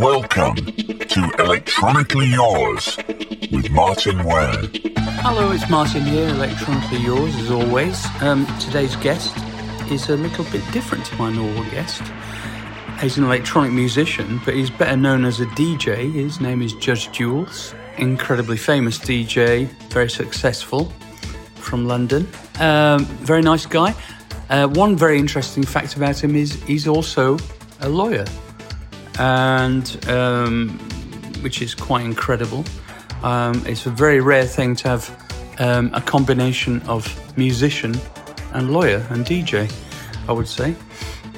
Welcome 0.00 0.56
to 0.56 1.30
Electronically 1.38 2.28
Yours 2.28 2.96
with 3.52 3.70
Martyn 3.70 4.24
Ware. 4.24 4.62
Hello, 5.20 5.50
it's 5.50 5.68
Martyn 5.68 6.06
here, 6.06 6.26
Electronically 6.26 7.00
Yours 7.00 7.36
as 7.36 7.50
always. 7.50 8.06
Um, 8.22 8.46
today's 8.58 8.96
guest 8.96 9.36
is 9.90 10.08
a 10.08 10.16
little 10.16 10.46
bit 10.46 10.62
different 10.72 11.04
to 11.04 11.16
my 11.16 11.30
normal 11.30 11.64
guest. 11.64 12.00
He's 13.02 13.18
an 13.18 13.24
electronic 13.24 13.72
musician, 13.72 14.40
but 14.46 14.54
he's 14.54 14.70
better 14.70 14.96
known 14.96 15.26
as 15.26 15.38
a 15.40 15.46
DJ. 15.48 16.10
His 16.10 16.40
name 16.40 16.62
is 16.62 16.72
Judge 16.72 17.12
Jules, 17.12 17.74
incredibly 17.98 18.56
famous 18.56 18.98
DJ, 18.98 19.66
very 19.90 20.08
successful 20.08 20.86
from 21.56 21.86
London. 21.86 22.26
Um, 22.58 23.04
very 23.04 23.42
nice 23.42 23.66
guy. 23.66 23.94
Uh, 24.48 24.66
one 24.66 24.96
very 24.96 25.18
interesting 25.18 25.62
fact 25.62 25.94
about 25.94 26.24
him 26.24 26.36
is 26.36 26.54
he's 26.62 26.88
also 26.88 27.36
a 27.80 27.88
lawyer, 27.90 28.24
and 29.20 30.08
um, 30.08 30.70
which 31.42 31.60
is 31.60 31.74
quite 31.74 32.04
incredible. 32.04 32.64
Um, 33.22 33.62
it's 33.66 33.84
a 33.84 33.90
very 33.90 34.20
rare 34.20 34.46
thing 34.46 34.74
to 34.76 34.88
have 34.88 35.54
um, 35.58 35.90
a 35.92 36.00
combination 36.00 36.80
of 36.82 37.06
musician 37.36 37.94
and 38.54 38.72
lawyer 38.72 39.06
and 39.10 39.26
DJ, 39.26 39.70
I 40.26 40.32
would 40.32 40.48
say. 40.48 40.74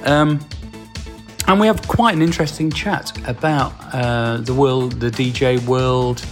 Um, 0.04 0.38
and 1.48 1.60
we 1.60 1.66
have 1.66 1.86
quite 1.88 2.14
an 2.14 2.22
interesting 2.22 2.70
chat 2.70 3.12
about 3.28 3.72
uh, 3.92 4.36
the 4.36 4.54
world, 4.54 5.00
the 5.00 5.10
DJ 5.10 5.60
world, 5.66 6.24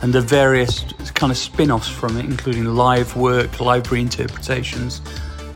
and 0.00 0.10
the 0.10 0.22
various 0.22 0.84
kind 1.14 1.30
of 1.30 1.36
spin 1.36 1.70
offs 1.70 1.88
from 1.88 2.16
it, 2.16 2.24
including 2.24 2.64
live 2.64 3.14
work, 3.14 3.60
live 3.60 3.84
reinterpretations 3.84 5.00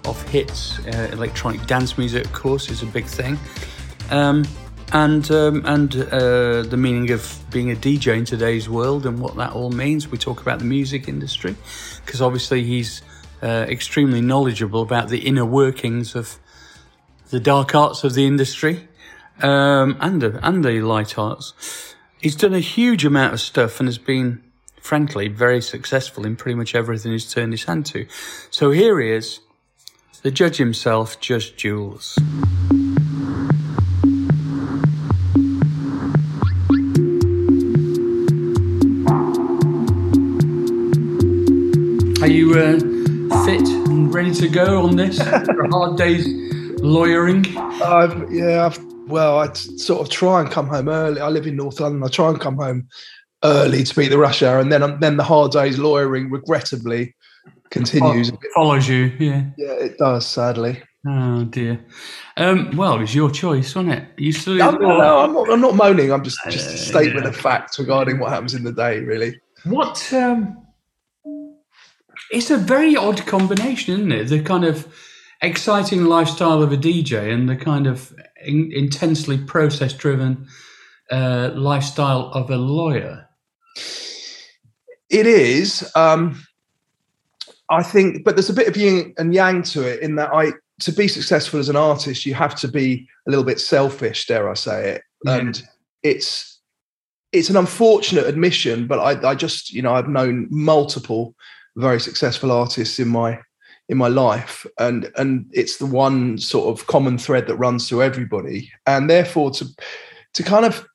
of 0.06 0.22
hits. 0.28 0.78
Uh, 0.86 1.08
electronic 1.12 1.66
dance 1.66 1.96
music, 1.96 2.26
of 2.26 2.32
course, 2.34 2.68
is 2.68 2.82
a 2.82 2.86
big 2.86 3.06
thing. 3.06 3.38
Um, 4.10 4.44
and 4.92 5.30
um, 5.30 5.62
and 5.64 5.94
uh, 5.94 6.62
the 6.62 6.76
meaning 6.76 7.10
of 7.10 7.44
being 7.50 7.70
a 7.70 7.74
DJ 7.74 8.16
in 8.16 8.24
today's 8.24 8.68
world 8.68 9.06
and 9.06 9.20
what 9.20 9.36
that 9.36 9.52
all 9.52 9.70
means. 9.70 10.08
We 10.08 10.18
talk 10.18 10.40
about 10.40 10.58
the 10.58 10.64
music 10.64 11.08
industry 11.08 11.56
because 12.04 12.22
obviously 12.22 12.64
he's 12.64 13.02
uh, 13.42 13.66
extremely 13.68 14.20
knowledgeable 14.20 14.82
about 14.82 15.08
the 15.08 15.18
inner 15.18 15.44
workings 15.44 16.14
of 16.14 16.38
the 17.30 17.40
dark 17.40 17.74
arts 17.74 18.04
of 18.04 18.14
the 18.14 18.26
industry 18.26 18.88
um, 19.42 19.96
and 20.00 20.22
and 20.22 20.64
the 20.64 20.80
light 20.80 21.18
arts. 21.18 21.94
He's 22.20 22.36
done 22.36 22.54
a 22.54 22.60
huge 22.60 23.04
amount 23.04 23.34
of 23.34 23.40
stuff 23.40 23.78
and 23.78 23.88
has 23.88 23.98
been, 23.98 24.42
frankly, 24.80 25.28
very 25.28 25.62
successful 25.62 26.26
in 26.26 26.34
pretty 26.34 26.56
much 26.56 26.74
everything 26.74 27.12
he's 27.12 27.32
turned 27.32 27.52
his 27.52 27.64
hand 27.64 27.86
to. 27.86 28.06
So 28.50 28.72
here 28.72 28.98
he 29.00 29.12
is, 29.12 29.38
the 30.22 30.32
judge 30.32 30.56
himself, 30.56 31.20
Judge 31.20 31.54
Jules. 31.54 32.18
Are 42.20 42.26
you 42.26 42.52
uh, 42.54 42.78
fit 43.44 43.68
and 43.68 44.12
ready 44.12 44.32
to 44.34 44.48
go 44.48 44.82
on 44.82 44.96
this 44.96 45.22
for 45.22 45.60
a 45.62 45.70
hard 45.70 45.96
day's 45.96 46.26
lawyering? 46.80 47.44
I've, 47.56 48.32
yeah, 48.32 48.66
I've, 48.66 48.78
well, 49.06 49.38
I 49.38 49.52
sort 49.52 50.00
of 50.00 50.08
try 50.08 50.40
and 50.40 50.50
come 50.50 50.66
home 50.66 50.88
early. 50.88 51.20
I 51.20 51.28
live 51.28 51.46
in 51.46 51.54
North 51.54 51.78
London. 51.78 52.02
I 52.02 52.08
try 52.08 52.30
and 52.30 52.40
come 52.40 52.56
home 52.56 52.88
early 53.44 53.84
to 53.84 53.94
beat 53.94 54.08
the 54.08 54.18
rush 54.18 54.42
hour, 54.42 54.58
and 54.58 54.72
then 54.72 54.98
then 54.98 55.16
the 55.16 55.22
hard 55.22 55.52
day's 55.52 55.78
lawyering 55.78 56.28
regrettably 56.28 57.14
continues. 57.70 58.30
It 58.30 58.38
follows 58.52 58.88
you, 58.88 59.12
yeah. 59.20 59.44
Yeah, 59.56 59.74
it 59.74 59.96
does. 59.98 60.26
Sadly. 60.26 60.82
Oh 61.06 61.44
dear. 61.44 61.78
Um, 62.36 62.76
well, 62.76 62.96
it 62.96 63.00
was 63.00 63.14
your 63.14 63.30
choice, 63.30 63.76
wasn't 63.76 63.94
it? 63.94 64.08
You 64.16 64.32
still 64.32 64.56
No, 64.56 64.72
no, 64.72 64.98
no, 64.98 65.18
I'm 65.20 65.32
not. 65.32 65.50
I'm 65.50 65.60
not 65.60 65.76
moaning. 65.76 66.12
I'm 66.12 66.24
just 66.24 66.38
just 66.50 66.74
a 66.74 66.78
statement 66.78 67.26
of 67.26 67.36
fact 67.36 67.78
regarding 67.78 68.18
what 68.18 68.30
happens 68.30 68.54
in 68.54 68.64
the 68.64 68.72
day. 68.72 68.98
Really. 69.00 69.40
What? 69.64 70.12
Um, 70.12 70.64
it's 72.30 72.50
a 72.50 72.56
very 72.56 72.96
odd 72.96 73.24
combination, 73.26 73.94
isn't 73.94 74.12
it? 74.12 74.24
The 74.24 74.42
kind 74.42 74.64
of 74.64 74.86
exciting 75.42 76.04
lifestyle 76.04 76.62
of 76.62 76.72
a 76.72 76.76
DJ 76.76 77.32
and 77.32 77.48
the 77.48 77.56
kind 77.56 77.86
of 77.86 78.14
in, 78.44 78.70
intensely 78.72 79.38
process-driven 79.38 80.46
uh, 81.10 81.50
lifestyle 81.54 82.30
of 82.34 82.50
a 82.50 82.56
lawyer. 82.56 83.28
It 85.10 85.26
is. 85.26 85.90
Um, 85.94 86.44
I 87.70 87.82
think, 87.82 88.24
but 88.24 88.36
there's 88.36 88.50
a 88.50 88.54
bit 88.54 88.68
of 88.68 88.76
yin 88.76 89.14
and 89.18 89.34
yang 89.34 89.62
to 89.64 89.82
it 89.82 90.00
in 90.00 90.16
that 90.16 90.32
I, 90.32 90.52
to 90.80 90.92
be 90.92 91.08
successful 91.08 91.60
as 91.60 91.68
an 91.68 91.76
artist, 91.76 92.24
you 92.24 92.34
have 92.34 92.54
to 92.56 92.68
be 92.68 93.08
a 93.26 93.30
little 93.30 93.44
bit 93.44 93.60
selfish, 93.60 94.26
dare 94.26 94.50
I 94.50 94.54
say 94.54 94.90
it. 94.90 95.02
Yeah. 95.24 95.36
And 95.36 95.62
it's, 96.02 96.60
it's 97.32 97.50
an 97.50 97.56
unfortunate 97.56 98.26
admission, 98.26 98.86
but 98.86 98.98
I, 98.98 99.30
I 99.30 99.34
just, 99.34 99.72
you 99.72 99.82
know, 99.82 99.92
I've 99.92 100.08
known 100.08 100.46
multiple 100.50 101.34
very 101.78 102.00
successful 102.00 102.52
artists 102.52 102.98
in 102.98 103.08
my 103.08 103.38
in 103.88 103.96
my 103.96 104.08
life. 104.08 104.66
And 104.78 105.10
and 105.16 105.46
it's 105.52 105.78
the 105.78 105.86
one 105.86 106.38
sort 106.38 106.68
of 106.68 106.86
common 106.86 107.18
thread 107.18 107.46
that 107.46 107.56
runs 107.56 107.88
through 107.88 108.02
everybody. 108.02 108.70
And 108.86 109.08
therefore 109.08 109.50
to 109.52 109.66
to 110.34 110.42
kind 110.42 110.64
of 110.64 110.86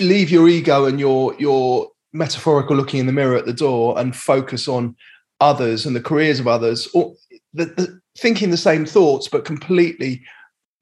leave 0.00 0.30
your 0.30 0.48
ego 0.48 0.86
and 0.86 1.00
your 1.00 1.34
your 1.38 1.90
metaphorical 2.12 2.76
looking 2.76 3.00
in 3.00 3.06
the 3.06 3.12
mirror 3.12 3.36
at 3.36 3.46
the 3.46 3.52
door 3.52 3.98
and 3.98 4.16
focus 4.16 4.66
on 4.68 4.96
others 5.40 5.86
and 5.86 5.94
the 5.94 6.02
careers 6.02 6.40
of 6.40 6.48
others 6.48 6.88
or 6.92 7.14
the, 7.54 7.66
the, 7.66 8.00
thinking 8.18 8.50
the 8.50 8.56
same 8.56 8.84
thoughts 8.84 9.28
but 9.28 9.44
completely 9.44 10.20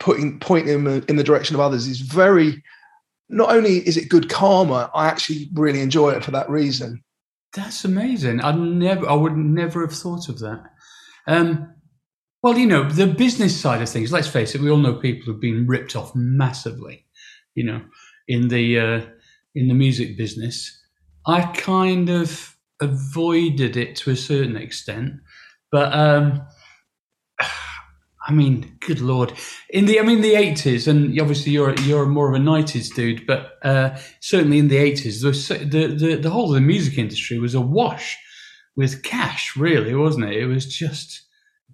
putting 0.01 0.41
pointing 0.41 0.85
them 0.85 1.05
in 1.09 1.17
the 1.17 1.25
direction 1.25 1.55
of 1.55 1.61
others 1.61 1.87
is 1.87 2.01
very 2.01 2.63
not 3.29 3.51
only 3.51 3.87
is 3.87 3.97
it 3.97 4.09
good 4.09 4.31
karma 4.31 4.91
i 4.95 5.07
actually 5.07 5.49
really 5.53 5.81
enjoy 5.81 6.11
it 6.11 6.25
for 6.25 6.31
that 6.31 6.49
reason 6.49 7.03
That's 7.55 7.85
amazing. 7.85 8.43
I 8.45 8.53
never, 8.53 9.09
I 9.09 9.15
would 9.15 9.37
never 9.37 9.81
have 9.81 9.97
thought 9.97 10.29
of 10.29 10.39
that. 10.41 10.65
Um, 11.27 11.75
well, 12.43 12.57
you 12.57 12.67
know, 12.67 12.89
the 12.89 13.07
business 13.07 13.59
side 13.59 13.83
of 13.83 13.89
things. 13.89 14.13
Let's 14.13 14.29
face 14.29 14.55
it. 14.55 14.61
We 14.61 14.71
all 14.71 14.77
know 14.77 14.95
people 14.95 15.25
who've 15.25 15.41
been 15.41 15.67
ripped 15.67 15.97
off 15.97 16.15
massively. 16.15 17.07
You 17.55 17.65
know, 17.65 17.83
in 18.29 18.49
the 18.49 18.79
uh, 18.79 19.01
in 19.55 19.69
the 19.69 19.75
music 19.75 20.17
business. 20.17 20.75
I 21.27 21.43
kind 21.43 22.09
of 22.09 22.57
avoided 22.81 23.77
it 23.77 23.97
to 23.97 24.11
a 24.11 24.17
certain 24.17 24.57
extent, 24.57 25.15
but 25.71 25.93
um, 25.93 26.41
I 28.29 28.33
mean, 28.33 28.77
good 28.81 29.01
lord! 29.01 29.33
In 29.71 29.87
the 29.87 29.99
I 29.99 30.03
mean 30.03 30.21
the 30.21 30.35
eighties, 30.35 30.87
and 30.87 31.19
obviously 31.19 31.53
you're 31.53 31.75
you're 31.81 32.05
more 32.05 32.29
of 32.29 32.35
a 32.35 32.39
nineties 32.39 32.91
dude, 32.91 33.27
but 33.27 33.53
uh, 33.63 33.99
certainly 34.21 34.59
in 34.59 34.69
the 34.69 34.77
eighties, 34.77 35.23
the, 35.23 35.31
the 35.31 36.17
the 36.17 36.31
whole 36.31 36.51
of 36.51 36.55
the 36.55 36.61
music 36.61 36.99
industry 36.99 37.39
was 37.39 37.55
awash 37.55 38.19
with 38.77 39.03
cash. 39.03 39.57
Really, 39.57 39.95
wasn't 39.95 40.27
it? 40.27 40.37
It 40.37 40.47
was 40.47 40.67
just 40.67 41.23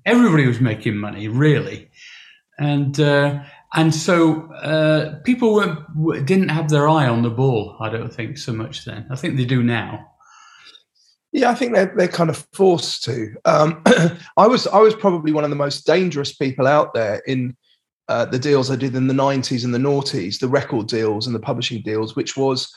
everybody 0.07 0.47
was 0.47 0.61
making 0.61 0.97
money, 0.97 1.27
really, 1.27 1.91
and 2.57 3.01
uh, 3.01 3.43
and 3.75 3.93
so 3.93 4.53
uh, 4.53 5.19
people 5.25 5.55
weren't, 5.55 6.25
didn't 6.25 6.51
have 6.51 6.69
their 6.69 6.89
eye 6.89 7.09
on 7.09 7.23
the 7.23 7.31
ball. 7.31 7.77
I 7.81 7.89
don't 7.89 8.15
think 8.15 8.39
so 8.39 8.53
much 8.53 8.85
then. 8.85 9.09
I 9.11 9.17
think 9.17 9.37
they 9.37 9.45
do 9.45 9.63
now. 9.65 10.14
Yeah, 11.35 11.51
I 11.51 11.55
think 11.57 11.75
they're 11.75 11.93
they're 11.97 12.07
kind 12.07 12.31
of 12.31 12.47
forced 12.53 13.03
to. 13.05 13.35
Um, 13.45 13.83
I 14.37 14.47
was 14.47 14.69
I 14.69 14.79
was 14.79 14.95
probably 14.95 15.33
one 15.33 15.43
of 15.43 15.51
the 15.51 15.57
most 15.57 15.85
dangerous 15.85 16.33
people 16.33 16.69
out 16.69 16.95
there 16.95 17.17
in 17.27 17.57
uh, 18.09 18.25
the 18.27 18.39
deals 18.39 18.71
I 18.71 18.77
did 18.77 18.95
in 18.95 19.09
the 19.09 19.15
'90s 19.15 19.65
and 19.65 19.75
the 19.75 19.79
noughties, 19.79 20.39
the 20.39 20.47
record 20.47 20.87
deals 20.87 21.27
and 21.27 21.35
the 21.35 21.41
publishing 21.41 21.83
deals, 21.83 22.15
which 22.15 22.37
was 22.37 22.73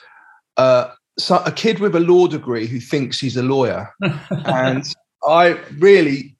uh, 0.58 0.90
so 1.20 1.38
a 1.46 1.52
kid 1.52 1.78
with 1.78 1.96
a 1.96 2.00
law 2.00 2.26
degree 2.26 2.66
who 2.66 2.80
thinks 2.80 3.20
he's 3.20 3.38
a 3.38 3.44
lawyer, 3.44 3.94
and 4.32 4.84
I 5.24 5.60
really. 5.78 6.36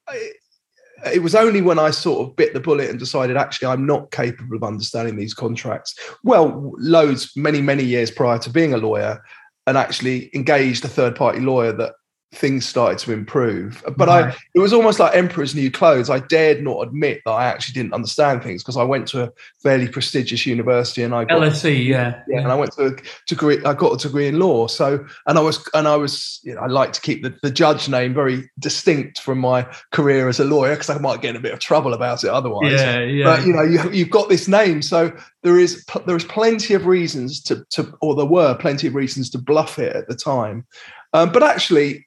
It 1.14 1.22
was 1.22 1.36
only 1.36 1.62
when 1.62 1.78
I 1.78 1.92
sort 1.92 2.28
of 2.28 2.36
bit 2.36 2.56
the 2.56 2.60
bullet 2.60 2.90
and 2.90 2.98
decided 2.98 3.38
actually 3.38 3.68
I'm 3.68 3.86
not 3.86 4.10
capable 4.10 4.56
of 4.56 4.64
understanding 4.64 5.16
these 5.16 5.36
contracts. 5.36 5.94
Well, 6.24 6.74
loads, 6.80 7.32
many, 7.36 7.62
many 7.62 7.84
years 7.84 8.10
prior 8.10 8.40
to 8.40 8.50
being 8.50 8.74
a 8.74 8.78
lawyer, 8.78 9.22
and 9.68 9.78
actually 9.78 10.32
engaged 10.34 10.84
a 10.84 10.88
third 10.88 11.16
party 11.16 11.40
lawyer 11.40 11.72
that 11.74 11.94
things 12.34 12.66
started 12.66 13.00
to 13.00 13.14
improve. 13.14 13.84
But 13.96 14.10
I 14.10 14.36
it 14.54 14.60
was 14.60 14.74
almost 14.74 15.00
like 15.00 15.16
emperor's 15.16 15.56
new 15.56 15.72
clothes. 15.72 16.10
I 16.10 16.20
dared 16.20 16.62
not 16.62 16.82
admit 16.82 17.22
that 17.26 17.32
I 17.32 17.46
actually 17.46 17.74
didn't 17.74 17.94
understand 17.94 18.44
things 18.44 18.64
because 18.64 18.76
I 18.76 18.84
went 18.84 19.08
to 19.10 19.24
a 19.24 19.32
fairly 19.64 19.88
prestigious 19.88 20.46
university 20.46 21.04
and 21.04 21.16
I 21.16 21.24
got 21.24 21.42
LSE, 21.42 21.86
yeah, 21.86 22.22
yeah, 22.28 22.42
and 22.42 22.52
I 22.52 22.56
went 22.56 22.74
to 22.74 22.88
a 22.88 22.92
degree. 23.28 23.64
I 23.64 23.74
got 23.74 23.94
a 23.94 24.08
degree 24.08 24.28
in 24.28 24.40
law. 24.40 24.68
So, 24.68 25.06
and 25.26 25.38
I 25.38 25.42
was, 25.42 25.68
and 25.74 25.88
I 25.88 25.96
was, 25.96 26.42
you 26.44 26.54
know, 26.54 26.62
I 26.62 26.68
like 26.68 26.92
to 26.94 27.02
keep 27.02 27.24
the, 27.24 27.34
the 27.42 27.52
judge 27.52 27.88
name 27.88 28.14
very 28.14 28.50
distinct 28.60 29.20
from 29.20 29.40
my 29.40 29.66
career 29.92 30.28
as 30.28 30.40
a 30.40 30.46
lawyer 30.46 30.76
because 30.76 30.90
I 30.90 30.98
might 30.98 31.22
get 31.22 31.32
in 31.32 31.36
a 31.38 31.42
bit 31.42 31.54
of 31.54 31.60
trouble 31.60 31.94
about 31.94 32.24
it 32.24 32.30
otherwise. 32.30 32.74
yeah, 32.74 33.00
yeah. 33.00 33.24
But 33.24 33.48
you 33.48 33.54
know, 33.54 33.64
you, 33.64 33.90
you've 33.92 34.10
got 34.10 34.28
this 34.28 34.50
name, 34.50 34.82
so 34.82 35.16
there 35.44 35.58
is 35.58 35.86
there 36.06 36.18
is 36.18 36.26
plenty 36.26 36.74
of 36.74 36.86
reasons 36.88 37.42
to 37.44 37.64
to, 37.70 37.94
or 38.02 38.16
there 38.16 38.26
were 38.26 38.56
plenty 38.56 38.88
of 38.88 38.96
reasons 38.96 39.30
to 39.30 39.38
bluff 39.38 39.80
it 39.80 39.96
at 39.96 40.10
the 40.10 40.16
time. 40.16 40.66
Um, 41.14 41.32
but 41.32 41.42
actually, 41.42 42.07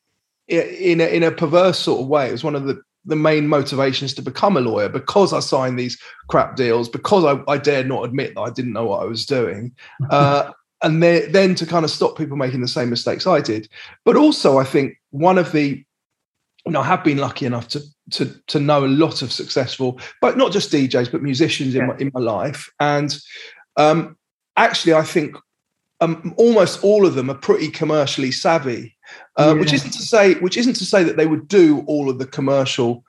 in 0.50 1.00
a, 1.00 1.04
in 1.04 1.22
a 1.22 1.30
perverse 1.30 1.78
sort 1.78 2.00
of 2.00 2.08
way, 2.08 2.28
it 2.28 2.32
was 2.32 2.44
one 2.44 2.56
of 2.56 2.64
the 2.64 2.80
the 3.06 3.16
main 3.16 3.48
motivations 3.48 4.12
to 4.12 4.20
become 4.20 4.58
a 4.58 4.60
lawyer 4.60 4.88
because 4.88 5.32
I 5.32 5.40
signed 5.40 5.78
these 5.78 5.98
crap 6.28 6.54
deals 6.54 6.86
because 6.86 7.24
I, 7.24 7.42
I 7.50 7.56
dared 7.56 7.88
not 7.88 8.04
admit 8.04 8.34
that 8.34 8.42
I 8.42 8.50
didn't 8.50 8.74
know 8.74 8.84
what 8.84 9.02
I 9.02 9.06
was 9.06 9.26
doing. 9.26 9.72
Uh, 10.10 10.52
and 10.82 11.02
then 11.02 11.30
then 11.30 11.54
to 11.54 11.66
kind 11.66 11.84
of 11.84 11.90
stop 11.90 12.16
people 12.16 12.38
making 12.38 12.62
the 12.62 12.68
same 12.68 12.88
mistakes 12.88 13.26
I 13.26 13.40
did. 13.40 13.68
But 14.04 14.16
also, 14.16 14.58
I 14.58 14.64
think 14.64 14.98
one 15.10 15.36
of 15.36 15.52
the 15.52 15.84
you 16.66 16.72
know, 16.72 16.80
I 16.80 16.84
have 16.84 17.04
been 17.04 17.18
lucky 17.18 17.46
enough 17.46 17.68
to 17.68 17.80
to 18.12 18.34
to 18.48 18.60
know 18.60 18.84
a 18.84 18.88
lot 18.88 19.22
of 19.22 19.32
successful, 19.32 20.00
but 20.20 20.36
not 20.36 20.52
just 20.52 20.72
DJs, 20.72 21.12
but 21.12 21.22
musicians 21.22 21.74
in 21.74 21.86
my 21.86 21.96
in 21.98 22.10
my 22.14 22.20
life. 22.20 22.70
And 22.80 23.16
um, 23.76 24.16
actually, 24.56 24.94
I 24.94 25.02
think 25.02 25.36
um, 26.00 26.34
almost 26.36 26.82
all 26.82 27.06
of 27.06 27.14
them 27.14 27.30
are 27.30 27.34
pretty 27.34 27.68
commercially 27.68 28.30
savvy, 28.30 28.96
uh, 29.40 29.46
yeah. 29.54 29.60
which 29.60 29.72
isn't 29.72 29.92
to 29.92 30.02
say 30.02 30.34
which 30.34 30.56
isn't 30.56 30.74
to 30.74 30.84
say 30.84 31.02
that 31.02 31.16
they 31.16 31.26
would 31.26 31.48
do 31.48 31.82
all 31.86 32.10
of 32.10 32.18
the 32.18 32.26
commercial 32.26 33.04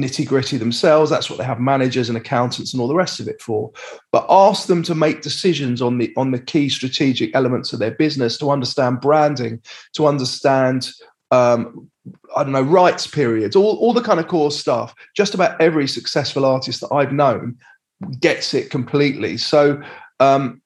nitty 0.00 0.26
gritty 0.26 0.56
themselves. 0.56 1.10
That's 1.10 1.28
what 1.28 1.38
they 1.38 1.44
have 1.44 1.60
managers 1.60 2.08
and 2.08 2.16
accountants 2.16 2.72
and 2.72 2.80
all 2.80 2.88
the 2.88 2.94
rest 2.94 3.20
of 3.20 3.28
it 3.28 3.40
for. 3.40 3.70
But 4.12 4.26
ask 4.28 4.66
them 4.66 4.82
to 4.84 4.94
make 4.94 5.22
decisions 5.22 5.82
on 5.82 5.98
the 5.98 6.12
on 6.16 6.30
the 6.30 6.38
key 6.38 6.68
strategic 6.68 7.34
elements 7.34 7.72
of 7.72 7.78
their 7.78 7.90
business, 7.90 8.38
to 8.38 8.50
understand 8.50 9.00
branding, 9.00 9.60
to 9.94 10.06
understand 10.06 10.90
um, 11.30 11.88
I 12.36 12.42
don't 12.42 12.52
know 12.52 12.62
rights 12.62 13.06
periods, 13.06 13.56
all 13.56 13.76
all 13.76 13.92
the 13.92 14.02
kind 14.02 14.20
of 14.20 14.28
core 14.28 14.50
stuff. 14.50 14.94
Just 15.16 15.34
about 15.34 15.60
every 15.60 15.86
successful 15.86 16.44
artist 16.44 16.80
that 16.80 16.92
I've 16.92 17.12
known 17.12 17.58
gets 18.20 18.54
it 18.54 18.70
completely. 18.70 19.36
So. 19.36 19.82
Um, 20.18 20.60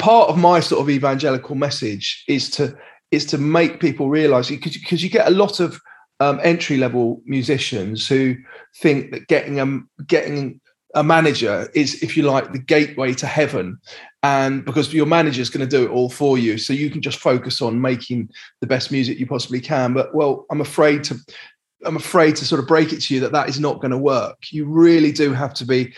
part 0.00 0.28
of 0.28 0.36
my 0.36 0.58
sort 0.58 0.80
of 0.80 0.90
evangelical 0.90 1.54
message 1.54 2.24
is 2.26 2.50
to 2.50 2.76
is 3.10 3.26
to 3.26 3.38
make 3.38 3.80
people 3.80 4.08
realize 4.08 4.48
because 4.48 5.02
you 5.02 5.10
get 5.10 5.26
a 5.26 5.30
lot 5.30 5.60
of 5.60 5.80
um, 6.20 6.38
entry 6.42 6.76
level 6.76 7.22
musicians 7.24 8.06
who 8.06 8.36
think 8.76 9.10
that 9.10 9.26
getting 9.28 9.58
a 9.58 9.80
getting 10.06 10.60
a 10.94 11.04
manager 11.04 11.70
is, 11.74 12.02
if 12.02 12.16
you 12.16 12.24
like, 12.24 12.52
the 12.52 12.58
gateway 12.58 13.14
to 13.14 13.26
heaven, 13.26 13.78
and 14.22 14.64
because 14.64 14.92
your 14.92 15.06
manager 15.06 15.40
is 15.40 15.48
going 15.48 15.66
to 15.66 15.76
do 15.76 15.84
it 15.84 15.90
all 15.90 16.10
for 16.10 16.36
you, 16.36 16.58
so 16.58 16.72
you 16.72 16.90
can 16.90 17.00
just 17.00 17.18
focus 17.18 17.62
on 17.62 17.80
making 17.80 18.28
the 18.60 18.66
best 18.66 18.90
music 18.90 19.18
you 19.18 19.26
possibly 19.26 19.60
can. 19.60 19.94
But 19.94 20.14
well, 20.14 20.46
I'm 20.50 20.60
afraid 20.60 21.04
to 21.04 21.16
I'm 21.84 21.96
afraid 21.96 22.36
to 22.36 22.44
sort 22.44 22.60
of 22.60 22.68
break 22.68 22.92
it 22.92 23.00
to 23.02 23.14
you 23.14 23.20
that 23.20 23.32
that 23.32 23.48
is 23.48 23.58
not 23.58 23.80
going 23.80 23.92
to 23.92 23.98
work. 23.98 24.36
You 24.50 24.66
really 24.66 25.12
do 25.12 25.32
have 25.32 25.54
to 25.54 25.64
be 25.64 25.94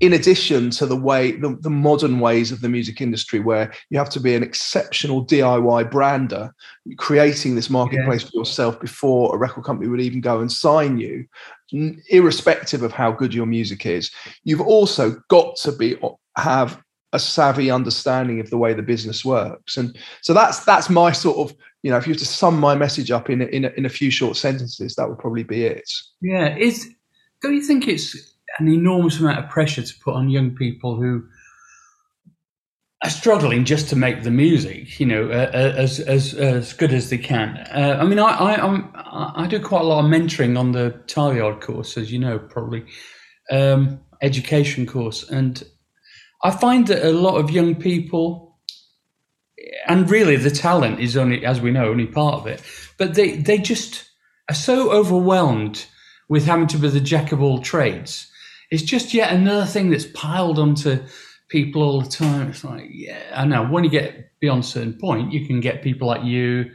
in 0.00 0.12
addition 0.12 0.70
to 0.70 0.86
the 0.86 0.96
way 0.96 1.32
the, 1.32 1.56
the, 1.60 1.70
modern 1.70 2.20
ways 2.20 2.52
of 2.52 2.60
the 2.60 2.68
music 2.68 3.00
industry 3.00 3.40
where 3.40 3.72
you 3.88 3.98
have 3.98 4.10
to 4.10 4.20
be 4.20 4.34
an 4.34 4.42
exceptional 4.42 5.24
diy 5.24 5.90
brander 5.90 6.54
creating 6.98 7.54
this 7.54 7.70
marketplace 7.70 8.22
yeah. 8.22 8.28
for 8.28 8.36
yourself 8.38 8.78
before 8.80 9.34
a 9.34 9.38
record 9.38 9.64
company 9.64 9.88
would 9.88 10.00
even 10.00 10.20
go 10.20 10.40
and 10.40 10.52
sign 10.52 10.98
you 10.98 11.26
irrespective 11.72 12.82
of 12.82 12.92
how 12.92 13.10
good 13.10 13.34
your 13.34 13.46
music 13.46 13.86
is. 13.86 14.10
You've 14.44 14.60
also 14.60 15.16
got 15.28 15.56
to 15.56 15.72
be 15.72 15.96
have 16.36 16.80
a 17.12 17.18
savvy 17.18 17.70
understanding 17.70 18.40
of 18.40 18.50
the 18.50 18.58
way 18.58 18.74
the 18.74 18.82
business 18.82 19.24
works. 19.24 19.76
And 19.76 19.96
so 20.20 20.34
that's 20.34 20.64
that's 20.64 20.90
my 20.90 21.12
sort 21.12 21.38
of 21.38 21.56
you 21.82 21.90
know 21.90 21.96
if 21.96 22.06
you 22.06 22.12
were 22.12 22.18
to 22.18 22.26
sum 22.26 22.58
my 22.58 22.74
message 22.74 23.10
up 23.10 23.30
in 23.30 23.42
in 23.42 23.64
in 23.64 23.86
a 23.86 23.90
few 23.90 24.10
short 24.10 24.36
sentences 24.36 24.94
that 24.94 25.08
would 25.08 25.18
probably 25.18 25.44
be 25.44 25.64
it. 25.64 25.90
Yeah 26.20 26.56
is 26.56 26.88
don't 27.42 27.54
you 27.54 27.62
think 27.62 27.88
it's 27.88 28.35
an 28.58 28.68
enormous 28.68 29.20
amount 29.20 29.38
of 29.38 29.50
pressure 29.50 29.82
to 29.82 29.94
put 30.00 30.14
on 30.14 30.28
young 30.28 30.54
people 30.54 30.96
who 30.96 31.24
are 33.04 33.10
struggling 33.10 33.64
just 33.64 33.88
to 33.90 33.96
make 33.96 34.22
the 34.22 34.30
music, 34.30 34.98
you 34.98 35.06
know, 35.06 35.30
uh, 35.30 35.50
uh 35.52 35.74
as 35.76 36.00
as 36.00 36.34
as 36.34 36.72
good 36.72 36.92
as 36.92 37.10
they 37.10 37.18
can. 37.18 37.56
Uh, 37.70 37.98
I 38.00 38.04
mean, 38.04 38.18
I 38.18 38.30
I 38.30 38.66
I'm, 38.66 38.90
i 38.94 39.46
do 39.46 39.60
quite 39.60 39.82
a 39.82 39.84
lot 39.84 40.04
of 40.04 40.10
mentoring 40.10 40.58
on 40.58 40.72
the 40.72 41.00
Tileyard 41.06 41.60
course, 41.60 41.96
as 41.96 42.10
you 42.10 42.18
know, 42.18 42.38
probably 42.38 42.84
um, 43.50 44.00
education 44.22 44.86
course, 44.86 45.28
and 45.30 45.62
I 46.42 46.50
find 46.50 46.86
that 46.86 47.06
a 47.06 47.12
lot 47.12 47.36
of 47.36 47.50
young 47.50 47.74
people, 47.74 48.58
and 49.86 50.10
really 50.10 50.36
the 50.36 50.50
talent 50.50 51.00
is 51.00 51.16
only, 51.16 51.44
as 51.44 51.60
we 51.60 51.70
know, 51.70 51.88
only 51.88 52.06
part 52.06 52.34
of 52.34 52.46
it, 52.46 52.62
but 52.96 53.14
they 53.14 53.36
they 53.36 53.58
just 53.58 54.08
are 54.48 54.54
so 54.54 54.90
overwhelmed 54.90 55.84
with 56.28 56.46
having 56.46 56.66
to 56.68 56.78
be 56.78 56.88
the 56.88 57.00
jack 57.00 57.30
of 57.30 57.42
all 57.42 57.60
trades 57.60 58.30
it's 58.70 58.82
just 58.82 59.14
yet 59.14 59.32
another 59.32 59.66
thing 59.66 59.90
that's 59.90 60.06
piled 60.06 60.58
onto 60.58 61.02
people 61.48 61.82
all 61.82 62.00
the 62.00 62.08
time. 62.08 62.50
It's 62.50 62.64
like, 62.64 62.88
yeah, 62.90 63.22
I 63.34 63.44
know. 63.44 63.66
When 63.66 63.84
you 63.84 63.90
get 63.90 64.38
beyond 64.40 64.64
a 64.64 64.66
certain 64.66 64.98
point, 64.98 65.32
you 65.32 65.46
can 65.46 65.60
get 65.60 65.82
people 65.82 66.08
like 66.08 66.24
you 66.24 66.70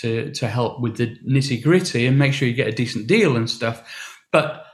to 0.00 0.32
to 0.32 0.48
help 0.48 0.80
with 0.80 0.96
the 0.96 1.16
nitty 1.28 1.62
gritty 1.62 2.06
and 2.06 2.18
make 2.18 2.32
sure 2.32 2.48
you 2.48 2.54
get 2.54 2.68
a 2.68 2.72
decent 2.72 3.06
deal 3.06 3.36
and 3.36 3.48
stuff. 3.48 4.18
But 4.32 4.64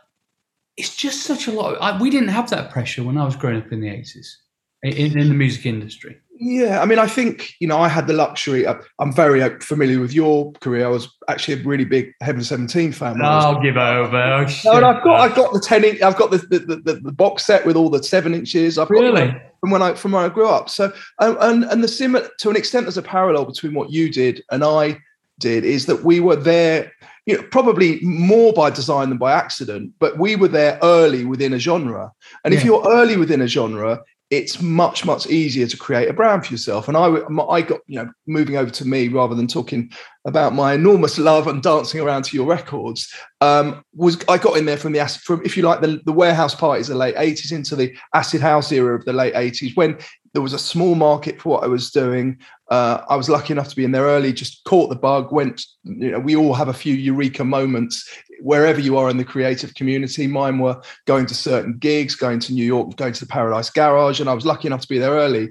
it's 0.76 0.96
just 0.96 1.22
such 1.24 1.46
a 1.46 1.52
lot. 1.52 1.74
Of, 1.74 1.82
I, 1.82 2.00
we 2.00 2.10
didn't 2.10 2.28
have 2.28 2.50
that 2.50 2.70
pressure 2.70 3.02
when 3.02 3.18
I 3.18 3.24
was 3.24 3.36
growing 3.36 3.58
up 3.58 3.72
in 3.72 3.80
the 3.80 3.90
eighties 3.90 4.38
in, 4.82 5.18
in 5.18 5.28
the 5.28 5.34
music 5.34 5.66
industry. 5.66 6.18
Yeah, 6.42 6.80
I 6.80 6.86
mean, 6.86 6.98
I 6.98 7.06
think 7.06 7.54
you 7.60 7.68
know, 7.68 7.78
I 7.78 7.88
had 7.88 8.06
the 8.06 8.14
luxury. 8.14 8.66
I'm 8.98 9.12
very 9.12 9.42
uh, 9.42 9.50
familiar 9.60 10.00
with 10.00 10.14
your 10.14 10.52
career. 10.54 10.86
I 10.86 10.88
was 10.88 11.14
actually 11.28 11.60
a 11.60 11.64
really 11.64 11.84
big 11.84 12.14
Heaven 12.22 12.42
Seventeen 12.42 12.92
fan. 12.92 13.20
I'll 13.22 13.60
give 13.60 13.76
over. 13.76 14.30
Oh, 14.40 14.72
no, 14.72 14.76
and 14.76 14.86
I've 14.86 15.04
got 15.04 15.20
I've 15.20 15.34
got 15.36 15.52
the 15.52 15.60
ten 15.60 15.84
inch. 15.84 16.00
I've 16.00 16.16
got 16.16 16.30
the 16.30 16.38
the, 16.38 16.76
the, 16.82 16.94
the 16.94 17.12
box 17.12 17.44
set 17.44 17.66
with 17.66 17.76
all 17.76 17.90
the 17.90 18.02
seven 18.02 18.32
inches. 18.32 18.78
I've 18.78 18.88
really 18.88 19.12
got 19.12 19.42
from 19.60 19.70
when 19.70 19.82
I 19.82 19.92
from 19.92 20.12
when 20.12 20.24
I 20.24 20.30
grew 20.30 20.48
up. 20.48 20.70
So 20.70 20.92
um, 21.18 21.36
and 21.40 21.64
and 21.64 21.84
the 21.84 21.88
similar 21.88 22.26
to 22.38 22.48
an 22.48 22.56
extent, 22.56 22.86
there's 22.86 22.96
a 22.96 23.02
parallel 23.02 23.44
between 23.44 23.74
what 23.74 23.90
you 23.90 24.10
did 24.10 24.42
and 24.50 24.64
I 24.64 24.98
did. 25.38 25.64
Is 25.64 25.86
that 25.86 26.04
we 26.04 26.20
were 26.20 26.36
there. 26.36 26.90
You 27.26 27.36
know, 27.36 27.42
probably 27.50 28.00
more 28.00 28.54
by 28.54 28.70
design 28.70 29.10
than 29.10 29.18
by 29.18 29.32
accident, 29.32 29.92
but 29.98 30.18
we 30.18 30.36
were 30.36 30.48
there 30.48 30.78
early 30.82 31.26
within 31.26 31.52
a 31.52 31.58
genre. 31.58 32.10
And 32.44 32.54
yeah. 32.54 32.58
if 32.58 32.64
you're 32.64 32.82
early 32.88 33.18
within 33.18 33.42
a 33.42 33.46
genre, 33.46 34.02
it's 34.30 34.62
much 34.62 35.04
much 35.04 35.26
easier 35.26 35.66
to 35.66 35.76
create 35.76 36.08
a 36.08 36.12
brand 36.12 36.46
for 36.46 36.52
yourself. 36.52 36.86
And 36.88 36.96
i 36.96 37.06
i 37.48 37.60
got 37.60 37.80
you 37.86 37.96
know 37.96 38.10
moving 38.26 38.56
over 38.56 38.70
to 38.70 38.84
me 38.86 39.08
rather 39.08 39.34
than 39.34 39.46
talking 39.46 39.90
about 40.24 40.54
my 40.54 40.74
enormous 40.74 41.18
love 41.18 41.46
and 41.46 41.62
dancing 41.62 42.00
around 42.00 42.24
to 42.24 42.36
your 42.36 42.46
records 42.46 43.12
um, 43.40 43.82
was 43.94 44.22
i 44.28 44.36
got 44.36 44.56
in 44.56 44.66
there 44.66 44.76
from 44.76 44.92
the 44.92 45.04
from 45.24 45.40
if 45.44 45.56
you 45.56 45.62
like 45.62 45.80
the, 45.80 46.00
the 46.04 46.12
warehouse 46.12 46.54
parties 46.54 46.88
of 46.88 46.94
the 46.94 46.98
late 46.98 47.16
80s 47.16 47.52
into 47.52 47.74
the 47.74 47.94
acid 48.14 48.40
house 48.40 48.70
era 48.70 48.94
of 48.96 49.04
the 49.04 49.12
late 49.12 49.34
80s 49.34 49.76
when 49.76 49.98
there 50.32 50.42
was 50.42 50.52
a 50.52 50.58
small 50.58 50.94
market 50.94 51.40
for 51.40 51.50
what 51.50 51.64
i 51.64 51.66
was 51.66 51.90
doing 51.90 52.38
uh, 52.70 53.04
I 53.08 53.16
was 53.16 53.28
lucky 53.28 53.52
enough 53.52 53.68
to 53.68 53.76
be 53.76 53.84
in 53.84 53.90
there 53.90 54.04
early, 54.04 54.32
just 54.32 54.62
caught 54.62 54.90
the 54.90 54.96
bug, 54.96 55.32
went, 55.32 55.66
you 55.82 56.12
know, 56.12 56.20
we 56.20 56.36
all 56.36 56.54
have 56.54 56.68
a 56.68 56.72
few 56.72 56.94
eureka 56.94 57.42
moments 57.42 58.08
wherever 58.42 58.78
you 58.78 58.96
are 58.96 59.10
in 59.10 59.16
the 59.16 59.24
creative 59.24 59.74
community. 59.74 60.28
Mine 60.28 60.60
were 60.60 60.80
going 61.04 61.26
to 61.26 61.34
certain 61.34 61.78
gigs, 61.78 62.14
going 62.14 62.38
to 62.38 62.52
New 62.52 62.64
York, 62.64 62.94
going 62.94 63.12
to 63.12 63.20
the 63.20 63.30
Paradise 63.30 63.70
Garage, 63.70 64.20
and 64.20 64.30
I 64.30 64.34
was 64.34 64.46
lucky 64.46 64.68
enough 64.68 64.82
to 64.82 64.88
be 64.88 64.98
there 64.98 65.10
early. 65.10 65.50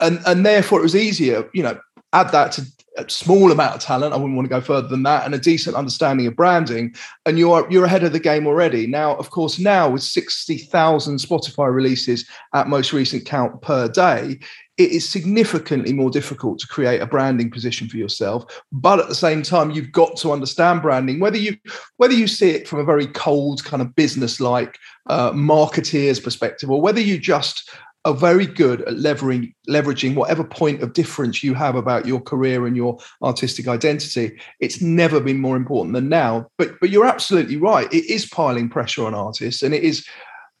And, 0.00 0.20
and 0.26 0.44
therefore 0.44 0.80
it 0.80 0.82
was 0.82 0.96
easier, 0.96 1.48
you 1.54 1.62
know, 1.62 1.80
add 2.12 2.30
that 2.32 2.52
to 2.52 2.66
a 2.96 3.08
small 3.08 3.50
amount 3.50 3.74
of 3.74 3.80
talent. 3.80 4.14
I 4.14 4.16
wouldn't 4.16 4.36
want 4.36 4.46
to 4.46 4.54
go 4.54 4.60
further 4.60 4.88
than 4.88 5.02
that, 5.04 5.24
and 5.24 5.34
a 5.34 5.38
decent 5.38 5.76
understanding 5.76 6.26
of 6.26 6.36
branding, 6.36 6.94
and 7.26 7.38
you're 7.38 7.66
you're 7.70 7.84
ahead 7.84 8.04
of 8.04 8.12
the 8.12 8.20
game 8.20 8.46
already. 8.46 8.86
Now, 8.86 9.16
of 9.16 9.30
course, 9.30 9.58
now 9.58 9.90
with 9.90 10.02
sixty 10.02 10.58
thousand 10.58 11.16
Spotify 11.16 11.72
releases 11.72 12.28
at 12.54 12.68
most 12.68 12.92
recent 12.92 13.26
count 13.26 13.60
per 13.62 13.88
day, 13.88 14.38
it 14.76 14.90
is 14.90 15.08
significantly 15.08 15.92
more 15.92 16.10
difficult 16.10 16.58
to 16.58 16.66
create 16.66 17.00
a 17.00 17.06
branding 17.06 17.50
position 17.50 17.88
for 17.88 17.96
yourself 17.96 18.62
but 18.72 18.98
at 18.98 19.08
the 19.08 19.14
same 19.14 19.42
time 19.42 19.70
you've 19.70 19.92
got 19.92 20.16
to 20.16 20.32
understand 20.32 20.82
branding 20.82 21.20
whether 21.20 21.36
you 21.36 21.56
whether 21.96 22.14
you 22.14 22.26
see 22.26 22.50
it 22.50 22.66
from 22.66 22.80
a 22.80 22.84
very 22.84 23.06
cold 23.06 23.64
kind 23.64 23.80
of 23.82 23.94
business 23.94 24.40
like 24.40 24.78
uh, 25.06 25.30
marketeer's 25.32 26.20
perspective 26.20 26.70
or 26.70 26.80
whether 26.80 27.00
you 27.00 27.18
just 27.18 27.70
are 28.04 28.14
very 28.14 28.46
good 28.46 28.82
at 28.82 28.94
leveraging 28.94 29.54
leveraging 29.68 30.14
whatever 30.14 30.44
point 30.44 30.82
of 30.82 30.92
difference 30.92 31.42
you 31.42 31.54
have 31.54 31.74
about 31.74 32.06
your 32.06 32.20
career 32.20 32.66
and 32.66 32.76
your 32.76 32.98
artistic 33.22 33.66
identity 33.66 34.38
it's 34.60 34.80
never 34.80 35.20
been 35.20 35.40
more 35.40 35.56
important 35.56 35.94
than 35.94 36.08
now 36.08 36.46
but 36.58 36.78
but 36.80 36.90
you're 36.90 37.06
absolutely 37.06 37.56
right 37.56 37.92
it 37.92 38.04
is 38.04 38.26
piling 38.26 38.68
pressure 38.68 39.06
on 39.06 39.14
artists 39.14 39.62
and 39.62 39.74
it 39.74 39.82
is 39.82 40.06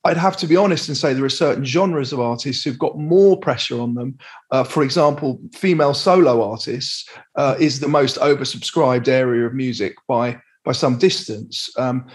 I'd 0.06 0.18
have 0.18 0.36
to 0.38 0.46
be 0.46 0.56
honest 0.56 0.88
and 0.88 0.96
say 0.96 1.14
there 1.14 1.24
are 1.24 1.30
certain 1.30 1.64
genres 1.64 2.12
of 2.12 2.20
artists 2.20 2.62
who've 2.62 2.78
got 2.78 2.98
more 2.98 3.38
pressure 3.38 3.80
on 3.80 3.94
them. 3.94 4.18
Uh, 4.50 4.62
for 4.62 4.82
example, 4.82 5.40
female 5.54 5.94
solo 5.94 6.42
artists 6.42 7.08
uh, 7.36 7.56
is 7.58 7.80
the 7.80 7.88
most 7.88 8.18
oversubscribed 8.18 9.08
area 9.08 9.46
of 9.46 9.54
music 9.54 9.94
by 10.06 10.38
by 10.62 10.72
some 10.72 10.98
distance. 10.98 11.70
Um, 11.78 12.06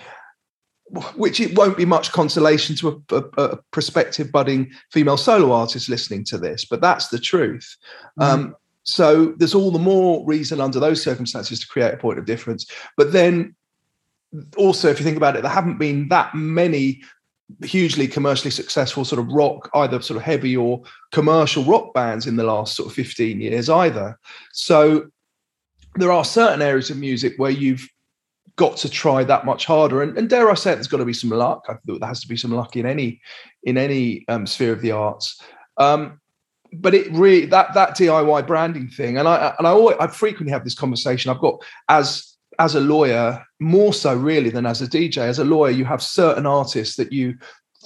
which 1.16 1.40
it 1.40 1.56
won't 1.58 1.78
be 1.78 1.86
much 1.86 2.12
consolation 2.12 2.76
to 2.78 3.04
a, 3.12 3.16
a, 3.16 3.24
a, 3.38 3.58
prospective 3.72 4.32
budding 4.32 4.72
female 4.92 5.18
solo 5.18 5.52
artist 5.52 5.88
listening 5.88 6.24
to 6.26 6.38
this, 6.38 6.66
but 6.66 6.82
that's 6.82 7.10
the 7.10 7.20
truth. 7.20 7.78
Mm. 8.20 8.24
Um, 8.24 8.56
so 8.84 9.34
there's 9.38 9.54
all 9.54 9.72
the 9.72 9.78
more 9.78 10.26
reason 10.26 10.60
under 10.60 10.80
those 10.80 11.04
circumstances 11.04 11.60
to 11.60 11.68
create 11.68 11.94
a 11.94 11.98
point 11.98 12.18
of 12.18 12.26
difference. 12.26 12.66
But 12.98 13.12
then 13.12 13.56
also, 14.58 14.90
if 14.90 15.00
you 15.00 15.06
think 15.06 15.18
about 15.18 15.36
it, 15.36 15.44
there 15.44 15.52
haven't 15.52 15.78
been 15.78 16.08
that 16.10 16.34
many 16.34 17.02
hugely 17.64 18.08
commercially 18.08 18.52
successful 18.52 19.06
sort 19.06 19.20
of 19.20 19.32
rock, 19.32 19.70
either 19.74 20.02
sort 20.02 20.18
of 20.18 20.24
heavy 20.24 20.56
or 20.56 20.82
commercial 21.12 21.64
rock 21.64 21.94
bands 21.94 22.28
in 22.28 22.36
the 22.36 22.44
last 22.44 22.76
sort 22.76 22.90
of 22.90 22.96
15 22.96 23.42
years 23.42 23.70
either. 23.70 24.18
So 24.54 25.10
there 25.96 26.12
are 26.12 26.26
certain 26.26 26.62
areas 26.62 26.90
of 26.90 26.98
music 26.98 27.34
where 27.38 27.52
you've 27.52 27.88
got 28.60 28.76
to 28.76 28.90
try 28.90 29.24
that 29.24 29.46
much 29.46 29.66
harder. 29.66 30.02
And, 30.02 30.18
and 30.18 30.30
dare 30.30 30.52
I 30.52 30.54
say, 30.54 30.74
there's 30.74 30.88
got 30.88 30.98
to 30.98 31.06
be 31.06 31.14
some 31.14 31.30
luck. 31.30 31.64
I 31.70 31.76
thought 31.76 32.02
there 32.02 32.10
has 32.10 32.20
to 32.20 32.28
be 32.28 32.36
some 32.36 32.52
luck 32.52 32.76
in 32.76 32.86
any 32.86 33.22
in 33.64 33.78
any 33.78 34.26
um, 34.28 34.46
sphere 34.46 34.74
of 34.74 34.82
the 34.82 34.92
arts. 34.92 35.42
Um, 35.78 36.20
but 36.74 36.94
it 36.94 37.10
really 37.12 37.46
that 37.46 37.74
that 37.74 37.96
DIY 37.96 38.46
branding 38.46 38.90
thing, 38.90 39.18
and 39.18 39.30
I 39.30 39.56
and 39.58 39.66
I 39.66 39.72
always, 39.72 39.96
I 40.00 40.08
frequently 40.08 40.52
have 40.52 40.66
this 40.66 40.76
conversation. 40.76 41.32
I've 41.32 41.40
got 41.40 41.64
as 41.88 42.36
as 42.60 42.76
a 42.76 42.82
lawyer 42.82 43.42
more 43.62 43.94
so 43.94 44.14
really 44.14 44.50
than 44.50 44.66
as 44.66 44.82
a 44.82 44.88
DJ. 44.88 45.20
As 45.20 45.40
a 45.40 45.46
lawyer, 45.46 45.72
you 45.72 45.86
have 45.86 46.04
certain 46.04 46.46
artists 46.46 46.98
that 46.98 47.14
you 47.14 47.36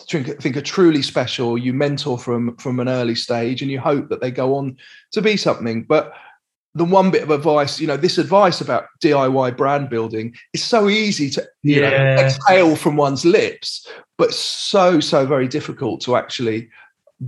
think, 0.10 0.42
think 0.42 0.58
are 0.58 0.62
truly 0.62 1.04
special. 1.04 1.56
You 1.56 1.72
mentor 1.72 2.18
from 2.18 2.58
from 2.58 2.80
an 2.80 2.90
early 2.90 3.16
stage, 3.16 3.62
and 3.62 3.70
you 3.70 3.80
hope 3.80 4.10
that 4.10 4.22
they 4.22 4.32
go 4.32 4.56
on 4.56 4.76
to 5.12 5.22
be 5.22 5.38
something. 5.38 5.84
But 5.84 6.14
the 6.76 6.86
one 6.86 7.12
bit 7.12 7.24
of 7.24 7.30
advice, 7.30 7.80
you 7.80 7.88
know, 7.88 7.98
this 7.98 8.18
advice 8.18 8.60
about 8.60 8.88
DIY 9.02 9.56
brand 9.56 9.90
building 9.90 10.36
is 10.54 10.64
so 10.64 10.90
easy 10.90 11.30
to 11.32 11.48
you 11.62 11.82
yeah. 11.82 11.90
know 11.90 12.22
exhale 12.22 12.76
from 12.76 12.96
one's 12.96 13.26
lips, 13.26 13.88
but 14.18 14.34
so 14.34 15.00
so 15.00 15.26
very 15.26 15.48
difficult 15.48 16.02
to 16.02 16.16
actually 16.16 16.70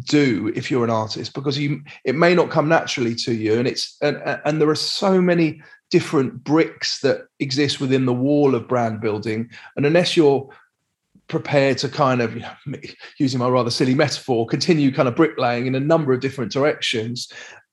do 0.03 0.51
if 0.55 0.69
you're 0.69 0.83
an 0.83 0.89
artist 0.89 1.33
because 1.33 1.57
you 1.57 1.81
it 2.03 2.15
may 2.15 2.35
not 2.35 2.49
come 2.49 2.67
naturally 2.67 3.15
to 3.15 3.33
you 3.33 3.57
and 3.57 3.67
it's 3.67 3.95
and 4.01 4.17
and 4.43 4.59
there 4.59 4.69
are 4.69 4.75
so 4.75 5.21
many 5.21 5.61
different 5.89 6.43
bricks 6.43 6.99
that 6.99 7.27
exist 7.39 7.79
within 7.79 8.05
the 8.05 8.13
wall 8.13 8.55
of 8.55 8.67
brand 8.67 8.99
building 8.99 9.49
and 9.77 9.85
unless 9.85 10.17
you're 10.17 10.49
prepared 11.27 11.77
to 11.77 11.87
kind 11.87 12.21
of 12.21 12.35
you 12.35 12.41
know, 12.41 12.79
using 13.19 13.39
my 13.39 13.47
rather 13.47 13.69
silly 13.69 13.95
metaphor 13.95 14.45
continue 14.45 14.91
kind 14.91 15.07
of 15.07 15.15
bricklaying 15.15 15.65
in 15.65 15.75
a 15.75 15.79
number 15.79 16.11
of 16.11 16.19
different 16.19 16.51
directions 16.51 17.31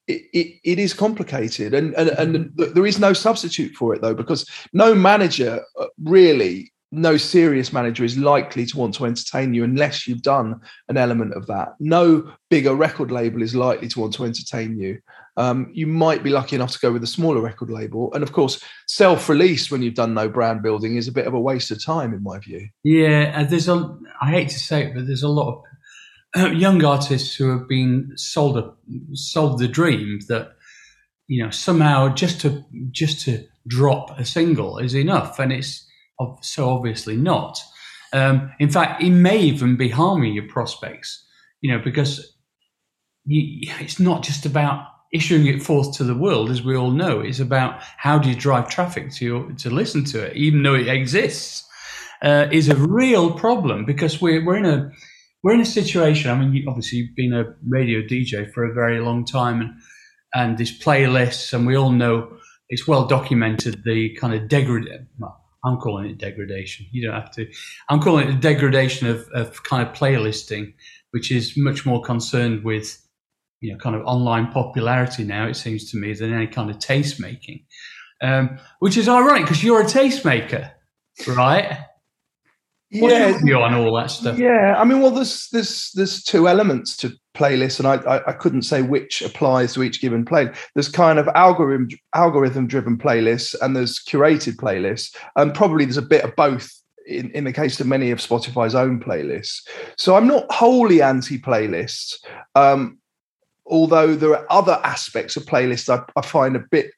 it, 0.09 0.61
it, 0.64 0.78
is 0.78 0.92
complicated 0.92 1.75
and, 1.75 1.94
and 1.94 2.09
and 2.11 2.50
there 2.56 2.87
is 2.87 2.99
no 2.99 3.12
substitute 3.12 3.73
for 3.75 3.94
it 3.94 4.02
though 4.02 4.14
because 4.14 4.49
no 4.73 4.94
manager 4.94 5.61
uh, 5.78 5.87
really 6.02 6.73
no 6.92 7.16
serious 7.16 7.73
manager 7.73 8.04
is 8.04 8.18
likely 8.18 8.66
to 8.66 8.76
want 8.76 8.94
to 8.94 9.06
entertain 9.06 9.54
you 9.54 9.64
unless 9.64 10.06
you've 10.06 10.23
done 10.23 10.61
an 10.88 10.99
element 10.99 11.32
of 11.32 11.47
that. 11.47 11.71
No 11.80 12.30
bigger 12.50 12.75
record 12.75 13.11
label 13.11 13.42
is 13.42 13.56
likely 13.56 13.88
to 13.88 14.00
want 14.00 14.12
to 14.14 14.25
entertain 14.25 14.78
you. 14.78 14.99
Um, 15.38 15.71
you 15.73 15.87
might 15.87 16.23
be 16.23 16.28
lucky 16.28 16.54
enough 16.54 16.73
to 16.73 16.78
go 16.78 16.92
with 16.92 17.02
a 17.02 17.06
smaller 17.06 17.40
record 17.40 17.71
label. 17.71 18.12
And 18.12 18.23
of 18.23 18.32
course, 18.32 18.62
self 18.87 19.30
release 19.30 19.71
when 19.71 19.80
you've 19.80 19.94
done 19.94 20.12
no 20.12 20.28
brand 20.28 20.62
building 20.62 20.97
is 20.97 21.09
a 21.09 21.12
bit 21.12 21.26
of 21.26 21.32
a 21.32 21.40
waste 21.40 21.71
of 21.71 21.82
time, 21.82 22.12
in 22.12 22.23
my 22.23 22.38
view. 22.38 22.68
Yeah, 22.85 23.42
there's 23.44 23.68
a, 23.68 23.99
I 24.21 24.30
hate 24.30 24.50
to 24.50 24.59
say 24.59 24.85
it, 24.85 24.94
but 24.94 25.06
there's 25.06 25.23
a 25.23 25.28
lot 25.28 25.49
of 25.49 25.62
young 26.37 26.85
artists 26.85 27.35
who 27.35 27.51
have 27.51 27.69
been 27.69 28.12
sold 28.17 28.57
a, 28.59 28.73
sold 29.15 29.59
the 29.59 29.69
dream 29.69 30.21
that, 30.29 30.53
you 31.29 31.43
know, 31.43 31.51
somehow 31.51 32.15
just 32.15 32.41
to, 32.41 32.65
just 32.91 33.21
to 33.23 33.47
drop 33.67 34.19
a 34.19 34.25
single 34.25 34.79
is 34.79 34.95
enough. 34.95 35.39
And 35.39 35.53
it's, 35.53 35.87
so 36.41 36.71
obviously 36.71 37.17
not. 37.17 37.61
Um, 38.12 38.53
in 38.59 38.71
fact, 38.71 39.03
it 39.03 39.11
may 39.11 39.39
even 39.39 39.77
be 39.77 39.89
harming 39.89 40.35
your 40.35 40.49
prospects, 40.49 41.25
you 41.61 41.73
know, 41.73 41.83
because 41.83 42.37
you, 43.25 43.73
it's 43.81 43.99
not 43.99 44.23
just 44.23 44.47
about 44.47 44.87
issuing 45.12 45.47
it 45.47 45.62
forth 45.62 45.97
to 45.97 46.05
the 46.05 46.15
world, 46.15 46.51
as 46.51 46.62
we 46.62 46.77
all 46.77 46.91
know. 46.91 47.21
It's 47.21 47.41
about 47.41 47.83
how 47.97 48.19
do 48.19 48.29
you 48.29 48.35
drive 48.35 48.69
traffic 48.69 49.12
to 49.15 49.25
your, 49.25 49.53
to 49.53 49.71
listen 49.71 50.05
to 50.07 50.23
it, 50.25 50.37
even 50.37 50.62
though 50.62 50.75
it 50.75 50.89
exists, 50.89 51.67
uh, 52.23 52.49
is 52.53 52.69
a 52.69 52.77
real 52.77 53.33
problem 53.33 53.85
because 53.85 54.21
we're 54.21 54.45
we're 54.45 54.57
in 54.57 54.67
a 54.67 54.91
we're 55.43 55.55
in 55.55 55.61
a 55.61 55.67
situation. 55.67 56.31
I 56.31 56.39
mean, 56.39 56.53
you, 56.55 56.65
obviously, 56.69 56.99
you've 56.99 57.17
been 57.17 57.33
a 57.33 57.55
radio 57.67 58.01
DJ 58.01 58.53
for 58.53 58.65
a 58.65 58.73
very 58.73 59.01
long 59.01 59.25
time, 59.25 59.61
and 59.61 59.75
and 60.35 60.59
this 60.59 60.77
playlists, 60.77 61.53
and 61.53 61.67
we 61.67 61.77
all 61.77 61.91
know 61.91 62.37
it's 62.69 62.89
well 62.89 63.07
documented 63.07 63.83
the 63.85 64.15
kind 64.17 64.35
of 64.35 64.49
degradation. 64.49 65.09
Well, 65.19 65.39
I'm 65.65 65.77
calling 65.77 66.11
it 66.11 66.19
degradation. 66.19 66.87
You 66.91 67.07
don't 67.07 67.21
have 67.21 67.31
to. 67.33 67.47
I'm 67.89 68.01
calling 68.01 68.29
it 68.29 68.41
degradation 68.41 69.09
of, 69.09 69.29
of 69.35 69.63
kind 69.63 69.87
of 69.87 69.95
playlisting, 69.95 70.75
which 71.11 71.31
is 71.31 71.57
much 71.57 71.87
more 71.87 72.03
concerned 72.03 72.65
with, 72.65 73.01
you 73.61 73.73
know, 73.73 73.79
kind 73.79 73.95
of 73.95 74.03
online 74.05 74.51
popularity 74.51 75.25
now, 75.25 75.47
it 75.47 75.55
seems 75.55 75.91
to 75.91 75.97
me, 75.97 76.15
than 76.15 76.33
any 76.33 76.47
kind 76.47 76.71
of 76.71 76.79
taste 76.79 77.21
making. 77.21 77.65
Um, 78.23 78.59
which 78.79 78.97
is 78.97 79.09
ironic 79.09 79.43
because 79.43 79.63
you're 79.65 79.81
a 79.81 79.85
tastemaker, 79.85 80.71
right? 81.29 81.79
Yeah, 82.93 83.57
on 83.57 83.75
all 83.75 83.97
that 83.97 84.11
stuff? 84.11 84.39
Yeah, 84.39 84.75
I 84.77 84.85
mean, 84.85 85.01
well, 85.01 85.11
there's 85.11 85.49
there's 85.49 85.91
there's 85.93 86.23
two 86.23 86.47
elements 86.47 86.97
to 86.99 87.13
playlists, 87.35 87.79
and 87.79 87.89
I, 87.89 87.95
I, 87.95 88.31
I 88.31 88.33
couldn't 88.33 88.63
say 88.63 88.83
which 88.83 89.23
applies 89.23 89.73
to 89.75 89.83
each 89.83 90.01
given 90.01 90.25
play. 90.25 90.51
There's 90.75 90.89
kind 90.89 91.19
of 91.19 91.29
algorithm 91.29 91.89
algorithm 92.15 92.67
driven 92.67 92.99
playlists, 92.99 93.55
and 93.61 93.75
there's 93.75 93.99
curated 93.99 94.57
playlists, 94.57 95.17
and 95.37 95.55
probably 95.55 95.85
there's 95.87 95.97
a 95.97 96.03
bit 96.03 96.25
of 96.25 96.37
both 96.37 96.71
in, 97.07 97.31
in 97.31 97.45
the 97.45 97.53
case 97.53 97.81
of 97.81 97.87
many 97.87 98.11
of 98.11 98.19
Spotify's 98.19 98.75
own 98.75 99.01
playlists. 99.01 99.67
So 99.97 100.17
I'm 100.17 100.27
not 100.27 100.51
wholly 100.53 101.01
anti 101.01 101.39
playlists, 101.39 102.17
um, 102.55 102.99
although 103.67 104.15
there 104.15 104.37
are 104.37 104.47
other 104.51 104.81
aspects 104.85 105.37
of 105.37 105.45
playlists 105.45 105.89
I, 105.89 106.05
I 106.15 106.23
find 106.23 106.57
a 106.57 106.65
bit 106.71 106.91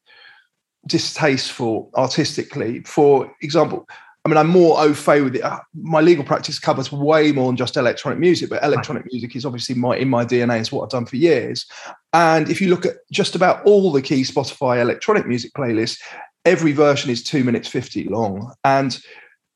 distasteful 0.86 1.90
artistically. 1.96 2.80
For 2.80 3.32
example, 3.40 3.86
I 4.24 4.30
mean, 4.30 4.38
I'm 4.38 4.48
more 4.48 4.80
au 4.80 4.94
fait 4.94 5.20
with 5.20 5.36
it. 5.36 5.42
Uh, 5.42 5.60
my 5.74 6.00
legal 6.00 6.24
practice 6.24 6.58
covers 6.58 6.90
way 6.90 7.30
more 7.30 7.48
than 7.48 7.56
just 7.56 7.76
electronic 7.76 8.18
music, 8.18 8.48
but 8.48 8.64
electronic 8.64 9.04
music 9.12 9.36
is 9.36 9.44
obviously 9.44 9.74
my 9.74 9.96
in 9.96 10.08
my 10.08 10.24
DNA. 10.24 10.60
Is 10.60 10.72
what 10.72 10.82
I've 10.82 10.90
done 10.90 11.04
for 11.04 11.16
years. 11.16 11.66
And 12.14 12.48
if 12.48 12.58
you 12.60 12.70
look 12.70 12.86
at 12.86 12.94
just 13.12 13.34
about 13.34 13.62
all 13.66 13.92
the 13.92 14.00
key 14.00 14.22
Spotify 14.22 14.80
electronic 14.80 15.26
music 15.26 15.52
playlists, 15.52 16.00
every 16.46 16.72
version 16.72 17.10
is 17.10 17.22
two 17.22 17.44
minutes 17.44 17.68
fifty 17.68 18.04
long. 18.04 18.50
And 18.64 18.98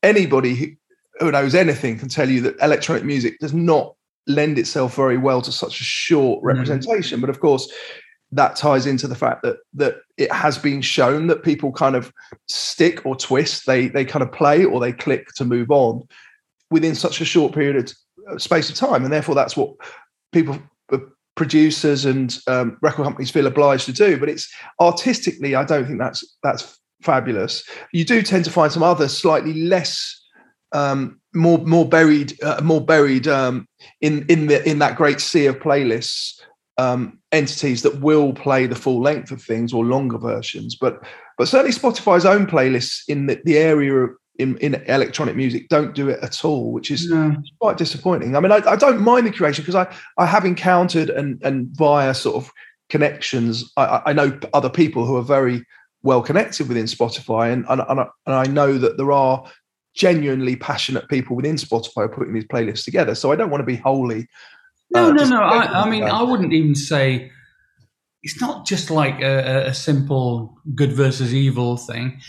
anybody 0.03 0.77
who, 1.19 1.31
knows 1.31 1.55
anything 1.55 1.97
can 1.97 2.07
tell 2.07 2.29
you 2.29 2.39
that 2.41 2.55
electronic 2.61 3.03
music 3.03 3.39
does 3.39 3.53
not 3.53 3.95
lend 4.27 4.59
itself 4.59 4.95
very 4.95 5.17
well 5.17 5.41
to 5.41 5.51
such 5.51 5.81
a 5.81 5.83
short 5.83 6.41
mm. 6.41 6.45
representation. 6.45 7.17
Mm. 7.17 7.21
But 7.21 7.31
of 7.31 7.39
course, 7.39 7.69
that 8.31 8.55
ties 8.55 8.85
into 8.85 9.07
the 9.07 9.15
fact 9.15 9.41
that 9.43 9.57
that 9.73 9.97
it 10.17 10.31
has 10.31 10.57
been 10.57 10.81
shown 10.81 11.27
that 11.27 11.43
people 11.43 11.71
kind 11.71 11.95
of 11.95 12.13
stick 12.47 13.05
or 13.05 13.15
twist 13.15 13.65
they 13.65 13.87
they 13.87 14.05
kind 14.05 14.23
of 14.23 14.31
play 14.31 14.63
or 14.63 14.79
they 14.79 14.91
click 14.91 15.27
to 15.35 15.45
move 15.45 15.71
on 15.71 16.03
within 16.69 16.93
such 16.93 17.21
a 17.21 17.25
short 17.25 17.53
period 17.53 17.75
of 17.75 17.91
uh, 18.31 18.37
space 18.37 18.69
of 18.69 18.75
time. 18.75 19.03
And 19.03 19.11
therefore 19.11 19.35
that's 19.35 19.57
what 19.57 19.73
people 20.31 20.59
uh, 20.91 20.99
producers 21.35 22.05
and 22.05 22.37
um, 22.47 22.77
record 22.81 23.03
companies 23.03 23.31
feel 23.31 23.47
obliged 23.47 23.85
to 23.85 23.93
do. 23.93 24.19
But 24.19 24.29
it's 24.29 24.51
artistically 24.79 25.55
i 25.55 25.63
don't 25.63 25.85
think 25.85 25.99
that's 25.99 26.37
that's 26.43 26.79
fabulous. 27.01 27.67
You 27.93 28.05
do 28.05 28.21
tend 28.21 28.45
to 28.45 28.51
find 28.51 28.71
some 28.71 28.83
other 28.83 29.07
slightly 29.07 29.53
less 29.53 30.15
um, 30.71 31.19
more 31.33 31.57
more 31.59 31.87
buried 31.87 32.41
uh, 32.43 32.61
more 32.63 32.81
buried 32.81 33.27
um, 33.27 33.67
in 34.01 34.25
in 34.27 34.47
the 34.47 34.67
in 34.69 34.79
that 34.79 34.95
great 34.95 35.19
sea 35.19 35.47
of 35.47 35.59
playlists 35.59 36.39
um, 36.79 37.19
entities 37.33 37.81
that 37.81 37.99
will 37.99 38.33
play 38.33 38.65
the 38.65 38.75
full 38.75 39.01
length 39.01 39.31
of 39.31 39.41
things 39.41 39.73
or 39.73 39.83
longer 39.83 40.17
versions. 40.17 40.75
But 40.75 41.03
but 41.37 41.47
certainly 41.47 41.73
Spotify's 41.73 42.25
own 42.25 42.47
playlists 42.47 43.01
in 43.07 43.25
the, 43.25 43.41
the 43.43 43.57
area 43.57 43.93
of 43.93 44.11
in, 44.37 44.57
in 44.59 44.75
electronic 44.87 45.35
music 45.35 45.67
don't 45.67 45.93
do 45.93 46.07
it 46.07 46.19
at 46.23 46.45
all, 46.45 46.71
which 46.71 46.89
is 46.89 47.09
no. 47.09 47.35
quite 47.59 47.77
disappointing. 47.77 48.37
I 48.37 48.39
mean, 48.39 48.53
I, 48.53 48.61
I 48.65 48.77
don't 48.77 49.01
mind 49.01 49.27
the 49.27 49.31
curation 49.31 49.57
because 49.57 49.75
I, 49.75 49.93
I 50.17 50.25
have 50.25 50.45
encountered 50.45 51.09
and 51.09 51.41
and 51.43 51.67
via 51.75 52.13
sort 52.13 52.37
of 52.37 52.51
connections, 52.89 53.71
I, 53.75 54.01
I 54.07 54.13
know 54.13 54.37
other 54.53 54.69
people 54.69 55.05
who 55.05 55.17
are 55.17 55.21
very 55.21 55.65
well 56.01 56.21
connected 56.21 56.69
within 56.69 56.85
Spotify, 56.85 57.51
and 57.51 57.65
and, 57.69 57.81
and, 57.89 57.99
I, 57.99 58.07
and 58.25 58.35
I 58.35 58.45
know 58.45 58.77
that 58.77 58.95
there 58.95 59.11
are 59.11 59.43
genuinely 59.95 60.55
passionate 60.55 61.09
people 61.09 61.35
within 61.35 61.57
Spotify 61.57 62.11
putting 62.13 62.33
these 62.33 62.45
playlists 62.45 62.85
together. 62.85 63.15
So 63.15 63.33
I 63.33 63.35
don't 63.35 63.49
want 63.49 63.61
to 63.61 63.65
be 63.65 63.75
wholly 63.75 64.27
no, 64.91 65.09
uh, 65.09 65.11
no, 65.11 65.23
no. 65.25 65.41
I, 65.41 65.83
I, 65.83 65.89
mean, 65.89 66.03
I 66.03 66.23
wouldn't 66.23 66.53
even 66.53 66.75
say 66.75 67.31
it's 68.23 68.41
not 68.41 68.65
just 68.65 68.89
like 68.89 69.21
a, 69.21 69.67
a 69.67 69.73
simple 69.73 70.57
good 70.75 70.93
versus 70.93 71.33
evil 71.33 71.77
thing. 71.77 72.19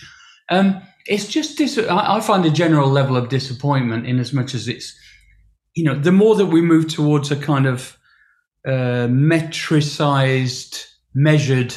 Um, 0.50 0.80
it's 1.06 1.28
just 1.28 1.58
dis- 1.58 1.78
I, 1.78 2.16
I 2.16 2.20
find 2.20 2.44
a 2.44 2.50
general 2.50 2.88
level 2.88 3.16
of 3.16 3.28
disappointment 3.28 4.06
in 4.06 4.18
as 4.18 4.32
much 4.32 4.54
as 4.54 4.68
it's, 4.68 4.94
you 5.74 5.84
know, 5.84 5.98
the 5.98 6.12
more 6.12 6.34
that 6.36 6.46
we 6.46 6.60
move 6.60 6.88
towards 6.88 7.30
a 7.30 7.36
kind 7.36 7.66
of 7.66 7.96
uh, 8.66 9.08
metricized, 9.08 10.84
measured 11.14 11.74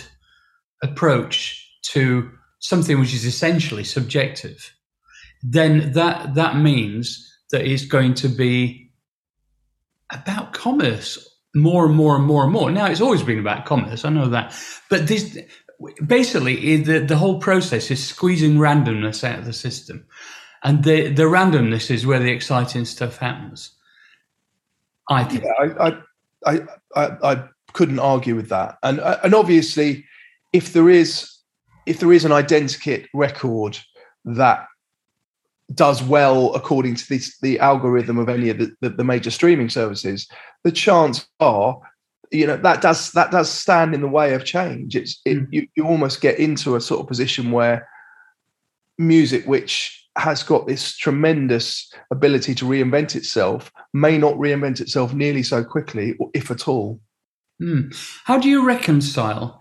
approach 0.84 1.60
to 1.92 2.30
something 2.60 3.00
which 3.00 3.14
is 3.14 3.26
essentially 3.26 3.84
subjective, 3.84 4.74
then 5.42 5.94
that 5.94 6.36
that 6.36 6.58
means 6.58 7.30
that 7.52 7.66
it's 7.66 7.86
going 7.86 8.14
to 8.16 8.28
be 8.28 8.92
about 10.14 10.54
commerce 10.54 11.30
more 11.56 11.86
and 11.86 11.96
more 11.96 12.16
and 12.16 12.26
more 12.26 12.44
and 12.44 12.52
more. 12.52 12.72
Now, 12.72 12.88
it's 12.88 13.02
always 13.02 13.24
been 13.24 13.40
about 13.40 13.66
commerce, 13.66 14.06
I 14.06 14.10
know 14.10 14.30
that. 14.30 14.56
But 14.90 15.08
this 15.08 15.38
basically, 16.06 16.78
the, 16.78 17.00
the 17.00 17.18
whole 17.18 17.40
process 17.40 17.92
is 17.92 18.04
squeezing 18.04 18.56
randomness 18.56 19.24
out 19.24 19.40
of 19.40 19.46
the 19.46 19.54
system. 19.54 20.06
And 20.64 20.84
the, 20.84 21.10
the 21.10 21.24
randomness 21.24 21.92
is 21.92 22.06
where 22.06 22.20
the 22.20 22.32
exciting 22.32 22.86
stuff 22.86 23.18
happens. 23.18 23.72
I 25.10 25.26
think. 25.26 25.44
Yeah, 25.44 25.74
I, 25.80 25.98
I, 26.46 26.62
I, 26.96 27.18
I 27.24 27.44
couldn't 27.74 28.00
argue 28.00 28.36
with 28.36 28.50
that. 28.50 28.78
And, 28.82 29.00
uh, 29.00 29.20
and 29.24 29.36
obviously, 29.36 30.06
if 30.54 30.74
there 30.74 30.90
is 30.90 31.30
if 31.86 32.00
there 32.00 32.14
is 32.14 32.26
an 32.26 32.32
identikit 32.32 33.08
record 33.14 33.78
that 34.26 34.68
does 35.74 36.04
well 36.04 36.54
according 36.56 36.96
to 36.96 37.08
this 37.08 37.38
the 37.40 37.60
algorithm 37.60 38.18
of 38.18 38.30
any 38.30 38.50
of 38.50 38.58
the, 38.58 38.76
the, 38.82 38.90
the, 38.90 39.04
major 39.04 39.32
streaming 39.32 39.70
services, 39.70 40.28
the 40.64 40.72
chance 40.72 41.28
are 41.40 41.80
you 42.32 42.48
know 42.48 42.58
that 42.58 42.82
does 42.82 43.12
that 43.12 43.32
does 43.32 43.50
stand 43.50 43.94
in 43.94 44.02
the 44.02 44.08
way 44.08 44.34
of 44.34 44.44
change. 44.44 44.96
It's 44.96 45.22
it, 45.26 45.38
Mm. 45.38 45.48
you 45.52 45.68
you 45.76 45.86
almost 45.86 46.22
get 46.22 46.40
into 46.40 46.76
a 46.76 46.82
sort 46.82 47.02
of 47.02 47.08
position 47.08 47.52
where 47.52 47.88
music, 48.98 49.46
which 49.46 50.00
has 50.18 50.44
got 50.44 50.68
this 50.68 50.96
tremendous 50.96 51.92
ability 52.12 52.54
to 52.56 52.66
reinvent 52.66 53.16
itself, 53.16 53.72
may 53.94 54.18
not 54.18 54.36
reinvent 54.36 54.80
itself 54.80 55.14
nearly 55.14 55.44
so 55.44 55.64
quickly, 55.64 56.16
or 56.20 56.30
if 56.34 56.52
at 56.52 56.68
all. 56.68 57.00
Hmm. 57.60 57.90
How 58.26 58.38
do 58.38 58.50
you 58.50 58.66
reconcile 58.66 59.60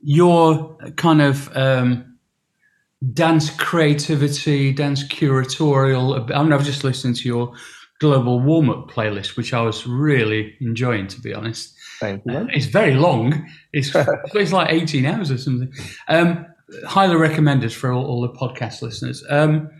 your 0.00 0.76
kind 0.96 1.22
of 1.22 1.54
um, 1.56 2.09
dance 3.12 3.50
creativity, 3.50 4.72
dance 4.72 5.04
curatorial? 5.04 6.30
I 6.34 6.42
mean, 6.42 6.52
I've 6.52 6.64
just 6.64 6.84
listened 6.84 7.16
to 7.16 7.28
your 7.28 7.54
global 8.00 8.40
warm 8.40 8.70
up 8.70 8.90
playlist, 8.90 9.36
which 9.36 9.52
I 9.52 9.62
was 9.62 9.86
really 9.86 10.54
enjoying, 10.60 11.06
to 11.08 11.20
be 11.20 11.34
honest. 11.34 11.74
Thank 12.00 12.22
you. 12.26 12.32
Uh, 12.32 12.46
it's 12.50 12.66
very 12.66 12.94
long. 12.94 13.46
It's 13.72 13.90
it's 14.34 14.52
like 14.52 14.70
eighteen 14.70 15.06
hours 15.06 15.30
or 15.30 15.38
something. 15.38 15.72
Um, 16.08 16.46
highly 16.86 17.16
recommended 17.16 17.72
for 17.72 17.92
all, 17.92 18.06
all 18.06 18.20
the 18.22 18.28
podcast 18.30 18.82
listeners. 18.82 19.24
Um, 19.28 19.70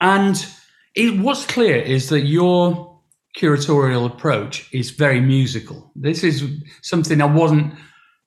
and 0.00 0.46
it, 0.94 1.18
what's 1.18 1.46
clear 1.46 1.76
is 1.76 2.08
that 2.10 2.20
your 2.20 3.00
curatorial 3.36 4.06
approach 4.06 4.72
is 4.72 4.90
very 4.90 5.20
musical. 5.20 5.90
This 5.96 6.22
is 6.22 6.44
something 6.82 7.20
I 7.20 7.26
wasn't 7.26 7.74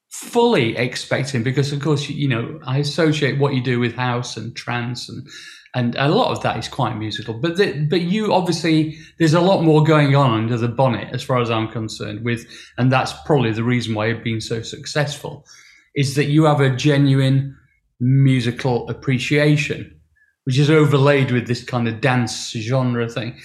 fully 0.10 0.76
expecting 0.78 1.44
because, 1.44 1.72
of 1.72 1.82
course, 1.82 2.10
you 2.10 2.28
know 2.28 2.60
I 2.66 2.80
associate 2.80 3.40
what 3.40 3.54
you 3.54 3.62
do 3.62 3.80
with 3.80 3.96
house 3.96 4.38
and 4.38 4.56
trance 4.56 5.10
and. 5.10 5.28
And 5.76 5.96
a 5.96 6.08
lot 6.08 6.32
of 6.32 6.42
that 6.42 6.58
is 6.58 6.68
quite 6.68 6.98
musical, 6.98 7.36
but 7.36 7.58
the, 7.58 7.86
but 7.88 8.02
you 8.02 8.34
obviously 8.34 8.98
there's 9.20 9.36
a 9.36 9.42
lot 9.42 9.64
more 9.64 9.84
going 9.84 10.16
on 10.16 10.32
under 10.32 10.58
the 10.58 10.70
bonnet 10.70 11.14
as 11.14 11.22
far 11.22 11.40
as 11.40 11.52
I'm 11.52 11.68
concerned. 11.68 12.24
With 12.24 12.48
and 12.80 12.92
that's 12.92 13.14
probably 13.26 13.52
the 13.52 13.66
reason 13.66 13.94
why 13.94 14.08
you've 14.08 14.24
been 14.24 14.42
so 14.42 14.64
successful, 14.64 15.46
is 15.94 16.16
that 16.16 16.28
you 16.28 16.46
have 16.46 16.62
a 16.62 16.76
genuine 16.76 17.56
musical 18.00 18.90
appreciation, 18.90 20.00
which 20.46 20.58
is 20.58 20.72
overlaid 20.72 21.32
with 21.32 21.48
this 21.48 21.64
kind 21.64 21.88
of 21.88 22.02
dance 22.02 22.52
genre 22.52 23.08
thing. 23.08 23.38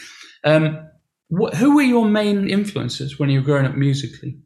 Um, 0.45 0.79
wh- 1.29 1.55
who 1.57 1.75
were 1.75 1.83
your 1.83 2.07
main 2.07 2.49
influences 2.49 3.19
when 3.19 3.29
you 3.29 3.41
were 3.41 3.47
growing 3.47 3.67
up 3.67 3.77
musically? 3.77 4.39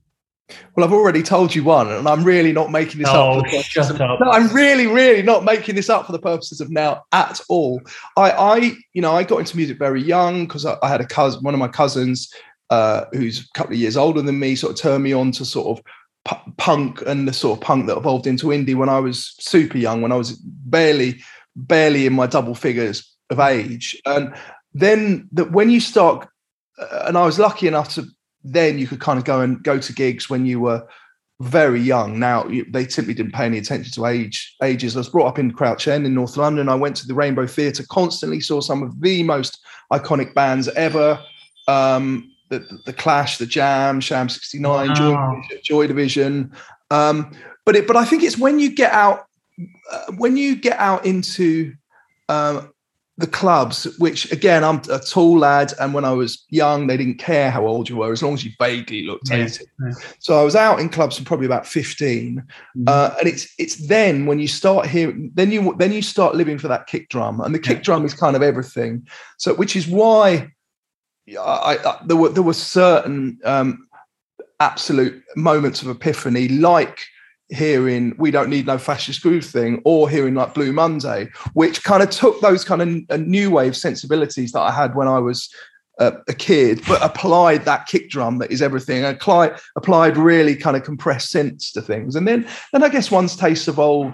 Well, 0.77 0.87
I've 0.87 0.93
already 0.93 1.23
told 1.23 1.55
you 1.55 1.65
one, 1.65 1.91
and 1.91 2.07
I'm 2.09 2.23
really 2.23 2.53
not 2.53 2.71
making 2.71 3.01
this 3.01 3.09
Oh, 3.11 3.41
up. 3.41 3.47
For 3.47 3.57
the 3.57 3.63
shut 3.63 3.91
of- 3.91 4.01
up. 4.01 4.21
No, 4.21 4.31
I'm 4.31 4.49
really, 4.49 4.87
really 4.87 5.23
not 5.23 5.45
making 5.45 5.75
this 5.75 5.91
up 5.91 6.07
for 6.07 6.13
the 6.13 6.19
purposes 6.21 6.61
of 6.61 6.71
now 6.71 7.03
at 7.13 7.41
all. 7.49 7.81
I, 8.17 8.31
I 8.31 8.57
you 8.93 9.03
know, 9.03 9.13
I 9.13 9.25
got 9.25 9.39
into 9.39 9.57
music 9.57 9.79
very 9.79 10.03
young 10.03 10.47
because 10.47 10.65
I, 10.65 10.77
I 10.83 10.89
had 10.89 11.01
a 11.01 11.07
cousin, 11.07 11.43
one 11.43 11.55
of 11.55 11.61
my 11.61 11.69
cousins, 11.69 12.33
uh, 12.71 13.07
who's 13.13 13.41
a 13.41 13.45
couple 13.59 13.73
of 13.75 13.81
years 13.81 13.97
older 13.97 14.23
than 14.23 14.39
me, 14.39 14.55
sort 14.55 14.73
of 14.75 14.79
turned 14.79 15.03
me 15.03 15.13
on 15.13 15.33
to 15.33 15.45
sort 15.45 15.79
of 15.79 15.85
pu- 16.25 16.53
punk 16.59 17.03
and 17.03 17.27
the 17.27 17.33
sort 17.33 17.59
of 17.59 17.65
punk 17.65 17.87
that 17.87 17.97
evolved 17.97 18.27
into 18.29 18.47
indie 18.49 18.77
when 18.77 18.89
I 18.89 19.01
was 19.01 19.35
super 19.41 19.79
young, 19.79 20.01
when 20.01 20.13
I 20.13 20.17
was 20.17 20.33
barely, 20.37 21.21
barely 21.57 22.07
in 22.07 22.13
my 22.13 22.27
double 22.27 22.55
figures 22.55 23.13
of 23.31 23.41
age. 23.41 24.01
And 24.07 24.33
then 24.75 25.29
that 25.33 25.51
when 25.51 25.71
you 25.71 25.81
start, 25.81 26.29
uh, 26.79 27.05
and 27.07 27.19
I 27.19 27.25
was 27.27 27.39
lucky 27.41 27.67
enough 27.67 27.95
to 27.95 28.05
then 28.53 28.79
you 28.79 28.87
could 28.87 29.01
kind 29.01 29.19
of 29.19 29.25
go 29.25 29.41
and 29.41 29.63
go 29.63 29.79
to 29.79 29.93
gigs 29.93 30.31
when 30.31 30.47
you 30.47 30.61
were 30.61 30.87
very 31.41 31.81
young. 31.81 32.19
Now 32.19 32.49
they 32.71 32.89
simply 32.89 33.13
didn't 33.13 33.33
pay 33.33 33.45
any 33.45 33.59
attention 33.59 33.93
to 33.93 34.07
age 34.07 34.57
ages. 34.63 34.97
I 34.97 35.01
was 35.01 35.09
brought 35.09 35.27
up 35.27 35.39
in 35.39 35.53
Crouch 35.53 35.89
End 35.89 36.07
in 36.07 36.15
North 36.15 36.37
London. 36.37 36.69
I 36.69 36.75
went 36.75 36.97
to 36.97 37.07
the 37.07 37.15
Rainbow 37.15 37.47
Theatre 37.47 37.85
constantly, 37.91 38.41
saw 38.41 38.61
some 38.61 38.83
of 38.83 39.01
the 39.01 39.23
most 39.23 39.59
iconic 39.93 40.33
bands 40.35 40.69
ever. 40.69 41.21
Um, 41.69 42.33
the, 42.49 42.61
the, 42.61 42.79
the 42.87 42.93
Clash, 42.93 43.39
the 43.39 43.47
Jam, 43.47 44.01
Sham 44.01 44.29
69, 44.29 44.95
Joy, 44.95 45.13
Wow. 45.13 45.43
Division, 45.43 45.63
Joy 45.65 45.87
Division. 45.89 46.53
Um, 46.91 47.33
but 47.65 47.75
it, 47.75 47.87
but 47.87 47.97
I 47.97 48.05
think 48.05 48.23
it's 48.23 48.39
when 48.39 48.61
you 48.61 48.73
get 48.73 48.93
out, 48.93 49.27
uh, 49.91 50.13
when 50.17 50.37
you 50.37 50.55
get 50.55 50.79
out 50.79 51.05
into 51.05 51.75
um, 52.29 52.71
the 53.19 53.27
clubs, 53.27 53.85
which 53.99 54.31
again, 54.31 54.63
I'm 54.63 54.83
a 54.91 54.99
tall 54.99 55.39
lad, 55.39 55.73
and 55.81 55.95
when 55.95 56.05
I 56.05 56.13
was 56.13 56.45
young, 56.51 56.87
they 56.87 56.99
didn't 56.99 57.19
care 57.19 57.51
how 57.51 57.67
old 57.67 57.89
you 57.89 57.97
were 57.97 58.13
as 58.13 58.23
long 58.23 58.35
as 58.35 58.45
you 58.45 58.51
vaguely 58.59 59.07
looked 59.07 59.31
Yeah, 59.31 59.45
18. 59.45 59.67
yeah. 59.81 59.93
So 60.19 60.39
I 60.39 60.43
was 60.45 60.55
out 60.55 60.81
in 60.81 60.91
clubs 60.91 61.17
from 61.17 61.25
probably 61.25 61.47
about 61.47 61.67
15, 61.67 62.43
Mhm. 62.77 62.85
uh, 62.87 63.15
and 63.19 63.27
it's 63.29 63.49
it's 63.59 63.89
then 63.89 64.27
when 64.27 64.39
you 64.39 64.49
start 64.49 64.87
hearing, 64.87 65.31
then 65.35 65.51
you 65.51 65.75
then 65.79 65.93
you 65.93 66.03
start 66.03 66.35
living 66.35 66.59
for 66.59 66.69
that 66.69 66.87
kick 66.87 67.09
drum, 67.09 67.41
and 67.41 67.55
the 67.55 67.59
kick 67.59 67.79
Yeah. 67.79 67.85
drum 67.85 68.05
is 68.05 68.13
kind 68.13 68.37
of 68.37 68.43
everything. 68.43 69.07
So 69.39 69.55
which 69.55 69.77
is 69.77 69.87
why 69.87 70.53
I, 71.41 71.79
I 71.85 71.99
there 72.05 72.17
were 72.19 72.29
there 72.29 72.43
were 72.43 72.53
certain 72.53 73.39
um, 73.45 73.89
absolute 74.61 75.23
moments 75.37 75.81
of 75.81 75.89
epiphany, 75.89 76.49
like 76.49 77.07
hearing 77.49 78.15
"We 78.19 78.31
Don't 78.31 78.51
Need 78.51 78.67
No 78.67 78.79
Fascist 78.79 79.23
Groove" 79.23 79.45
thing, 79.45 79.81
or 79.85 80.09
hearing 80.09 80.35
like 80.35 80.55
Blue 80.55 80.73
Monday, 80.73 81.29
which 81.55 81.85
kind 81.85 82.03
of 82.03 82.11
took 82.11 82.41
those 82.41 82.65
kind 82.65 82.83
of 82.83 82.89
uh, 83.11 83.17
new 83.19 83.51
wave 83.51 83.77
sensibilities 83.77 84.53
that 84.53 84.61
I 84.61 84.73
had 84.73 84.95
when 84.95 85.09
I 85.09 85.19
was 85.19 85.49
uh, 85.99 86.13
a 86.29 86.35
kid, 86.35 86.83
but 86.87 87.03
applied 87.03 87.65
that 87.65 87.87
kick 87.87 88.11
drum 88.11 88.39
that 88.39 88.51
is 88.51 88.61
everything. 88.61 89.05
and 89.05 89.17
Applied 89.17 89.59
applied 89.77 90.17
really 90.17 90.57
kind 90.57 90.77
of 90.77 90.83
compressed 90.83 91.31
sense 91.31 91.73
to 91.73 91.81
things, 91.81 92.17
and 92.17 92.27
then 92.27 92.47
then 92.73 92.83
I 92.83 92.89
guess 92.89 93.11
one's 93.11 93.37
tastes 93.37 93.69
evolve. 93.69 94.13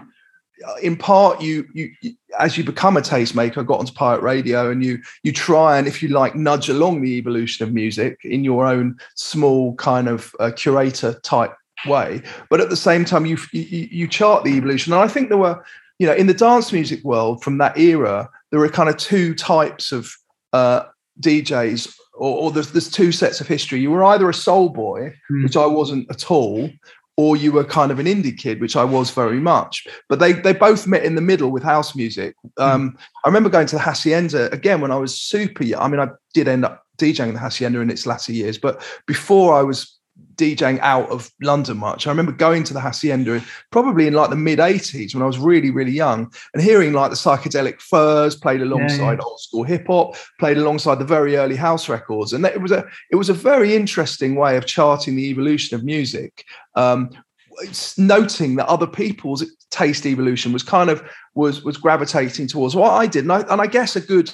Uh, 0.65 0.75
In 0.83 0.97
part, 0.97 1.41
you, 1.41 1.67
you 1.75 1.91
you 2.03 2.13
as 2.39 2.57
you 2.57 2.65
become 2.65 2.97
a 2.97 3.01
tastemaker, 3.01 3.67
got 3.67 3.81
onto 3.81 3.93
pirate 3.95 4.23
radio, 4.23 4.71
and 4.71 4.85
you 4.85 4.99
you 5.25 5.33
try 5.33 5.79
and, 5.79 5.89
if 5.89 6.03
you 6.03 6.09
like, 6.11 6.37
nudge 6.37 6.69
along 6.69 7.03
the 7.03 7.17
evolution 7.17 7.67
of 7.67 7.75
music 7.75 8.21
in 8.23 8.45
your 8.45 8.67
own 8.67 8.97
small 9.17 9.75
kind 9.75 10.09
of 10.09 10.35
uh, 10.39 10.53
curator 10.55 11.15
type 11.25 11.55
way. 11.87 12.23
But 12.51 12.61
at 12.61 12.71
the 12.71 12.77
same 12.77 13.05
time, 13.05 13.27
you, 13.27 13.37
you 13.53 13.89
you 13.91 14.09
chart 14.09 14.45
the 14.45 14.57
evolution. 14.57 14.93
And 14.93 15.03
I 15.03 15.09
think 15.09 15.29
there 15.29 15.39
were, 15.39 15.65
you 15.99 16.07
know, 16.07 16.15
in 16.15 16.27
the 16.27 16.35
dance 16.35 16.73
music 16.73 17.03
world 17.05 17.43
from 17.43 17.59
that 17.59 17.79
era, 17.79 18.29
there 18.51 18.61
were 18.61 18.69
kind 18.69 18.89
of 18.89 18.97
two 18.97 19.35
types 19.35 19.93
of 19.93 20.15
uh, 20.53 20.85
DJs, 21.21 21.95
or, 22.15 22.39
or 22.39 22.51
there's 22.51 22.73
there's 22.73 22.91
two 22.91 23.13
sets 23.13 23.41
of 23.41 23.49
history. 23.49 23.81
You 23.81 23.91
were 23.91 24.05
either 24.05 24.29
a 24.29 24.35
soul 24.35 24.69
boy, 24.69 25.15
Hmm. 25.29 25.45
which 25.45 25.57
I 25.57 25.67
wasn't 25.67 26.11
at 26.11 26.31
all, 26.31 26.71
or 27.17 27.37
you 27.37 27.53
were 27.53 27.65
kind 27.65 27.91
of 27.93 27.99
an 27.99 28.07
indie 28.07 28.37
kid, 28.37 28.61
which 28.61 28.77
I 28.77 28.85
was 28.85 29.11
very 29.11 29.41
much. 29.41 29.87
But 30.09 30.19
they 30.19 30.33
they 30.33 30.53
both 30.53 30.87
met 30.87 31.05
in 31.05 31.15
the 31.15 31.21
middle 31.21 31.51
with 31.51 31.63
house 31.63 31.95
music. 31.95 32.35
Um, 32.57 32.97
I 33.25 33.29
remember 33.29 33.51
going 33.51 33.67
to 33.69 33.77
the 33.77 33.83
Hacienda 33.83 34.51
again 34.53 34.81
when 34.81 34.91
I 34.91 34.97
was 34.97 35.19
super 35.19 35.65
young. 35.65 35.83
I 35.83 35.89
mean, 35.89 36.01
I 36.01 36.09
did 36.35 36.49
end 36.49 36.65
up 36.65 36.85
DJing 36.99 37.33
the 37.33 37.39
Hacienda 37.39 37.81
in 37.81 37.91
its 37.91 38.07
latter 38.07 38.33
years, 38.33 38.59
but 38.59 38.83
before 39.07 39.55
I 39.55 39.63
was 39.63 39.99
DJing 40.43 40.81
out 40.81 41.09
of 41.09 41.31
London 41.41 41.79
much. 41.79 42.07
I 42.07 42.11
remember 42.11 42.33
going 42.33 42.65
to 42.65 42.75
the 42.75 42.81
Hacienda 42.81 43.41
probably 43.71 44.09
in 44.09 44.15
like 44.15 44.31
the 44.31 44.37
mid 44.37 44.59
80s 44.59 45.15
when 45.15 45.23
I 45.23 45.27
was 45.27 45.39
really, 45.39 45.71
really 45.71 45.93
young 45.93 46.33
and 46.53 46.63
hearing 46.63 46.93
like 46.93 47.11
the 47.11 47.17
psychedelic 47.17 47.81
furs 47.81 48.35
played 48.35 48.61
alongside 48.61 49.21
old 49.21 49.41
school 49.41 49.63
hip 49.63 49.87
hop, 49.87 50.17
played 50.41 50.59
alongside 50.59 50.97
the 50.97 51.05
very 51.05 51.37
early 51.37 51.55
house 51.55 51.89
records. 51.89 52.33
And 52.33 52.45
it 52.45 52.61
was 52.61 52.73
a 52.73 52.85
it 53.13 53.17
was 53.17 53.29
a 53.29 53.35
very 53.35 53.77
interesting 53.77 54.35
way 54.35 54.57
of 54.57 54.67
charting 54.67 55.15
the 55.15 55.31
evolution 55.31 55.77
of 55.77 55.85
music. 55.85 56.45
Um, 56.75 57.11
it's 57.59 57.97
noting 57.97 58.57
that 58.57 58.67
other 58.67 58.87
people's 58.87 59.45
taste 59.71 60.07
evolution 60.07 60.53
was 60.53 60.65
kind 60.65 60.91
of 60.91 61.09
was 61.35 61.63
was 61.63 61.77
gravitating 61.77 62.49
towards 62.49 62.75
what 62.75 62.91
I 62.91 63.07
did. 63.07 63.25
And 63.25 63.33
I, 63.33 63.41
and 63.43 63.61
I 63.61 63.69
guess 63.69 63.95
a 63.95 64.01
good 64.01 64.33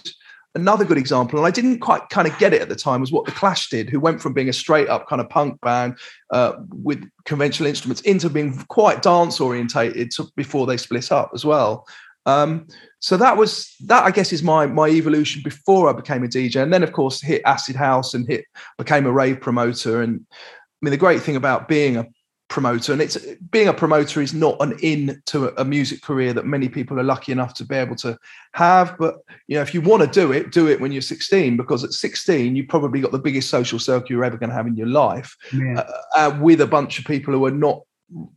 another 0.55 0.85
good 0.85 0.99
example, 0.99 1.39
and 1.39 1.47
I 1.47 1.51
didn't 1.51 1.81
quite 1.81 2.09
kind 2.09 2.27
of 2.27 2.37
get 2.39 2.53
it 2.53 2.63
at 2.63 2.69
the 2.69 2.77
time, 2.77 3.01
was 3.01 3.13
what 3.13 3.27
the 3.27 3.33
Clash 3.33 3.69
did, 3.69 3.89
who 3.89 4.01
went 4.01 4.21
from 4.21 4.33
being 4.33 4.49
a 4.49 4.53
straight 4.53 4.89
up 4.89 5.09
kind 5.09 5.21
of 5.21 5.29
punk 5.29 5.61
band 5.61 5.97
uh, 6.33 6.55
with 6.71 7.09
conventional 7.25 7.69
instruments 7.69 8.01
into 8.03 8.29
being 8.29 8.57
quite 8.69 9.03
dance 9.03 9.41
orientated 9.41 10.11
before 10.37 10.67
they 10.67 10.77
split 10.77 11.13
up 11.13 11.31
as 11.35 11.45
well. 11.45 11.87
Um, 12.27 12.67
so 13.01 13.17
that 13.17 13.37
was 13.37 13.75
that. 13.87 14.05
I 14.05 14.11
guess 14.11 14.33
is 14.33 14.43
my 14.43 14.67
my 14.67 14.89
evolution 14.89 15.41
before 15.43 15.89
I 15.89 15.93
became 15.93 16.25
a 16.25 16.29
DJ, 16.29 16.63
and 16.63 16.73
then 16.73 16.83
of 16.83 16.93
course 16.93 17.23
hit 17.23 17.43
acid 17.47 17.77
house 17.77 18.13
and 18.13 18.27
hit 18.27 18.45
became 18.77 19.07
a 19.07 19.13
rave 19.13 19.41
promoter. 19.41 20.03
And 20.03 20.27
I 20.31 20.77
mean 20.83 20.91
the 20.91 20.99
great 20.99 21.23
thing 21.23 21.37
about 21.37 21.69
being 21.69 21.97
a 21.97 22.07
promoter. 22.49 22.93
And 22.93 23.03
it's 23.03 23.17
being 23.51 23.69
a 23.69 23.75
promoter 23.75 24.21
is 24.21 24.33
not 24.35 24.57
an 24.61 24.79
in 24.83 25.23
to 25.27 25.49
a, 25.61 25.65
music 25.65 26.03
career 26.03 26.33
that 26.33 26.47
many 26.47 26.69
people 26.69 26.99
are 26.99 27.05
lucky 27.05 27.31
enough 27.33 27.55
to 27.55 27.65
be 27.65 27.75
able 27.77 27.97
to 27.97 28.19
have. 28.55 28.97
But 28.99 29.17
you 29.47 29.57
know 29.57 29.63
if 29.63 29.75
you 29.75 29.81
want 29.81 30.03
to 30.03 30.09
do 30.09 30.33
it 30.33 30.51
do 30.51 30.67
it 30.69 30.81
when 30.81 30.93
you're 30.93 31.03
16 31.03 31.57
because 31.57 31.85
at 31.85 31.93
16 31.93 32.57
you 32.57 32.67
probably 32.67 33.01
got 33.01 33.13
the 33.13 33.19
biggest 33.19 33.51
social 33.51 33.79
circle 33.79 34.09
you're 34.11 34.25
ever 34.25 34.37
going 34.39 34.51
to 34.51 34.57
have 34.57 34.67
in 34.67 34.77
your 34.77 34.89
life 34.89 35.37
Yeah. 35.53 35.81
uh, 35.81 35.93
uh, 36.17 36.39
with 36.41 36.61
a 36.61 36.67
bunch 36.67 36.99
of 36.99 37.05
people 37.05 37.35
who 37.35 37.45
are 37.45 37.51
not 37.51 37.83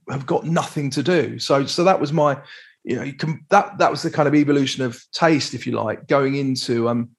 have 0.10 0.26
got 0.26 0.46
nothing 0.46 0.90
to 0.92 1.04
do. 1.04 1.40
So 1.40 1.66
so 1.66 1.84
that 1.86 2.00
was 2.00 2.12
my 2.12 2.38
you 2.84 2.96
know 2.96 3.04
you 3.04 3.14
can 3.14 3.46
that 3.50 3.78
that 3.78 3.92
was 3.92 4.02
the 4.02 4.12
kind 4.12 4.28
of 4.28 4.36
evolution 4.36 4.84
of 4.84 5.02
taste 5.14 5.54
if 5.54 5.66
you 5.66 5.74
like 5.74 6.08
going 6.08 6.36
into 6.36 6.90
um 6.90 7.10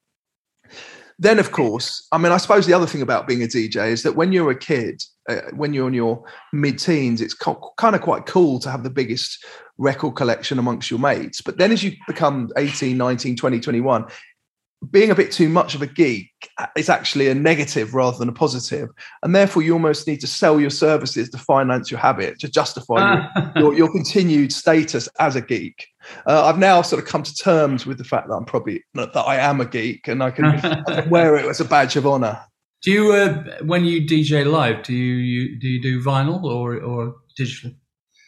then 1.18 1.38
of 1.38 1.52
course 1.52 2.06
i 2.10 2.18
mean 2.18 2.32
i 2.32 2.36
suppose 2.36 2.66
the 2.66 2.72
other 2.72 2.86
thing 2.86 3.02
about 3.02 3.28
being 3.28 3.42
a 3.42 3.46
dj 3.46 3.76
is 3.90 4.02
that 4.02 4.16
when 4.16 4.32
you're 4.32 4.50
a 4.50 4.58
kid 4.58 5.02
uh, 5.28 5.40
when 5.54 5.72
you're 5.72 5.88
in 5.88 5.94
your 5.94 6.22
mid-teens 6.52 7.20
it's 7.20 7.34
co- 7.34 7.72
kind 7.76 7.94
of 7.94 8.02
quite 8.02 8.26
cool 8.26 8.58
to 8.58 8.70
have 8.70 8.82
the 8.82 8.90
biggest 8.90 9.44
record 9.78 10.14
collection 10.14 10.58
amongst 10.58 10.90
your 10.90 11.00
mates 11.00 11.40
but 11.40 11.58
then 11.58 11.72
as 11.72 11.82
you 11.82 11.92
become 12.06 12.48
18 12.56 12.96
19 12.96 13.36
20 13.36 13.60
21 13.60 14.06
being 14.90 15.10
a 15.10 15.14
bit 15.14 15.30
too 15.30 15.48
much 15.48 15.74
of 15.74 15.82
a 15.82 15.86
geek 15.86 16.30
is 16.76 16.88
actually 16.88 17.28
a 17.28 17.34
negative 17.34 17.94
rather 17.94 18.18
than 18.18 18.28
a 18.28 18.32
positive. 18.32 18.42
positive, 18.42 18.88
and 19.22 19.34
therefore 19.34 19.62
you 19.62 19.72
almost 19.72 20.06
need 20.06 20.20
to 20.20 20.26
sell 20.26 20.60
your 20.60 20.70
services 20.70 21.30
to 21.30 21.38
finance 21.38 21.90
your 21.90 22.00
habit 22.00 22.38
to 22.40 22.50
justify 22.50 23.14
your, 23.14 23.52
your, 23.56 23.74
your, 23.74 23.92
continued 23.92 24.52
status 24.52 25.08
as 25.20 25.36
a 25.36 25.40
geek. 25.40 25.86
Uh, 26.26 26.44
I've 26.44 26.58
now 26.58 26.82
sort 26.82 27.00
of 27.02 27.08
come 27.08 27.22
to 27.22 27.34
terms 27.34 27.86
with 27.86 27.98
the 27.98 28.04
fact 28.04 28.28
that 28.28 28.34
I'm 28.34 28.44
probably 28.44 28.82
that 28.94 29.16
I 29.16 29.36
am 29.36 29.60
a 29.60 29.64
geek, 29.64 30.08
and 30.08 30.22
I 30.22 30.30
can, 30.30 30.44
I 30.46 30.58
can 30.82 31.10
wear 31.10 31.36
it 31.36 31.46
as 31.46 31.60
a 31.60 31.64
badge 31.64 31.96
of 31.96 32.06
honor. 32.06 32.40
Do 32.82 32.90
you, 32.90 33.12
uh, 33.12 33.44
when 33.62 33.84
you 33.84 34.02
DJ 34.02 34.44
live, 34.50 34.82
do 34.82 34.92
you, 34.92 35.14
you 35.14 35.58
do 35.58 35.68
you 35.68 35.80
do 35.80 36.02
vinyl 36.02 36.42
or 36.42 36.80
or 36.80 37.16
digital? 37.36 37.72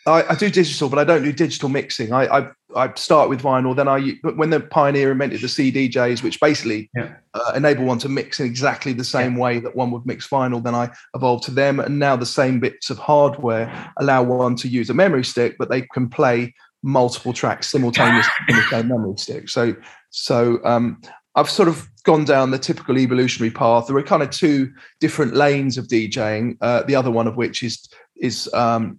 I, 0.07 0.23
I, 0.31 0.35
do 0.35 0.51
digital, 0.51 0.89
but 0.91 0.99
I 0.99 1.05
don't 1.05 1.23
do 1.23 1.33
digital 1.33 1.71
mixing. 1.71 2.13
I, 2.13 2.27
I, 2.27 2.51
I 2.77 2.95
start 2.95 3.31
with 3.31 3.43
vinyl. 3.43 3.75
Then 3.75 3.89
I 3.89 4.11
when 4.35 4.51
the 4.51 4.61
Pioneer 4.61 5.11
invented 5.11 5.41
the 5.41 5.47
CDJs, 5.47 6.23
which 6.23 6.41
basically 6.41 6.91
yeah. 6.95 7.15
uh, 7.33 7.53
enable 7.57 7.85
one 7.85 7.99
to 8.01 8.09
mix 8.09 8.39
in 8.39 8.47
exactly 8.47 8.93
the 8.93 9.05
same 9.05 9.35
yeah. 9.35 9.43
way 9.43 9.59
that 9.61 9.75
one 9.75 9.91
would 9.93 10.05
mix 10.05 10.29
vinyl. 10.29 10.63
Then 10.63 10.75
I 10.75 10.91
evolved 11.15 11.45
to 11.45 11.51
them, 11.51 11.81
and 11.81 11.99
now 11.99 12.17
the 12.17 12.27
same 12.27 12.61
bits 12.61 12.91
of 12.91 12.99
hardware 12.99 13.93
allow 13.97 14.23
one 14.23 14.57
to 14.57 14.69
use 14.69 14.91
a 14.91 14.95
memory 14.95 15.25
stick, 15.25 15.57
but 15.59 15.71
they 15.71 15.83
can 15.83 16.09
play 16.09 16.55
multiple 16.83 17.33
tracks 17.33 17.71
simultaneously 17.71 18.31
on 18.51 18.57
the 18.57 18.63
same 18.71 18.89
memory 18.89 19.15
stick. 19.17 19.49
So 19.49 19.75
so 20.11 20.61
um, 20.65 21.01
I've 21.37 21.51
sort 21.51 21.69
of 21.69 21.89
gone 22.05 22.25
down 22.25 22.51
the 22.51 22.59
typical 22.59 22.99
evolutionary 22.99 23.51
path. 23.51 23.87
There 23.87 23.97
are 23.97 24.03
kind 24.03 24.23
of 24.23 24.31
two 24.31 24.73
different 25.01 25.35
lanes 25.35 25.79
of 25.79 25.89
DJing. 25.89 26.57
Uh, 26.61 26.83
the 26.83 26.95
other 26.95 27.11
one 27.11 27.27
of 27.27 27.37
which 27.37 27.63
is 27.63 27.89
is 28.17 28.53
um, 28.55 28.99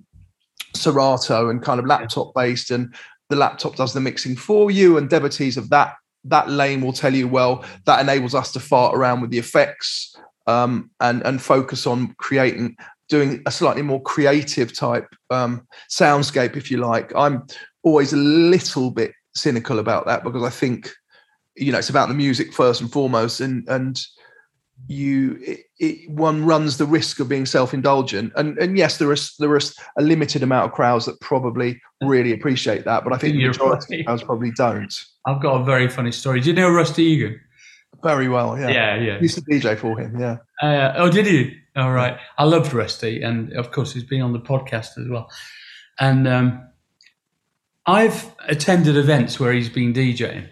Serato 0.75 1.49
and 1.49 1.61
kind 1.61 1.79
of 1.79 1.85
laptop 1.85 2.33
based, 2.33 2.71
and 2.71 2.93
the 3.29 3.35
laptop 3.35 3.75
does 3.75 3.93
the 3.93 4.01
mixing 4.01 4.35
for 4.35 4.69
you. 4.69 4.97
And 4.97 5.09
devotees 5.09 5.57
of 5.57 5.69
that 5.69 5.95
that 6.25 6.49
lane 6.49 6.81
will 6.81 6.93
tell 6.93 7.13
you, 7.13 7.27
well, 7.27 7.63
that 7.85 8.01
enables 8.01 8.33
us 8.33 8.51
to 8.53 8.59
fart 8.59 8.95
around 8.95 9.21
with 9.21 9.29
the 9.29 9.37
effects 9.37 10.15
um, 10.47 10.89
and 10.99 11.21
and 11.25 11.41
focus 11.41 11.87
on 11.87 12.15
creating 12.17 12.75
doing 13.07 13.41
a 13.45 13.51
slightly 13.51 13.83
more 13.83 14.01
creative 14.01 14.75
type 14.75 15.07
um, 15.29 15.65
soundscape, 15.89 16.57
if 16.57 16.71
you 16.71 16.77
like. 16.77 17.15
I'm 17.15 17.45
always 17.83 18.13
a 18.13 18.17
little 18.17 18.89
bit 18.89 19.11
cynical 19.35 19.79
about 19.79 20.07
that 20.07 20.23
because 20.23 20.43
I 20.43 20.49
think 20.49 20.91
you 21.55 21.71
know 21.71 21.77
it's 21.77 21.89
about 21.89 22.09
the 22.09 22.15
music 22.15 22.53
first 22.53 22.81
and 22.81 22.91
foremost, 22.91 23.39
and 23.41 23.67
and 23.67 23.99
you 24.87 25.37
it, 25.41 25.59
it, 25.79 26.09
one 26.09 26.45
runs 26.45 26.77
the 26.77 26.85
risk 26.85 27.19
of 27.19 27.29
being 27.29 27.45
self-indulgent. 27.45 28.33
And 28.35 28.57
and 28.57 28.77
yes 28.77 28.97
there 28.97 29.11
is 29.11 29.35
there 29.39 29.55
is 29.55 29.75
a 29.97 30.01
limited 30.01 30.43
amount 30.43 30.65
of 30.65 30.73
crowds 30.73 31.05
that 31.05 31.19
probably 31.21 31.81
really 32.01 32.33
appreciate 32.33 32.85
that 32.85 33.03
but 33.03 33.13
i 33.13 33.17
think 33.17 33.33
the 33.33 33.47
majority 33.47 34.01
of 34.01 34.05
crowds 34.05 34.23
probably 34.23 34.51
don't. 34.51 34.93
I've 35.25 35.41
got 35.41 35.61
a 35.61 35.63
very 35.63 35.87
funny 35.87 36.11
story. 36.11 36.39
Do 36.39 36.49
you 36.49 36.55
know 36.55 36.69
rusty 36.69 37.03
egan? 37.03 37.39
Very 38.03 38.27
well 38.27 38.59
yeah. 38.59 38.69
Yeah 38.69 38.95
yeah. 38.97 39.19
Used 39.19 39.35
to 39.35 39.41
dj 39.41 39.77
for 39.77 39.97
him 39.99 40.19
yeah. 40.19 40.37
Uh, 40.61 40.93
oh 40.97 41.09
did 41.09 41.25
you 41.25 41.51
all 41.75 41.91
right. 41.91 42.17
I 42.37 42.43
loved 42.45 42.73
rusty 42.73 43.21
and 43.21 43.51
of 43.53 43.71
course 43.71 43.93
he's 43.93 44.03
been 44.03 44.21
on 44.21 44.33
the 44.33 44.39
podcast 44.39 44.97
as 44.97 45.07
well. 45.09 45.29
And 45.99 46.27
um, 46.27 46.67
i've 47.87 48.33
attended 48.47 48.97
events 48.97 49.39
where 49.39 49.53
he's 49.53 49.69
been 49.69 49.93
djing 49.93 50.49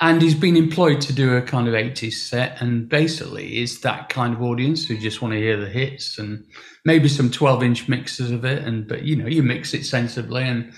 and 0.00 0.22
he's 0.22 0.34
been 0.34 0.56
employed 0.56 1.00
to 1.02 1.12
do 1.12 1.36
a 1.36 1.42
kind 1.42 1.66
of 1.66 1.74
80s 1.74 2.14
set 2.14 2.60
and 2.60 2.88
basically 2.88 3.60
is 3.60 3.80
that 3.80 4.08
kind 4.08 4.34
of 4.34 4.42
audience 4.42 4.86
who 4.86 4.96
just 4.96 5.20
want 5.20 5.34
to 5.34 5.40
hear 5.40 5.58
the 5.58 5.68
hits 5.68 6.18
and 6.18 6.44
maybe 6.84 7.08
some 7.08 7.30
12 7.30 7.62
inch 7.62 7.88
mixes 7.88 8.30
of 8.30 8.44
it 8.44 8.62
and 8.64 8.86
but 8.88 9.02
you 9.02 9.16
know 9.16 9.26
you 9.26 9.42
mix 9.42 9.74
it 9.74 9.84
sensibly 9.84 10.44
and 10.44 10.72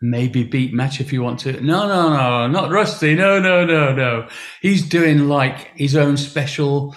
maybe 0.00 0.44
beat 0.44 0.72
match 0.72 1.00
if 1.00 1.12
you 1.12 1.22
want 1.22 1.40
to. 1.40 1.52
No 1.60 1.88
no 1.88 2.10
no 2.10 2.46
not 2.46 2.70
rusty. 2.70 3.14
No 3.14 3.40
no 3.40 3.64
no 3.64 3.92
no. 3.92 4.28
He's 4.62 4.88
doing 4.88 5.28
like 5.28 5.72
his 5.76 5.96
own 5.96 6.16
special 6.16 6.94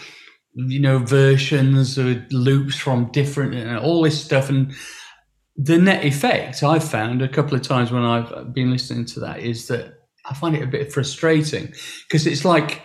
you 0.54 0.80
know 0.80 1.00
versions 1.00 1.98
or 1.98 2.26
loops 2.32 2.76
from 2.76 3.12
different 3.12 3.54
you 3.54 3.66
know, 3.66 3.80
all 3.80 4.04
this 4.04 4.24
stuff. 4.24 4.50
And 4.50 4.74
the 5.58 5.78
net 5.78 6.06
effect 6.06 6.64
i've 6.64 6.84
found 6.84 7.22
a 7.22 7.28
couple 7.28 7.56
of 7.56 7.62
times 7.62 7.92
when 7.92 8.04
i've 8.04 8.54
been 8.54 8.72
listening 8.72 9.06
to 9.06 9.20
that 9.20 9.40
is 9.40 9.68
that 9.68 10.01
I 10.26 10.34
find 10.34 10.56
it 10.56 10.64
a 10.64 10.68
bit 10.68 10.92
frustrating 10.92 11.74
because 12.08 12.28
it's 12.28 12.46
like 12.46 12.82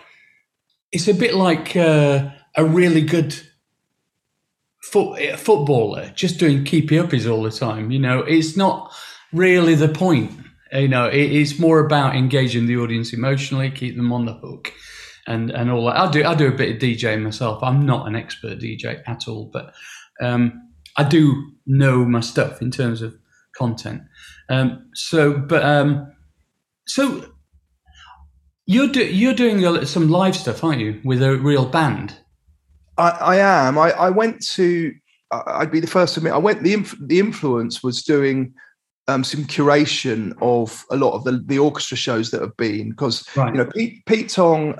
it's 0.91 1.07
a 1.07 1.13
bit 1.13 1.35
like 1.35 1.75
uh, 1.75 2.29
a 2.55 2.65
really 2.65 3.01
good 3.01 3.39
foot, 4.81 5.37
footballer 5.37 6.11
just 6.15 6.39
doing 6.39 6.63
keepy 6.63 6.95
uppies 6.95 7.29
all 7.29 7.43
the 7.43 7.51
time. 7.51 7.91
You 7.91 7.99
know, 7.99 8.19
it's 8.19 8.55
not 8.55 8.93
really 9.33 9.75
the 9.75 9.89
point. 9.89 10.31
You 10.71 10.87
know, 10.87 11.07
it, 11.07 11.31
it's 11.31 11.59
more 11.59 11.79
about 11.79 12.15
engaging 12.15 12.65
the 12.65 12.77
audience 12.77 13.13
emotionally, 13.13 13.69
keep 13.69 13.95
them 13.95 14.11
on 14.11 14.25
the 14.25 14.33
hook, 14.33 14.73
and 15.25 15.51
and 15.51 15.69
all 15.71 15.85
that. 15.85 15.97
I 15.97 16.11
do 16.11 16.23
I 16.23 16.35
do 16.35 16.47
a 16.47 16.51
bit 16.51 16.75
of 16.75 16.81
DJ 16.81 17.21
myself. 17.21 17.61
I'm 17.63 17.85
not 17.85 18.07
an 18.07 18.15
expert 18.15 18.59
DJ 18.59 19.01
at 19.07 19.27
all, 19.27 19.49
but 19.51 19.73
um, 20.21 20.71
I 20.97 21.03
do 21.03 21.51
know 21.65 22.05
my 22.05 22.21
stuff 22.21 22.61
in 22.61 22.71
terms 22.71 23.01
of 23.01 23.15
content. 23.55 24.01
Um, 24.49 24.89
so, 24.93 25.33
but 25.33 25.63
um, 25.63 26.11
so 26.87 27.25
you're 28.65 28.89
do, 28.89 29.05
you're 29.05 29.33
doing 29.33 29.85
some 29.85 30.09
live 30.09 30.35
stuff, 30.35 30.63
aren't 30.63 30.81
you, 30.81 30.99
with 31.03 31.21
a 31.23 31.37
real 31.37 31.65
band? 31.65 32.17
I, 32.97 33.09
I 33.09 33.35
am. 33.37 33.77
I, 33.77 33.91
I, 33.91 34.09
went 34.09 34.45
to. 34.47 34.93
I'd 35.31 35.71
be 35.71 35.79
the 35.79 35.87
first 35.87 36.13
to 36.13 36.19
admit. 36.19 36.33
I 36.33 36.37
went. 36.37 36.63
The 36.63 36.73
inf- 36.73 36.97
the 36.99 37.19
influence 37.19 37.81
was 37.81 38.03
doing 38.03 38.53
um, 39.07 39.23
some 39.23 39.45
curation 39.45 40.33
of 40.41 40.85
a 40.91 40.97
lot 40.97 41.13
of 41.13 41.23
the, 41.23 41.43
the 41.45 41.59
orchestra 41.59 41.95
shows 41.95 42.31
that 42.31 42.41
have 42.41 42.57
been 42.57 42.89
because 42.89 43.25
right. 43.35 43.53
you 43.53 43.63
know 43.63 43.69
Pete, 43.73 44.05
Pete 44.05 44.29
Tong 44.29 44.75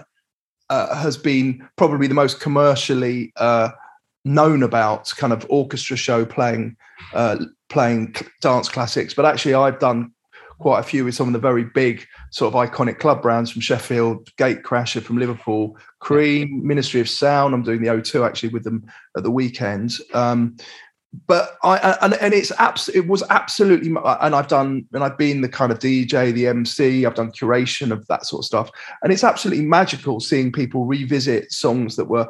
uh, 0.69 0.95
has 0.95 1.17
been 1.17 1.65
probably 1.77 2.07
the 2.07 2.13
most 2.13 2.41
commercially 2.41 3.31
uh, 3.37 3.69
known 4.25 4.63
about 4.63 5.13
kind 5.15 5.31
of 5.31 5.45
orchestra 5.49 5.95
show 5.95 6.25
playing 6.25 6.75
uh, 7.13 7.37
playing 7.69 8.15
dance 8.41 8.67
classics, 8.67 9.13
but 9.13 9.25
actually 9.25 9.53
I've 9.53 9.79
done 9.79 10.11
quite 10.59 10.79
a 10.79 10.83
few 10.83 11.05
with 11.05 11.15
some 11.15 11.27
of 11.27 11.33
the 11.33 11.39
very 11.39 11.63
big 11.63 12.05
sort 12.31 12.53
of 12.53 12.59
iconic 12.59 12.99
club 12.99 13.21
brands 13.21 13.51
from 13.51 13.61
Sheffield, 13.61 14.29
Gatecrasher 14.37 15.01
from 15.01 15.17
Liverpool, 15.17 15.77
Cream, 15.99 16.65
Ministry 16.65 16.99
of 16.99 17.09
Sound. 17.09 17.53
I'm 17.53 17.63
doing 17.63 17.81
the 17.81 17.89
O2 17.89 18.25
actually 18.25 18.49
with 18.49 18.63
them 18.63 18.85
at 19.15 19.23
the 19.23 19.31
weekend. 19.31 19.97
Um, 20.13 20.57
but 21.25 21.57
I 21.63 21.97
and, 22.01 22.13
and 22.15 22.33
it's 22.33 22.51
abs- 22.59 22.89
it 22.89 23.07
was 23.07 23.23
absolutely 23.29 23.87
and 23.87 24.35
I've 24.35 24.49
done 24.49 24.85
and 24.93 25.03
I've 25.03 25.17
been 25.17 25.41
the 25.41 25.49
kind 25.49 25.71
of 25.71 25.79
DJ, 25.79 26.33
the 26.33 26.47
MC, 26.47 27.05
I've 27.05 27.15
done 27.15 27.31
curation 27.31 27.91
of 27.91 28.05
that 28.07 28.25
sort 28.25 28.41
of 28.41 28.45
stuff, 28.45 28.69
and 29.01 29.11
it's 29.11 29.23
absolutely 29.23 29.65
magical 29.65 30.19
seeing 30.19 30.51
people 30.51 30.85
revisit 30.85 31.51
songs 31.51 31.95
that 31.95 32.05
were 32.05 32.29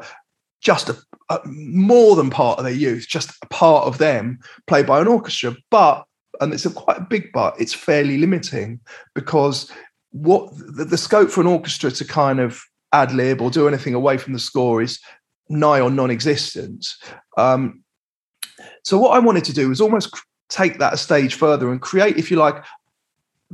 just 0.62 0.90
a, 0.90 0.98
a, 1.30 1.40
more 1.46 2.16
than 2.16 2.30
part 2.30 2.60
of 2.60 2.66
their 2.66 2.74
youth, 2.74 3.08
just 3.08 3.32
a 3.44 3.48
part 3.48 3.86
of 3.86 3.98
them, 3.98 4.40
played 4.68 4.86
by 4.86 5.02
an 5.02 5.08
orchestra. 5.08 5.56
But 5.70 6.06
and 6.42 6.54
it's 6.54 6.66
a 6.66 6.70
quite 6.70 6.98
a 6.98 7.02
big 7.02 7.32
but 7.32 7.60
it's 7.60 7.74
fairly 7.74 8.18
limiting 8.18 8.80
because 9.14 9.72
what 10.12 10.52
the, 10.58 10.86
the 10.86 10.98
scope 10.98 11.30
for 11.30 11.42
an 11.42 11.48
orchestra 11.48 11.92
to 11.92 12.06
kind 12.06 12.40
of 12.40 12.62
ad 12.94 13.12
lib 13.12 13.42
or 13.42 13.50
do 13.50 13.68
anything 13.68 13.94
away 13.94 14.18
from 14.18 14.34
the 14.34 14.40
score 14.40 14.82
is 14.82 15.00
nigh 15.50 15.80
or 15.80 15.90
non-existent. 15.90 16.88
Um, 17.38 17.84
so 18.84 18.98
what 18.98 19.12
i 19.12 19.20
wanted 19.20 19.44
to 19.46 19.54
do 19.54 19.70
was 19.70 19.82
almost 19.82 20.16
take 20.50 20.80
that 20.80 20.94
a 20.94 20.98
stage 20.98 21.36
further 21.36 21.72
and 21.72 21.82
create 21.82 22.18
if 22.18 22.32
you 22.32 22.38
like 22.38 22.64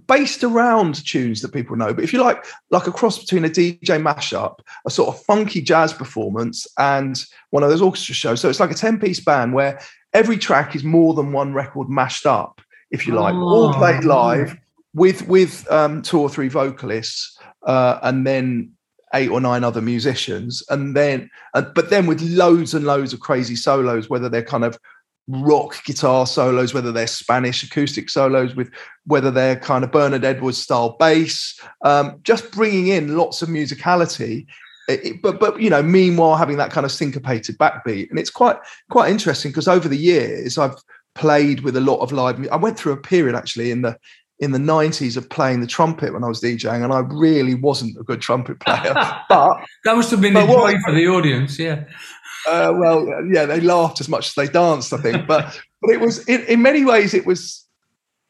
based 0.07 0.43
around 0.43 1.05
tunes 1.05 1.41
that 1.41 1.53
people 1.53 1.75
know. 1.75 1.93
But 1.93 2.03
if 2.03 2.13
you 2.13 2.21
like 2.21 2.45
like 2.71 2.87
a 2.87 2.91
cross 2.91 3.19
between 3.19 3.45
a 3.45 3.49
dj 3.49 3.79
mashup 3.81 4.59
a 4.85 4.89
sort 4.89 5.09
of 5.09 5.21
funky 5.23 5.61
jazz 5.61 5.93
performance 5.93 6.67
and 6.77 7.23
one 7.51 7.63
of 7.63 7.69
those 7.69 7.81
orchestra 7.81 8.15
shows. 8.15 8.41
So 8.41 8.49
it's 8.49 8.59
like 8.59 8.71
a 8.71 8.75
10 8.75 8.99
piece 8.99 9.19
band 9.19 9.53
where 9.53 9.79
every 10.13 10.37
track 10.37 10.75
is 10.75 10.83
more 10.83 11.13
than 11.13 11.31
one 11.31 11.53
record 11.53 11.89
mashed 11.89 12.25
up 12.25 12.61
if 12.93 13.05
you 13.07 13.15
like, 13.15 13.33
oh. 13.33 13.41
all 13.41 13.73
played 13.73 14.05
live 14.05 14.55
with 14.93 15.27
with 15.27 15.69
um, 15.69 16.01
two 16.01 16.19
or 16.19 16.29
three 16.29 16.47
vocalists, 16.47 17.37
uh, 17.63 17.99
and 18.03 18.25
then 18.25 18.71
eight 19.15 19.29
or 19.29 19.41
nine 19.41 19.63
other 19.63 19.81
musicians, 19.81 20.63
and 20.69 20.95
then 20.95 21.29
uh, 21.55 21.61
but 21.61 21.89
then 21.89 22.05
with 22.05 22.21
loads 22.21 22.73
and 22.73 22.85
loads 22.85 23.11
of 23.11 23.19
crazy 23.19 23.55
solos, 23.55 24.09
whether 24.09 24.29
they're 24.29 24.43
kind 24.43 24.63
of 24.63 24.77
rock 25.27 25.83
guitar 25.85 26.27
solos, 26.27 26.73
whether 26.73 26.91
they're 26.91 27.07
Spanish 27.07 27.63
acoustic 27.63 28.09
solos, 28.09 28.55
with 28.55 28.71
whether 29.05 29.31
they're 29.31 29.55
kind 29.55 29.83
of 29.83 29.91
Bernard 29.91 30.23
Edwards 30.23 30.57
style 30.59 30.95
bass, 30.99 31.59
um, 31.81 32.19
just 32.23 32.51
bringing 32.51 32.87
in 32.87 33.17
lots 33.17 33.41
of 33.41 33.49
musicality. 33.49 34.45
It, 34.87 35.21
but 35.23 35.39
but 35.39 35.59
you 35.59 35.69
know, 35.69 35.81
meanwhile 35.81 36.35
having 36.35 36.57
that 36.57 36.71
kind 36.71 36.85
of 36.85 36.91
syncopated 36.91 37.57
backbeat, 37.57 38.09
and 38.11 38.19
it's 38.19 38.29
quite 38.29 38.57
quite 38.91 39.09
interesting 39.09 39.49
because 39.49 39.67
over 39.67 39.87
the 39.87 39.97
years 39.97 40.59
I've 40.59 40.75
played 41.15 41.61
with 41.61 41.75
a 41.75 41.81
lot 41.81 41.99
of 41.99 42.11
live. 42.11 42.47
I 42.51 42.55
went 42.55 42.77
through 42.77 42.93
a 42.93 42.97
period 42.97 43.35
actually 43.35 43.71
in 43.71 43.81
the 43.81 43.97
in 44.39 44.51
the 44.51 44.59
90s 44.59 45.15
of 45.15 45.29
playing 45.29 45.61
the 45.61 45.67
trumpet 45.67 46.11
when 46.11 46.23
I 46.23 46.27
was 46.27 46.41
DJing, 46.41 46.83
and 46.83 46.91
I 46.91 46.99
really 46.99 47.55
wasn't 47.55 47.97
a 47.97 48.03
good 48.03 48.21
trumpet 48.21 48.59
player. 48.59 48.93
But 49.29 49.57
that 49.85 49.95
must 49.95 50.11
have 50.11 50.21
been 50.21 50.33
the 50.33 50.45
joy 50.45 50.73
for 50.83 50.91
the 50.91 51.07
audience, 51.07 51.57
yeah. 51.57 51.85
Uh, 52.47 52.73
well, 52.75 53.07
yeah, 53.31 53.45
they 53.45 53.61
laughed 53.61 54.01
as 54.01 54.09
much 54.09 54.27
as 54.27 54.33
they 54.33 54.47
danced, 54.47 54.91
I 54.91 54.97
think. 54.97 55.27
But 55.27 55.57
but 55.81 55.91
it 55.91 56.01
was 56.01 56.27
in, 56.27 56.41
in 56.45 56.61
many 56.61 56.83
ways 56.83 57.13
it 57.13 57.25
was 57.25 57.63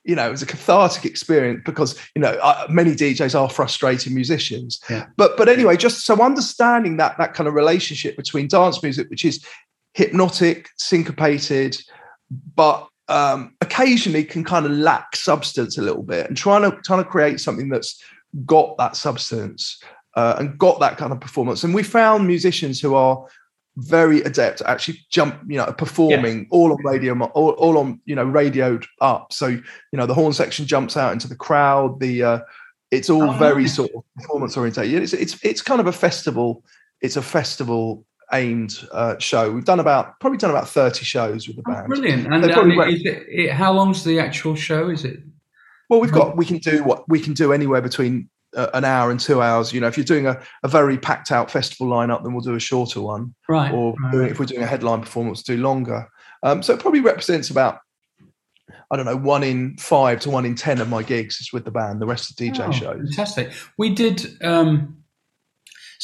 you 0.04 0.16
know, 0.16 0.28
it 0.28 0.32
was 0.32 0.42
a 0.42 0.46
cathartic 0.46 1.06
experience 1.06 1.62
because 1.66 1.98
you 2.14 2.22
know 2.22 2.38
uh, 2.42 2.68
many 2.70 2.92
DJs 2.92 3.40
are 3.40 3.50
frustrated 3.50 4.14
musicians. 4.14 4.82
Yeah. 4.90 5.06
But 5.18 5.38
but 5.38 5.48
anyway, 5.50 5.78
just 5.78 6.06
so 6.06 6.22
understanding 6.22 6.98
that 6.98 7.18
that 7.18 7.34
kind 7.34 7.48
of 7.48 7.54
relationship 7.54 8.18
between 8.18 8.48
dance 8.48 8.84
music, 8.84 9.10
which 9.10 9.24
is 9.24 9.46
hypnotic, 9.94 10.70
syncopated, 10.78 11.78
but 12.56 12.88
um, 13.08 13.56
occasionally 13.62 14.24
can 14.24 14.44
kind 14.44 14.66
of 14.66 14.72
lack 14.72 15.16
substance 15.16 15.78
a 15.78 15.82
little 15.82 16.04
bit, 16.04 16.28
and 16.28 16.38
trying 16.38 16.70
to 16.70 16.78
trying 16.82 17.04
to 17.04 17.10
create 17.10 17.40
something 17.40 17.70
that's 17.70 18.02
got 18.46 18.78
that 18.78 18.96
substance 18.96 19.82
uh, 20.16 20.36
and 20.40 20.58
got 20.58 20.80
that 20.80 20.98
kind 20.98 21.12
of 21.12 21.20
performance. 21.20 21.64
And 21.64 21.74
we 21.74 21.84
found 21.84 22.28
musicians 22.28 22.82
who 22.82 22.96
are 22.96 23.26
very 23.78 24.22
adept 24.22 24.62
at 24.62 24.68
actually 24.68 25.00
jump, 25.10 25.36
you 25.48 25.58
know, 25.58 25.72
performing 25.74 26.48
all 26.52 26.72
on 26.72 26.78
radio, 26.84 27.20
all, 27.20 27.52
all 27.52 27.78
on, 27.78 28.00
you 28.06 28.16
know, 28.16 28.24
radioed 28.24 28.86
up. 29.02 29.34
So, 29.34 29.48
you 29.48 29.64
know, 29.94 30.06
the 30.06 30.14
horn 30.14 30.34
section 30.34 30.68
jumps 30.68 30.96
out 30.96 31.12
into 31.12 31.28
the 31.28 31.36
crowd. 31.36 32.00
The 32.00 32.24
uh, 32.24 32.40
it's 32.92 33.10
all 33.10 33.24
Oh, 33.24 33.34
very 33.34 33.68
sort 33.68 33.92
of 33.96 34.04
performance 34.16 34.56
oriented. 34.56 34.94
It's 34.94 35.14
it's 35.14 35.44
it's 35.44 35.62
kind 35.62 35.82
of 35.82 35.88
a 35.88 35.92
festival. 35.92 36.64
It's 37.02 37.18
a 37.18 37.22
festival 37.22 38.06
aimed 38.34 38.80
uh, 38.92 39.18
show. 39.20 39.52
We've 39.52 39.66
done 39.66 39.80
about 39.80 40.20
probably 40.20 40.38
done 40.38 40.50
about 40.50 40.68
thirty 40.68 41.06
shows 41.06 41.48
with 41.48 41.58
the 41.58 41.64
Oh, 41.68 41.74
band. 41.74 41.88
brilliant. 41.88 42.34
And 42.34 42.44
They 42.44 42.50
I 42.50 42.54
probably 42.54 42.70
mean, 42.72 42.78
went- 42.80 42.94
is 42.94 43.06
it, 43.06 43.26
it, 43.30 43.52
how 43.52 43.72
long's 43.74 44.04
the 44.04 44.20
actual 44.20 44.56
show? 44.56 44.90
Is 44.90 45.06
it? 45.06 45.20
Well, 45.90 46.00
we've 46.02 46.12
got 46.12 46.36
we 46.38 46.46
can 46.46 46.58
do 46.58 46.84
what 46.84 47.08
we 47.10 47.20
can 47.20 47.34
do 47.34 47.54
anywhere 47.54 47.82
between 47.82 48.30
uh, 48.56 48.68
an 48.74 48.84
hour 48.86 49.12
and 49.12 49.20
two 49.20 49.42
hours. 49.42 49.72
You 49.74 49.82
know, 49.82 49.88
if 49.88 49.98
you're 49.98 50.04
doing 50.06 50.28
a, 50.28 50.42
a 50.64 50.68
very 50.68 50.98
packed 50.98 51.32
out 51.32 51.52
festival 51.52 51.88
lineup, 51.88 52.24
then 52.24 52.34
we'll 52.34 52.42
do 52.42 52.56
a 52.56 52.60
shorter 52.60 53.02
one. 53.02 53.34
Right. 53.50 53.72
Or 53.74 53.94
doing, 54.12 54.30
if 54.30 54.40
we're 54.40 54.46
doing 54.46 54.64
a 54.64 54.68
headline 54.68 55.02
performance, 55.02 55.44
do 55.44 55.58
longer. 55.58 56.08
Um, 56.42 56.64
so 56.64 56.74
it 56.74 56.80
probably 56.80 57.02
represents 57.02 57.50
about 57.50 57.80
I 58.92 58.96
don't 58.96 59.06
know 59.06 59.18
one 59.18 59.44
in 59.44 59.76
five 59.78 60.20
to 60.22 60.30
one 60.30 60.46
in 60.46 60.56
ten 60.56 60.80
of 60.82 60.90
my 60.90 61.04
gigs 61.04 61.40
is 61.42 61.52
with 61.52 61.66
the 61.66 61.72
band. 61.72 62.02
The 62.02 62.06
rest 62.08 62.30
of 62.32 62.38
DJ 62.38 62.68
Oh, 62.68 62.72
shows. 62.72 63.00
Fantastic. 63.16 63.52
We 63.78 63.90
did 63.94 64.26
um, 64.44 65.03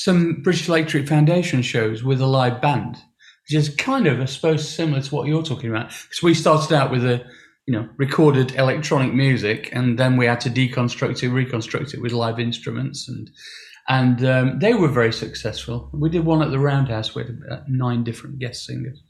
some 0.04 0.42
British 0.42 0.70
Electric 0.70 1.08
Foundation 1.08 1.62
shows 1.62 2.04
with 2.04 2.22
a 2.22 2.26
live 2.26 2.62
band, 2.62 2.96
which 2.96 3.56
is 3.56 3.76
kind 3.76 4.08
of, 4.08 4.22
I 4.22 4.26
suppose, 4.26 4.68
similar 4.68 5.02
to 5.02 5.16
what 5.16 5.28
you're 5.28 5.44
talking 5.44 5.70
about. 5.70 5.90
Because 5.90 6.24
we 6.24 6.34
started 6.34 6.74
out 6.74 6.90
with 6.90 7.04
a, 7.04 7.26
you 7.66 7.74
know, 7.74 7.90
recorded 7.98 8.56
electronic 8.56 9.14
music, 9.14 9.70
and 9.74 10.00
then 10.00 10.16
we 10.16 10.26
had 10.26 10.40
to 10.42 10.50
deconstruct 10.50 11.22
it, 11.22 11.30
reconstruct 11.30 11.94
it 11.94 12.02
with 12.02 12.14
live 12.14 12.40
instruments, 12.40 13.10
and 13.10 13.30
and 13.90 14.24
um, 14.24 14.60
they 14.60 14.74
were 14.74 14.88
very 14.88 15.12
successful. 15.12 15.90
We 15.94 16.10
did 16.10 16.24
one 16.26 16.42
at 16.42 16.52
the 16.52 16.60
Roundhouse 16.60 17.14
with 17.16 17.28
uh, 17.52 17.58
nine 17.68 18.04
different 18.04 18.40
guest 18.40 18.66
singers. 18.66 19.04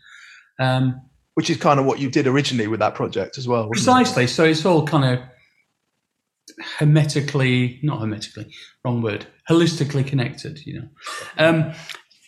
Um, 0.60 1.02
Which 1.36 1.49
is 1.49 1.58
kind 1.58 1.80
of 1.80 1.86
what 1.86 1.99
you 1.99 2.10
did 2.10 2.28
originally 2.28 2.67
with 2.67 2.80
that 2.80 2.95
project 2.95 3.38
as 3.38 3.47
well. 3.47 3.67
wasn't 3.67 3.88
it? 3.88 3.91
Precisely. 3.91 4.28
So 4.28 4.43
it's 4.45 4.65
all 4.65 4.88
kind 4.88 5.06
of 5.06 5.19
hermetically, 6.78 7.80
not 7.84 8.02
hermetically, 8.02 8.54
wrong 8.84 9.02
word, 9.02 9.26
holistically 9.50 10.06
connected, 10.06 10.65
you 10.65 10.82
know. 10.82 10.88
Um, 11.38 11.74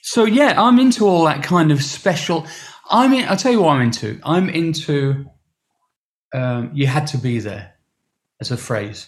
so 0.01 0.25
yeah, 0.25 0.61
I'm 0.61 0.79
into 0.79 1.05
all 1.05 1.25
that 1.25 1.43
kind 1.43 1.71
of 1.71 1.83
special. 1.83 2.47
I 2.89 3.07
mean, 3.07 3.25
I'll 3.27 3.37
tell 3.37 3.51
you 3.51 3.61
what 3.61 3.75
I'm 3.75 3.81
into. 3.81 4.19
I'm 4.23 4.49
into 4.49 5.25
um, 6.33 6.71
you 6.73 6.87
had 6.87 7.07
to 7.07 7.17
be 7.17 7.39
there 7.39 7.73
as 8.39 8.51
a 8.51 8.57
phrase. 8.57 9.07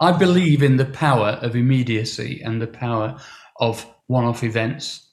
I 0.00 0.12
believe 0.12 0.62
in 0.62 0.76
the 0.76 0.84
power 0.84 1.38
of 1.42 1.56
immediacy 1.56 2.40
and 2.44 2.62
the 2.62 2.66
power 2.66 3.18
of 3.60 3.84
one-off 4.06 4.44
events, 4.44 5.10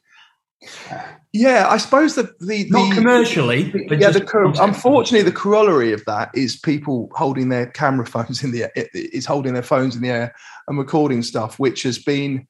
Yeah, 1.37 1.67
I 1.67 1.75
suppose 1.75 2.15
that 2.15 2.39
the, 2.39 2.65
not 2.69 2.89
the 2.89 2.95
commercially, 2.95 3.69
but 3.89 3.99
yeah, 3.99 4.09
just 4.09 4.25
the 4.25 4.57
unfortunately, 4.61 5.29
the 5.29 5.35
corollary 5.35 5.91
of 5.91 6.01
that 6.05 6.29
is 6.33 6.55
people 6.55 7.09
holding 7.13 7.49
their 7.49 7.65
camera 7.65 8.05
phones 8.05 8.41
in 8.41 8.51
the 8.51 8.63
air, 8.63 8.87
is 8.93 9.25
holding 9.25 9.51
their 9.51 9.61
phones 9.61 9.97
in 9.97 10.01
the 10.01 10.07
air 10.07 10.33
and 10.69 10.77
recording 10.77 11.21
stuff, 11.21 11.59
which 11.59 11.83
has 11.83 11.99
been 11.99 12.47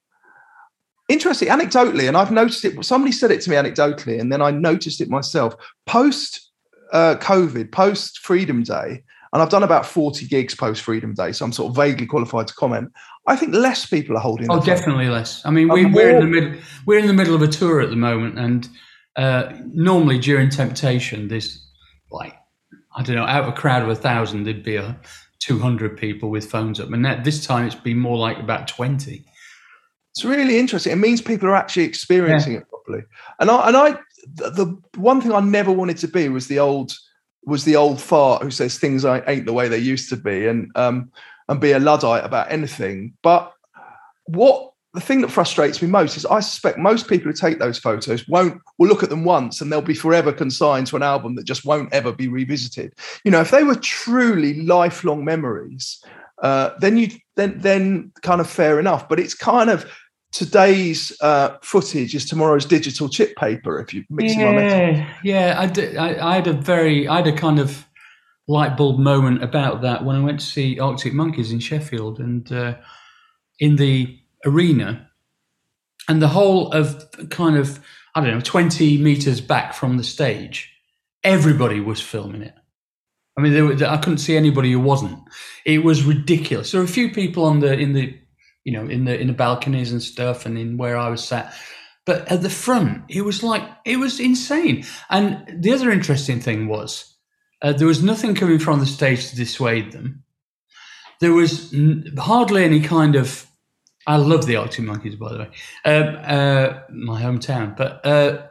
interesting 1.10 1.48
anecdotally. 1.48 2.08
And 2.08 2.16
I've 2.16 2.30
noticed 2.30 2.64
it. 2.64 2.86
Somebody 2.86 3.12
said 3.12 3.32
it 3.32 3.42
to 3.42 3.50
me 3.50 3.56
anecdotally, 3.56 4.20
and 4.22 4.32
then 4.32 4.44
I 4.44 4.52
noticed 4.52 5.02
it 5.02 5.10
myself. 5.10 5.56
Post 5.88 6.52
uh, 6.94 7.16
COVID, 7.16 7.72
post 7.72 8.20
Freedom 8.20 8.62
Day, 8.62 9.02
and 9.34 9.42
I've 9.42 9.50
done 9.50 9.64
about 9.64 9.88
forty 9.88 10.28
gigs 10.28 10.54
post 10.54 10.84
Freedom 10.84 11.16
Day, 11.16 11.32
so 11.32 11.44
I'm 11.44 11.54
sort 11.54 11.72
of 11.72 11.76
vaguely 11.76 12.06
qualified 12.06 12.46
to 12.50 12.54
comment. 12.54 12.92
I 13.28 13.36
think 13.36 13.54
less 13.54 13.86
people 13.86 14.16
are 14.18 14.22
holding. 14.22 14.52
Oh, 14.52 14.62
definitely 14.62 15.08
less. 15.08 15.44
I 15.46 15.52
mean, 15.52 15.68
we, 15.68 15.86
we're 15.86 16.12
in 16.12 16.20
the 16.20 16.28
middle. 16.28 16.60
We're 16.86 17.00
in 17.00 17.08
the 17.08 17.14
middle 17.14 17.36
of 17.36 17.42
a 17.42 17.48
tour 17.48 17.82
at 17.82 17.90
the 17.90 17.96
moment, 17.96 18.38
and 18.38 18.70
uh, 19.16 19.52
normally 19.66 20.20
during 20.20 20.50
Temptation, 20.50 21.28
there's 21.28 21.66
like 22.12 22.36
I 22.96 23.04
don't 23.04 23.16
know, 23.16 23.26
out 23.26 23.44
of 23.44 23.50
a 23.50 23.52
crowd 23.52 23.84
of 23.84 23.90
a 23.90 23.96
thousand, 23.96 24.44
there'd 24.44 24.64
be 24.64 24.76
a 24.76 24.98
two 25.40 25.60
hundred 25.60 25.98
people 25.98 26.30
with 26.30 26.50
phones 26.50 26.80
up, 26.80 26.92
and 26.92 27.04
that, 27.06 27.24
this 27.24 27.46
time 27.46 27.66
it's 27.66 27.76
been 27.76 28.00
more 28.00 28.18
like 28.18 28.40
about 28.40 28.68
twenty. 28.68 29.26
It's 30.12 30.24
really 30.24 30.58
interesting. 30.58 30.94
It 30.94 30.98
means 30.98 31.22
people 31.22 31.50
are 31.50 31.56
actually 31.56 31.84
experiencing 31.84 32.54
it 32.54 32.70
properly. 32.70 33.04
And 33.40 33.50
I 33.50 33.68
and 33.68 33.78
I 33.78 33.92
the, 34.34 34.50
the 34.52 34.82
one 35.00 35.20
thing 35.20 35.34
I 35.34 35.42
never 35.42 35.72
wanted 35.72 35.98
to 35.98 36.08
be 36.08 36.30
was 36.30 36.48
the 36.48 36.60
old 36.60 36.94
was 37.44 37.66
the 37.66 37.76
old 37.76 38.02
fart 38.02 38.42
who 38.44 38.52
says 38.52 38.78
things 38.78 39.04
ain't 39.04 39.26
ain't 39.28 39.46
the 39.46 39.54
way 39.54 39.68
they 39.68 39.78
used 39.78 40.10
to 40.10 40.16
be 40.16 40.48
and 40.48 40.72
um 40.76 41.12
and 41.48 41.62
be 41.62 41.72
a 41.72 41.80
luddite 41.80 42.26
about 42.26 42.52
anything. 42.52 43.14
But 43.22 43.54
what 44.26 44.72
the 44.94 45.02
thing 45.02 45.22
that 45.22 45.30
frustrates 45.30 45.82
me 45.82 45.88
most 45.90 46.16
is 46.16 46.26
I 46.26 46.40
suspect 46.40 46.78
most 46.78 47.10
people 47.10 47.30
who 47.30 47.38
take 47.38 47.60
those 47.60 47.78
photos 47.78 48.28
won't 48.28 48.62
will 48.78 48.88
look 48.88 49.04
at 49.04 49.10
them 49.10 49.26
once 49.26 49.62
and 49.62 49.72
they'll 49.72 49.82
be 49.82 49.94
forever 49.94 50.32
consigned 50.32 50.88
to 50.88 50.96
an 50.96 51.04
album 51.04 51.36
that 51.36 51.44
just 51.44 51.66
won't 51.66 51.94
ever 51.94 52.12
be 52.12 52.28
revisited. 52.28 52.94
You 53.24 53.32
know, 53.32 53.42
if 53.42 53.52
they 53.52 53.64
were 53.64 53.76
truly 53.76 54.62
lifelong 54.62 55.26
memories, 55.26 56.02
uh, 56.42 56.72
then 56.80 56.98
you 56.98 57.10
then 57.36 57.60
then 57.60 58.12
kind 58.22 58.42
of 58.42 58.50
fair 58.50 58.80
enough. 58.80 59.08
But 59.10 59.20
it's 59.20 59.34
kind 59.34 59.70
of 59.70 59.86
today's 60.32 61.16
uh, 61.22 61.58
footage 61.62 62.16
is 62.16 62.26
tomorrow's 62.26 62.66
digital 62.66 63.10
chip 63.10 63.36
paper. 63.36 63.80
If 63.80 63.94
you 63.94 64.04
mixing 64.10 64.42
my 64.42 64.52
metaphor. 64.52 65.08
Yeah, 65.24 65.50
yeah. 65.50 65.60
I, 65.60 65.66
did, 65.66 65.96
I 65.98 66.36
had 66.36 66.48
a 66.48 66.54
very, 66.54 67.08
I 67.08 67.18
had 67.18 67.28
a 67.28 67.34
kind 67.34 67.60
of 67.60 67.86
light 68.48 68.78
bulb 68.78 69.00
moment 69.00 69.44
about 69.44 69.82
that 69.82 70.06
when 70.06 70.16
I 70.16 70.24
went 70.24 70.40
to 70.40 70.46
see 70.46 70.80
Arctic 70.80 71.14
Monkeys 71.14 71.52
in 71.52 71.60
Sheffield 71.60 72.20
and 72.20 72.52
uh, 72.52 72.76
in 73.60 73.76
the 73.76 74.20
arena, 74.46 75.10
and 76.08 76.22
the 76.22 76.28
whole 76.28 76.72
of 76.72 77.06
kind 77.30 77.58
of 77.58 77.80
I 78.14 78.22
don't 78.22 78.36
know 78.36 78.42
twenty 78.42 78.98
meters 78.98 79.42
back 79.42 79.74
from 79.74 79.98
the 79.98 80.04
stage, 80.04 80.72
everybody 81.24 81.80
was 81.80 82.02
filming 82.02 82.42
it. 82.42 82.54
I 83.38 83.42
mean, 83.42 83.54
there 83.54 83.66
were, 83.66 83.86
I 83.86 83.98
couldn't 83.98 84.20
see 84.20 84.38
anybody 84.38 84.72
who 84.72 84.80
wasn't. 84.80 85.20
It 85.66 85.84
was 85.84 86.04
ridiculous. 86.04 86.72
There 86.72 86.80
were 86.80 86.86
a 86.86 86.90
few 86.90 87.12
people 87.12 87.46
on 87.46 87.60
the 87.60 87.74
in 87.74 87.94
the 87.94 88.18
you 88.64 88.74
know 88.74 88.88
in 88.88 89.06
the 89.06 89.20
in 89.20 89.28
the 89.28 89.34
balconies 89.34 89.92
and 89.92 90.02
stuff, 90.02 90.46
and 90.46 90.58
in 90.58 90.78
where 90.78 90.98
I 90.98 91.10
was 91.10 91.24
sat. 91.24 91.54
But 92.06 92.32
at 92.32 92.44
the 92.44 92.52
front, 92.52 93.04
it 93.10 93.24
was 93.24 93.42
like 93.42 93.64
it 93.84 93.98
was 93.98 94.20
insane. 94.20 94.86
And 95.10 95.64
the 95.64 95.74
other 95.74 95.90
interesting 95.90 96.40
thing 96.40 96.68
was 96.68 97.15
uh, 97.66 97.74
there 97.74 97.88
was 97.88 98.04
nothing 98.04 98.36
coming 98.36 98.60
from 98.60 98.80
the 98.80 98.86
stage 98.86 99.28
to 99.30 99.36
dissuade 99.36 99.92
them. 99.92 100.24
There 101.20 101.34
was 101.34 101.74
n- 101.74 102.14
hardly 102.16 102.64
any 102.64 102.80
kind 102.80 103.16
of. 103.16 103.48
I 104.06 104.18
love 104.18 104.46
the 104.46 104.58
Arctic 104.58 104.86
Monkeys, 104.86 105.16
by 105.16 105.34
the 105.34 105.40
way, 105.40 105.50
um, 105.84 106.18
uh, 106.22 106.74
my 106.92 107.24
hometown. 107.24 107.76
But 107.76 108.06
uh, 108.06 108.46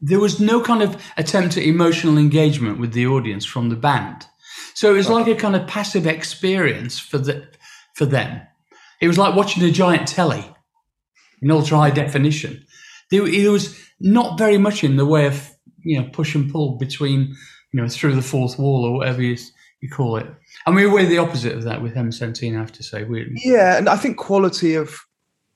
there 0.00 0.20
was 0.20 0.38
no 0.38 0.62
kind 0.62 0.80
of 0.80 1.02
attempt 1.16 1.56
at 1.56 1.64
emotional 1.64 2.18
engagement 2.18 2.78
with 2.78 2.92
the 2.92 3.08
audience 3.08 3.44
from 3.44 3.68
the 3.68 3.74
band. 3.74 4.26
So 4.74 4.92
it 4.92 4.96
was 4.96 5.08
like 5.08 5.26
a 5.26 5.34
kind 5.34 5.56
of 5.56 5.66
passive 5.66 6.06
experience 6.06 7.00
for 7.00 7.18
the 7.18 7.48
for 7.96 8.06
them. 8.06 8.42
It 9.00 9.08
was 9.08 9.18
like 9.18 9.34
watching 9.34 9.64
a 9.64 9.72
giant 9.72 10.06
telly 10.06 10.44
in 11.42 11.50
ultra 11.50 11.78
high 11.78 11.90
definition. 11.90 12.64
There, 13.10 13.28
there 13.28 13.50
was 13.50 13.76
not 13.98 14.38
very 14.38 14.58
much 14.58 14.84
in 14.84 14.96
the 14.98 15.06
way 15.06 15.26
of 15.26 15.50
you 15.82 16.00
know 16.00 16.08
push 16.12 16.36
and 16.36 16.48
pull 16.52 16.78
between 16.78 17.34
you 17.72 17.80
know 17.80 17.88
through 17.88 18.14
the 18.14 18.22
fourth 18.22 18.58
wall 18.58 18.84
or 18.84 18.92
whatever 18.92 19.22
you, 19.22 19.36
you 19.80 19.88
call 19.88 20.16
it. 20.16 20.26
I 20.66 20.70
mean, 20.70 20.92
we're 20.92 21.06
the 21.06 21.18
opposite 21.18 21.54
of 21.54 21.64
that 21.64 21.82
with 21.82 21.94
M17. 21.94 22.54
I 22.54 22.58
have 22.58 22.72
to 22.72 22.82
say, 22.82 23.04
we 23.04 23.30
Yeah, 23.44 23.76
and 23.76 23.88
I 23.88 23.96
think 23.96 24.16
quality 24.16 24.74
of, 24.74 24.98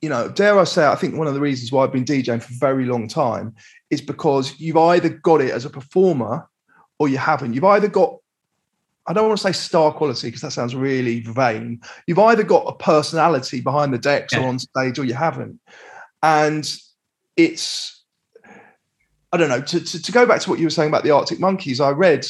you 0.01 0.09
know, 0.09 0.29
dare 0.29 0.59
I 0.59 0.63
say, 0.63 0.85
I 0.85 0.95
think 0.95 1.15
one 1.15 1.27
of 1.27 1.33
the 1.33 1.39
reasons 1.39 1.71
why 1.71 1.83
I've 1.83 1.91
been 1.91 2.05
DJing 2.05 2.41
for 2.41 2.53
a 2.53 2.57
very 2.57 2.85
long 2.85 3.07
time 3.07 3.55
is 3.89 4.01
because 4.01 4.59
you've 4.59 4.77
either 4.77 5.09
got 5.09 5.41
it 5.41 5.51
as 5.51 5.65
a 5.65 5.69
performer 5.69 6.47
or 6.99 7.09
you 7.09 7.17
haven't. 7.17 7.53
You've 7.53 7.63
either 7.63 7.87
got, 7.87 8.17
I 9.07 9.13
don't 9.13 9.27
want 9.27 9.37
to 9.37 9.43
say 9.43 9.51
star 9.51 9.91
quality 9.91 10.27
because 10.27 10.41
that 10.41 10.51
sounds 10.51 10.75
really 10.75 11.21
vain. 11.21 11.81
You've 12.07 12.19
either 12.19 12.43
got 12.43 12.65
a 12.67 12.75
personality 12.75 13.61
behind 13.61 13.93
the 13.93 13.97
decks 13.97 14.33
or 14.33 14.41
on 14.41 14.59
stage 14.59 14.99
or 14.99 15.05
you 15.05 15.13
haven't. 15.13 15.59
And 16.21 16.71
it's, 17.35 18.02
I 19.33 19.37
don't 19.37 19.49
know, 19.49 19.61
to, 19.61 19.79
to, 19.79 20.01
to 20.01 20.11
go 20.11 20.25
back 20.27 20.41
to 20.41 20.49
what 20.49 20.59
you 20.59 20.67
were 20.67 20.69
saying 20.69 20.89
about 20.89 21.03
the 21.03 21.11
Arctic 21.11 21.39
Monkeys, 21.39 21.81
I 21.81 21.89
read 21.89 22.25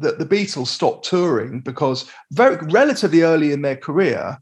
that 0.00 0.18
the 0.18 0.26
Beatles 0.26 0.66
stopped 0.66 1.06
touring 1.06 1.60
because 1.60 2.10
very 2.32 2.56
relatively 2.56 3.22
early 3.22 3.52
in 3.52 3.62
their 3.62 3.76
career, 3.76 4.36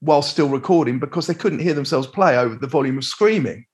while 0.00 0.22
still 0.22 0.48
recording, 0.48 0.98
because 0.98 1.26
they 1.28 1.34
couldn't 1.34 1.60
hear 1.60 1.72
themselves 1.72 2.08
play 2.08 2.36
over 2.36 2.56
the 2.56 2.66
volume 2.66 2.98
of 2.98 3.04
screaming. 3.04 3.64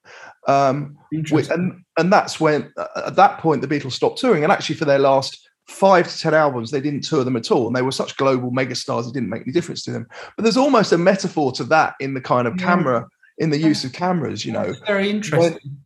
Um, 0.47 0.99
and 1.13 1.83
and 1.97 2.13
that's 2.13 2.39
when 2.39 2.73
at 2.97 3.17
that 3.17 3.39
point 3.39 3.63
the 3.63 3.69
Beatles 3.69 3.93
stopped 3.93 4.19
touring, 4.19 4.43
and 4.43 4.53
actually 4.53 4.77
for 4.77 4.85
their 4.85 4.99
last 4.99 5.49
five 5.67 6.13
to 6.13 6.19
ten 6.19 6.35
albums, 6.35 6.71
they 6.71 6.81
didn't 6.81 7.05
tour 7.05 7.25
them 7.25 7.37
at 7.37 7.51
all, 7.51 7.67
and 7.69 7.75
they 7.75 7.83
were 7.83 7.93
such 7.93 8.17
global 8.17 8.51
megastars, 8.51 9.09
it 9.09 9.15
didn't 9.15 9.31
make 9.31 9.43
any 9.43 9.53
difference 9.53 9.83
to 9.85 9.93
them. 9.93 10.07
But 10.37 10.43
there's 10.43 10.57
almost 10.57 10.93
a 10.93 10.99
metaphor 10.99 11.53
to 11.53 11.65
that 11.65 11.95
in 12.01 12.13
the 12.15 12.21
kind 12.21 12.47
of 12.47 12.57
Yeah. 12.59 12.67
camera, 12.67 13.09
in 13.39 13.51
the 13.51 13.59
use 13.59 13.85
of 13.85 13.93
cameras. 13.93 14.45
You 14.45 14.53
know, 14.53 14.63
It's 14.63 14.81
very 14.81 15.09
interesting. 15.09 15.79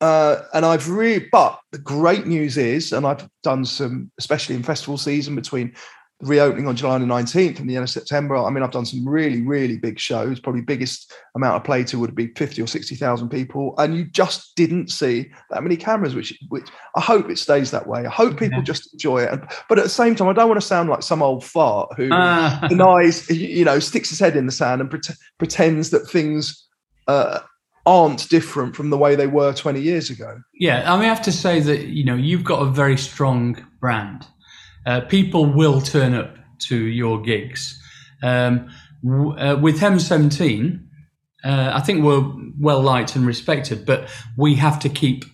Uh, 0.00 0.42
and 0.54 0.64
I've 0.64 0.88
really, 0.88 1.26
but 1.32 1.58
the 1.72 1.78
great 1.78 2.26
news 2.26 2.56
is, 2.56 2.92
and 2.92 3.06
I've 3.06 3.28
done 3.42 3.64
some, 3.64 4.10
especially 4.18 4.54
in 4.54 4.62
festival 4.62 4.98
season 4.98 5.34
between 5.34 5.74
reopening 6.20 6.66
on 6.66 6.74
July 6.74 6.98
the 6.98 7.04
19th 7.04 7.60
and 7.60 7.70
the 7.70 7.76
end 7.76 7.84
of 7.84 7.90
September. 7.90 8.36
I 8.36 8.50
mean, 8.50 8.64
I've 8.64 8.72
done 8.72 8.84
some 8.84 9.08
really, 9.08 9.42
really 9.42 9.76
big 9.78 10.00
shows. 10.00 10.40
Probably 10.40 10.62
biggest 10.62 11.12
amount 11.36 11.54
of 11.58 11.62
play 11.64 11.84
to 11.84 11.98
would 12.00 12.16
be 12.16 12.28
50 12.34 12.60
or 12.60 12.66
60,000 12.66 13.28
people. 13.28 13.74
And 13.78 13.96
you 13.96 14.04
just 14.04 14.56
didn't 14.56 14.90
see 14.90 15.30
that 15.50 15.62
many 15.62 15.76
cameras, 15.76 16.16
which, 16.16 16.36
which 16.48 16.66
I 16.96 17.00
hope 17.00 17.30
it 17.30 17.38
stays 17.38 17.70
that 17.70 17.86
way. 17.86 18.04
I 18.04 18.10
hope 18.10 18.32
people 18.36 18.58
Yeah. 18.58 18.64
just 18.64 18.92
enjoy 18.92 19.18
it. 19.22 19.32
And, 19.32 19.48
but 19.68 19.78
at 19.78 19.84
the 19.84 19.90
same 19.90 20.16
time, 20.16 20.26
I 20.26 20.32
don't 20.32 20.48
want 20.48 20.60
to 20.60 20.66
sound 20.66 20.88
like 20.88 21.04
some 21.04 21.22
old 21.22 21.44
fart 21.44 21.90
who 21.96 22.08
Ah. 22.10 22.66
denies, 22.68 23.30
you 23.30 23.64
know, 23.64 23.78
sticks 23.78 24.10
his 24.10 24.18
head 24.18 24.34
in 24.36 24.46
the 24.46 24.52
sand 24.52 24.80
and 24.80 24.90
pret- 24.90 25.16
pretends 25.38 25.90
that 25.90 26.08
things 26.10 26.66
uh, 27.06 27.38
aren't 27.88 28.28
different 28.28 28.76
from 28.76 28.90
the 28.90 28.98
way 28.98 29.16
they 29.16 29.26
were 29.26 29.54
20 29.54 29.80
years 29.80 30.10
ago. 30.10 30.42
Yeah, 30.52 30.92
I 30.92 30.96
mean, 30.96 31.06
I 31.06 31.08
have 31.08 31.22
to 31.22 31.32
say 31.32 31.58
that 31.60 31.86
you 31.86 32.04
know 32.04 32.14
you've 32.14 32.44
got 32.44 32.60
a 32.60 32.66
very 32.66 32.98
strong 32.98 33.66
brand. 33.80 34.26
Uh, 34.84 35.00
people 35.00 35.46
will 35.46 35.80
turn 35.80 36.12
up 36.12 36.36
to 36.68 36.76
your 36.76 37.22
gigs. 37.22 37.82
Um, 38.22 38.68
w- 39.02 39.32
uh, 39.38 39.56
with 39.56 39.80
M17, 39.80 40.84
uh, 41.44 41.70
I 41.74 41.80
think 41.80 42.04
we're 42.04 42.30
well 42.60 42.82
liked 42.82 43.16
and 43.16 43.26
respected, 43.26 43.86
but 43.86 44.08
we 44.36 44.56
have 44.56 44.78
to 44.80 44.90
keep 44.90 45.24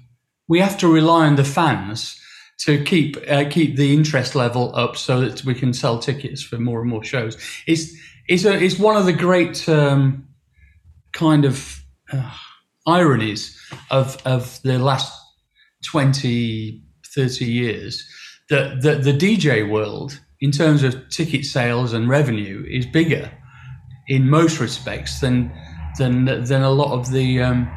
we 0.47 0.61
have 0.61 0.79
to 0.79 0.89
rely 0.89 1.27
on 1.27 1.35
the 1.35 1.45
fans 1.45 2.21
to 2.61 2.85
keep 2.85 3.17
uh, 3.29 3.49
keep 3.51 3.75
the 3.77 3.93
interest 3.93 4.37
level 4.37 4.71
up 4.77 4.97
so 4.97 5.23
that 5.23 5.45
we 5.45 5.55
can 5.55 5.73
sell 5.73 5.99
tickets 5.99 6.41
for 6.41 6.59
more 6.59 6.83
and 6.83 6.91
more 6.91 7.03
shows. 7.03 7.37
It's 7.67 7.93
it's 8.29 8.45
a, 8.45 8.55
it's 8.63 8.79
one 8.79 8.97
of 8.97 9.07
the 9.07 9.13
great 9.13 9.69
um, 9.69 10.29
kind 11.13 11.45
of 11.45 11.85
uh, 12.13 12.31
ironies 12.87 13.59
of 13.91 14.17
of 14.27 14.61
the 14.63 14.79
last 14.79 15.13
20 15.91 16.83
30 17.15 17.45
years 17.45 18.07
that 18.51 18.83
the, 18.83 18.97
the 18.97 19.13
DJ 19.13 19.69
world 19.69 20.19
in 20.41 20.51
terms 20.51 20.83
of 20.83 21.09
ticket 21.09 21.45
sales 21.45 21.93
and 21.93 22.09
revenue 22.09 22.65
is 22.69 22.85
bigger 22.87 23.31
in 24.09 24.29
most 24.29 24.59
respects 24.61 25.21
than 25.21 25.53
than 25.99 26.25
than 26.45 26.63
a 26.63 26.71
lot 26.71 26.93
of 26.93 27.11
the 27.13 27.41
um, 27.41 27.69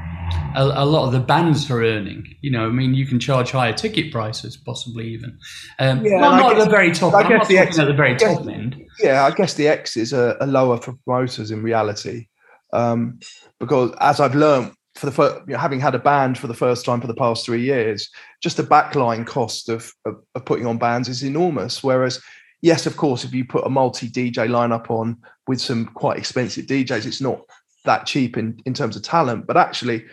a, 0.55 0.63
a 0.63 0.85
lot 0.85 1.05
of 1.05 1.13
the 1.13 1.19
bands 1.21 1.69
are 1.71 1.83
earning. 1.83 2.25
You 2.41 2.51
know, 2.51 2.65
I 2.67 2.69
mean, 2.71 2.93
you 2.95 3.05
can 3.05 3.19
charge 3.19 3.51
higher 3.51 3.71
ticket 3.71 4.11
prices, 4.11 4.57
possibly 4.57 5.07
even. 5.13 5.37
Um, 5.79 6.03
Yeah, 6.03 6.17
not 6.17 6.31
and 6.33 6.41
not 6.41 6.51
at 6.51 6.55
guess- 6.57 6.65
the 6.65 6.69
very 6.71 6.91
top. 6.93 7.13
I 7.13 7.21
I'm 7.21 7.29
guess 7.29 7.39
not 7.39 7.47
the 7.47 7.57
ex- 7.59 7.79
at 7.79 7.85
the 7.87 7.93
very 7.93 8.15
guess- 8.15 8.37
top 8.37 8.47
end. 8.47 8.83
Yeah, 8.99 9.23
I 9.25 9.31
guess 9.31 9.53
the 9.53 9.67
X's 9.67 10.13
are, 10.13 10.35
are 10.41 10.47
lower 10.47 10.77
for 10.81 10.93
promoters 11.05 11.51
in 11.51 11.61
reality, 11.63 12.27
um, 12.73 13.19
because 13.59 13.91
as 14.01 14.19
I've 14.19 14.35
learned 14.35 14.73
for 14.97 15.05
the 15.05 15.11
first, 15.11 15.35
you 15.47 15.53
know, 15.53 15.59
having 15.59 15.79
had 15.79 15.95
a 15.95 15.99
band 15.99 16.37
for 16.37 16.47
the 16.47 16.53
first 16.53 16.85
time 16.85 16.99
for 16.99 17.07
the 17.07 17.13
past 17.13 17.45
three 17.45 17.61
years, 17.61 18.09
just 18.41 18.57
the 18.57 18.63
backline 18.63 19.25
cost 19.25 19.69
of, 19.69 19.93
of, 20.05 20.15
of 20.33 20.45
putting 20.45 20.65
on 20.65 20.77
bands 20.77 21.07
is 21.07 21.23
enormous. 21.23 21.83
Whereas, 21.83 22.21
yes, 22.61 22.85
of 22.85 22.97
course, 22.97 23.23
if 23.23 23.33
you 23.33 23.45
put 23.45 23.65
a 23.65 23.69
multi 23.69 24.09
DJ 24.09 24.47
lineup 24.49 24.89
on 24.89 25.17
with 25.47 25.61
some 25.61 25.85
quite 25.85 26.17
expensive 26.17 26.65
DJs, 26.65 27.05
it's 27.05 27.21
not 27.21 27.41
that 27.85 28.05
cheap 28.07 28.37
in, 28.37 28.59
in 28.65 28.73
terms 28.73 28.95
of 28.95 29.03
talent. 29.03 29.45
But 29.45 29.55
actually, 29.55 30.03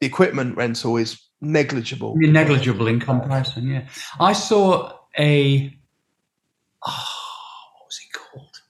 the 0.00 0.06
equipment 0.06 0.56
rental 0.56 0.96
is 0.96 1.20
negligible. 1.40 2.14
negligible 2.16 2.86
in 2.86 3.00
comparison. 3.00 3.68
Yeah, 3.68 3.88
I 4.20 4.32
saw 4.32 4.92
a. 5.18 5.76
Oh, 6.86 7.04
what 7.78 7.86
was 7.86 8.00
it 8.00 8.12
called? 8.12 8.60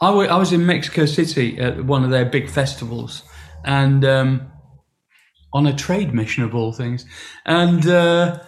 I 0.00 0.34
I 0.34 0.36
was 0.38 0.52
in 0.52 0.64
Mexico 0.64 1.04
City 1.04 1.58
at 1.58 1.84
one 1.84 2.02
of 2.02 2.10
their 2.10 2.24
big 2.24 2.48
festivals, 2.48 3.22
and 3.64 4.04
um, 4.04 4.52
on 5.52 5.66
a 5.66 5.74
trade 5.74 6.14
mission 6.14 6.44
of 6.44 6.54
all 6.54 6.72
things, 6.72 7.04
and 7.44 7.86
uh, 7.86 8.38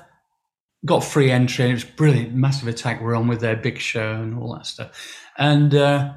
got 0.85 1.05
free 1.05 1.31
entry. 1.31 1.65
And 1.65 1.73
it 1.73 1.75
was 1.75 1.85
brilliant. 1.85 2.35
Massive 2.35 2.69
Attack 2.69 3.01
were 3.01 3.15
on 3.15 3.29
with 3.29 3.41
their 3.41 3.57
big 3.57 3.79
show 3.79 4.15
and 4.15 4.39
all 4.39 4.55
that 4.55 4.67
stuff, 4.67 5.19
and 5.39 5.75
uh, 5.75 6.15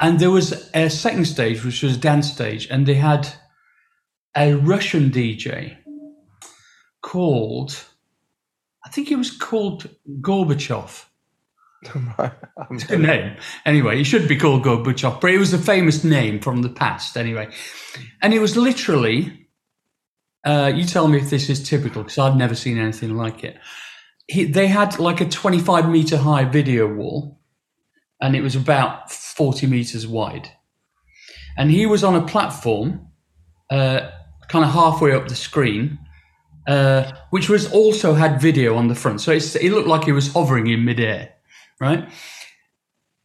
and 0.00 0.18
there 0.18 0.30
was 0.30 0.70
a 0.74 0.88
second 0.88 1.26
stage 1.26 1.64
which 1.64 1.82
was 1.82 1.96
dance 1.96 2.32
stage, 2.32 2.66
and 2.70 2.86
they 2.86 2.94
had 2.94 3.28
a 4.36 4.54
Russian 4.54 5.10
DJ 5.10 5.76
called, 7.02 7.84
I 8.84 8.90
think 8.90 9.10
it 9.10 9.16
was 9.16 9.30
called 9.30 9.88
Gorbachev. 10.20 11.06
It's 11.82 11.94
a 12.84 12.86
good 12.88 13.00
name. 13.00 13.36
Anyway, 13.64 13.96
he 13.96 14.04
should 14.04 14.28
be 14.28 14.36
called 14.36 14.64
Gorbachev, 14.64 15.20
but 15.20 15.30
it 15.30 15.38
was 15.38 15.52
a 15.52 15.58
famous 15.58 16.04
name 16.04 16.40
from 16.40 16.62
the 16.62 16.68
past 16.68 17.16
anyway. 17.16 17.48
And 18.22 18.34
it 18.34 18.38
was 18.38 18.56
literally, 18.56 19.48
uh, 20.44 20.72
you 20.74 20.84
tell 20.84 21.08
me 21.08 21.18
if 21.18 21.30
this 21.30 21.48
is 21.48 21.66
typical, 21.68 22.02
because 22.02 22.18
I've 22.18 22.36
never 22.36 22.54
seen 22.54 22.78
anything 22.78 23.16
like 23.16 23.44
it. 23.44 23.58
He, 24.26 24.44
they 24.44 24.68
had 24.68 24.98
like 24.98 25.20
a 25.20 25.28
25 25.28 25.88
meter 25.88 26.16
high 26.16 26.44
video 26.44 26.92
wall, 26.92 27.40
and 28.20 28.36
it 28.36 28.42
was 28.42 28.54
about 28.54 29.10
40 29.10 29.66
meters 29.66 30.06
wide. 30.06 30.50
And 31.56 31.70
he 31.70 31.86
was 31.86 32.04
on 32.04 32.14
a 32.14 32.26
platform, 32.26 33.08
uh, 33.70 34.10
kind 34.48 34.64
of 34.64 34.72
halfway 34.72 35.12
up 35.12 35.28
the 35.28 35.34
screen, 35.34 35.98
uh, 36.68 37.10
which 37.30 37.48
was 37.48 37.70
also 37.72 38.14
had 38.14 38.40
video 38.40 38.76
on 38.76 38.88
the 38.88 38.94
front. 38.94 39.20
So 39.20 39.32
it 39.32 39.72
looked 39.72 39.88
like 39.88 40.04
he 40.04 40.12
was 40.12 40.32
hovering 40.32 40.66
in 40.68 40.84
midair, 40.84 41.30
right? 41.80 42.08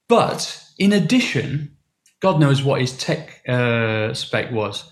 But 0.08 0.64
in 0.78 0.94
addition, 0.94 1.78
God 2.22 2.40
knows 2.40 2.64
what 2.64 2.82
his 2.82 2.98
tech 2.98 3.42
uh, 3.48 4.14
spec 4.14 4.52
was. 4.52 4.90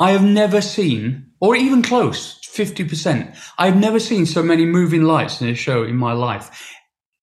I 0.00 0.10
have 0.10 0.24
never 0.24 0.60
seen, 0.60 1.30
or 1.40 1.54
even 1.54 1.82
close, 1.82 2.40
50%. 2.40 3.36
I've 3.58 3.76
never 3.76 4.00
seen 4.00 4.26
so 4.26 4.42
many 4.42 4.64
moving 4.64 5.02
lights 5.02 5.40
in 5.40 5.48
a 5.48 5.54
show 5.54 5.84
in 5.84 5.96
my 5.96 6.12
life. 6.12 6.72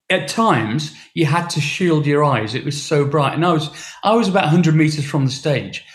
At 0.10 0.28
times, 0.28 0.94
you 1.14 1.26
had 1.26 1.50
to 1.52 1.62
shield 1.62 2.06
your 2.06 2.24
eyes. 2.24 2.56
It 2.56 2.66
was 2.66 2.82
so 2.82 3.06
bright. 3.06 3.34
And 3.34 3.46
I 3.46 3.54
was, 3.54 3.70
I 4.04 4.16
was 4.16 4.28
about 4.28 4.44
100 4.44 4.76
meters 4.76 5.06
from 5.06 5.26
the 5.26 5.32
stage. 5.32 5.86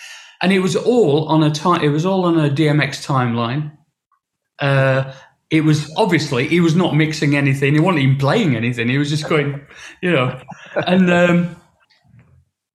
And 0.42 0.52
it 0.52 0.60
was 0.60 0.76
all 0.76 1.28
on 1.28 1.42
a 1.42 1.50
time, 1.50 1.82
it 1.82 1.88
was 1.88 2.04
all 2.04 2.24
on 2.24 2.38
a 2.38 2.50
DMX 2.50 3.06
timeline. 3.06 3.72
Uh, 4.58 5.12
it 5.50 5.62
was 5.62 5.92
obviously 5.96 6.48
he 6.48 6.60
was 6.60 6.74
not 6.74 6.96
mixing 6.96 7.36
anything. 7.36 7.74
He 7.74 7.80
wasn't 7.80 8.02
even 8.02 8.16
playing 8.16 8.56
anything. 8.56 8.88
He 8.88 8.98
was 8.98 9.10
just 9.10 9.28
going, 9.28 9.64
you 10.02 10.10
know, 10.10 10.40
and 10.86 11.10
um, 11.10 11.56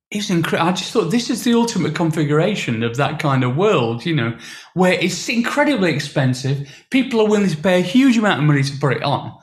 it 0.10 0.17
was 0.17 0.29
incredible. 0.29 0.69
I 0.69 0.73
just 0.73 0.91
thought 0.91 1.12
this 1.12 1.29
is 1.29 1.43
the 1.43 1.53
ultimate 1.53 1.95
configuration 1.95 2.84
of 2.84 2.95
that 2.97 3.19
kind 3.19 3.43
of 3.43 3.57
world, 3.57 4.05
you 4.05 4.15
know, 4.15 4.38
where 4.73 4.93
it's 4.93 5.27
incredibly 5.27 5.93
expensive. 5.93 6.69
People 6.91 7.19
are 7.19 7.27
willing 7.27 7.49
to 7.49 7.57
pay 7.57 7.79
a 7.79 7.84
huge 7.84 8.17
amount 8.17 8.39
of 8.39 8.45
money 8.45 8.63
to 8.63 8.77
put 8.77 8.97
it 8.97 9.03
on, 9.03 9.38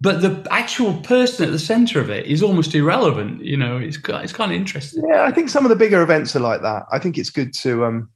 but 0.00 0.22
the 0.22 0.46
actual 0.50 0.94
person 1.02 1.44
at 1.44 1.52
the 1.52 1.58
center 1.58 2.00
of 2.00 2.08
it 2.08 2.26
is 2.26 2.42
almost 2.42 2.74
irrelevant. 2.74 3.44
You 3.44 3.58
know, 3.58 3.76
it's 3.76 3.98
it's 4.08 4.32
kind 4.32 4.52
of 4.52 4.56
interesting. 4.56 5.02
Yeah, 5.10 5.24
I 5.24 5.32
think 5.32 5.50
some 5.50 5.66
of 5.66 5.68
the 5.68 5.76
bigger 5.76 6.00
events 6.00 6.34
are 6.34 6.40
like 6.40 6.62
that. 6.62 6.84
I 6.90 6.98
think 6.98 7.18
it's 7.18 7.30
good 7.30 7.52
to. 7.54 7.84
Um, 7.84 8.08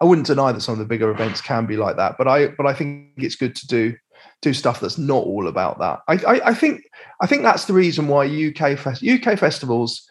I 0.00 0.04
wouldn't 0.04 0.26
deny 0.26 0.52
that 0.52 0.60
some 0.60 0.72
of 0.72 0.78
the 0.78 0.84
bigger 0.84 1.10
events 1.10 1.40
can 1.40 1.66
be 1.66 1.76
like 1.76 1.96
that, 1.96 2.16
but 2.16 2.26
I 2.26 2.48
but 2.48 2.66
I 2.66 2.72
think 2.72 3.12
it's 3.16 3.36
good 3.36 3.54
to 3.56 3.66
do 3.66 3.94
do 4.42 4.52
stuff 4.54 4.80
that's 4.80 4.98
not 4.98 5.24
all 5.24 5.48
about 5.48 5.78
that. 5.78 6.00
I 6.08 6.14
I, 6.14 6.48
I 6.50 6.54
think 6.54 6.82
I 7.20 7.26
think 7.26 7.42
that's 7.42 7.66
the 7.66 7.74
reason 7.74 8.08
why 8.08 8.26
UK 8.26 8.78
fest, 8.78 9.04
UK 9.04 9.38
festivals. 9.38 10.06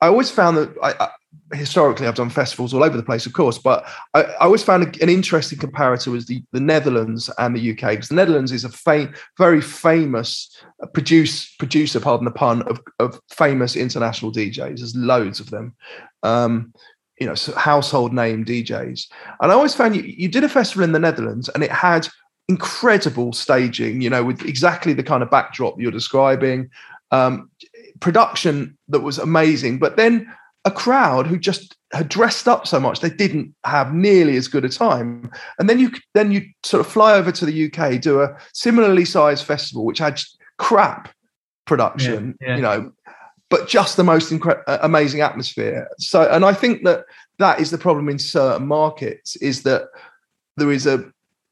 I 0.00 0.08
always 0.08 0.32
found 0.32 0.56
that 0.56 0.74
I, 0.82 0.94
I, 0.98 1.08
historically 1.54 2.06
I've 2.06 2.14
done 2.14 2.30
festivals 2.30 2.74
all 2.74 2.82
over 2.82 2.96
the 2.96 3.02
place, 3.02 3.26
of 3.26 3.34
course, 3.34 3.58
but 3.58 3.86
I, 4.14 4.22
I 4.22 4.44
always 4.44 4.62
found 4.62 5.00
an 5.00 5.08
interesting 5.08 5.58
comparator 5.58 6.08
was 6.08 6.26
the, 6.26 6.42
the 6.52 6.60
Netherlands 6.60 7.30
and 7.38 7.54
the 7.54 7.70
UK 7.70 7.90
because 7.90 8.08
the 8.08 8.16
Netherlands 8.16 8.52
is 8.52 8.64
a 8.64 8.68
fam- 8.68 9.14
very 9.38 9.60
famous 9.60 10.50
produce 10.92 11.54
producer, 11.56 12.00
pardon 12.00 12.24
the 12.24 12.32
pun, 12.32 12.62
of, 12.62 12.80
of 12.98 13.20
famous 13.30 13.76
international 13.76 14.32
DJs. 14.32 14.78
There's 14.78 14.96
loads 14.96 15.40
of 15.40 15.50
them. 15.50 15.74
Um, 16.22 16.72
you 17.18 17.26
know, 17.26 17.34
household 17.56 18.12
name 18.12 18.44
DJs. 18.44 19.06
And 19.40 19.52
I 19.52 19.54
always 19.54 19.74
found 19.74 19.96
you, 19.96 20.02
you 20.02 20.28
did 20.28 20.44
a 20.44 20.48
festival 20.48 20.84
in 20.84 20.92
the 20.92 20.98
Netherlands 20.98 21.48
and 21.50 21.62
it 21.62 21.70
had 21.70 22.08
incredible 22.48 23.32
staging, 23.32 24.00
you 24.00 24.10
know, 24.10 24.24
with 24.24 24.44
exactly 24.44 24.92
the 24.92 25.02
kind 25.02 25.22
of 25.22 25.30
backdrop 25.30 25.80
you're 25.80 25.92
describing, 25.92 26.68
um, 27.10 27.50
production 28.00 28.76
that 28.88 29.00
was 29.00 29.18
amazing. 29.18 29.78
But 29.78 29.96
then 29.96 30.32
a 30.64 30.70
crowd 30.70 31.26
who 31.26 31.38
just 31.38 31.76
had 31.92 32.08
dressed 32.08 32.48
up 32.48 32.66
so 32.66 32.78
much 32.80 33.00
they 33.00 33.10
didn't 33.10 33.54
have 33.64 33.92
nearly 33.92 34.36
as 34.36 34.48
good 34.48 34.64
a 34.64 34.68
time. 34.68 35.30
And 35.58 35.68
then 35.68 35.78
you 35.78 35.90
then 36.14 36.32
you 36.32 36.42
sort 36.62 36.80
of 36.80 36.90
fly 36.90 37.14
over 37.14 37.32
to 37.32 37.46
the 37.46 37.66
UK, 37.66 38.00
do 38.00 38.22
a 38.22 38.36
similarly 38.52 39.04
sized 39.04 39.44
festival 39.44 39.84
which 39.84 39.98
had 39.98 40.20
crap 40.58 41.12
production, 41.66 42.36
Yeah, 42.40 42.48
yeah. 42.48 42.56
you 42.56 42.62
know, 42.62 42.92
but 43.52 43.68
just 43.68 43.98
the 43.98 44.02
most 44.02 44.32
incre- 44.32 44.62
uh, 44.66 44.78
amazing 44.80 45.20
atmosphere. 45.20 45.86
So, 45.98 46.22
and 46.22 46.42
I 46.42 46.54
think 46.54 46.84
that 46.84 47.04
that 47.38 47.60
is 47.60 47.70
the 47.70 47.76
problem 47.76 48.08
in 48.08 48.18
certain 48.18 48.66
markets 48.66 49.36
is 49.36 49.62
that 49.64 49.82
there 50.56 50.72
is 50.72 50.86
a 50.86 51.04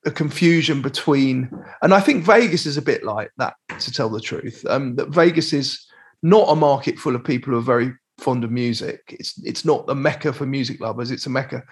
a 0.07 0.11
confusion 0.11 0.81
between, 0.81 1.51
and 1.83 1.93
I 1.93 2.01
think 2.01 2.25
Vegas 2.25 2.65
is 2.65 2.79
a 2.79 2.83
bit 2.83 3.05
like 3.05 3.31
that, 3.37 3.55
to 3.81 3.93
tell 3.93 4.09
the 4.09 4.19
truth. 4.19 4.65
Um, 4.67 4.97
that 4.97 5.11
Vegas 5.11 5.53
is 5.53 5.87
not 6.23 6.49
a 6.49 6.57
market 6.57 6.99
full 6.99 7.15
of 7.15 7.23
people 7.23 7.53
who 7.53 7.59
are 7.59 7.75
very 7.75 7.93
fond 8.19 8.45
of 8.45 8.51
music. 8.51 9.15
It's 9.21 9.39
it's 9.45 9.67
not 9.67 9.85
a 9.89 9.95
mecca 9.95 10.33
for 10.33 10.47
music 10.47 10.81
lovers. 10.81 11.11
It's 11.11 11.27
a 11.27 11.31
mecca. 11.31 11.63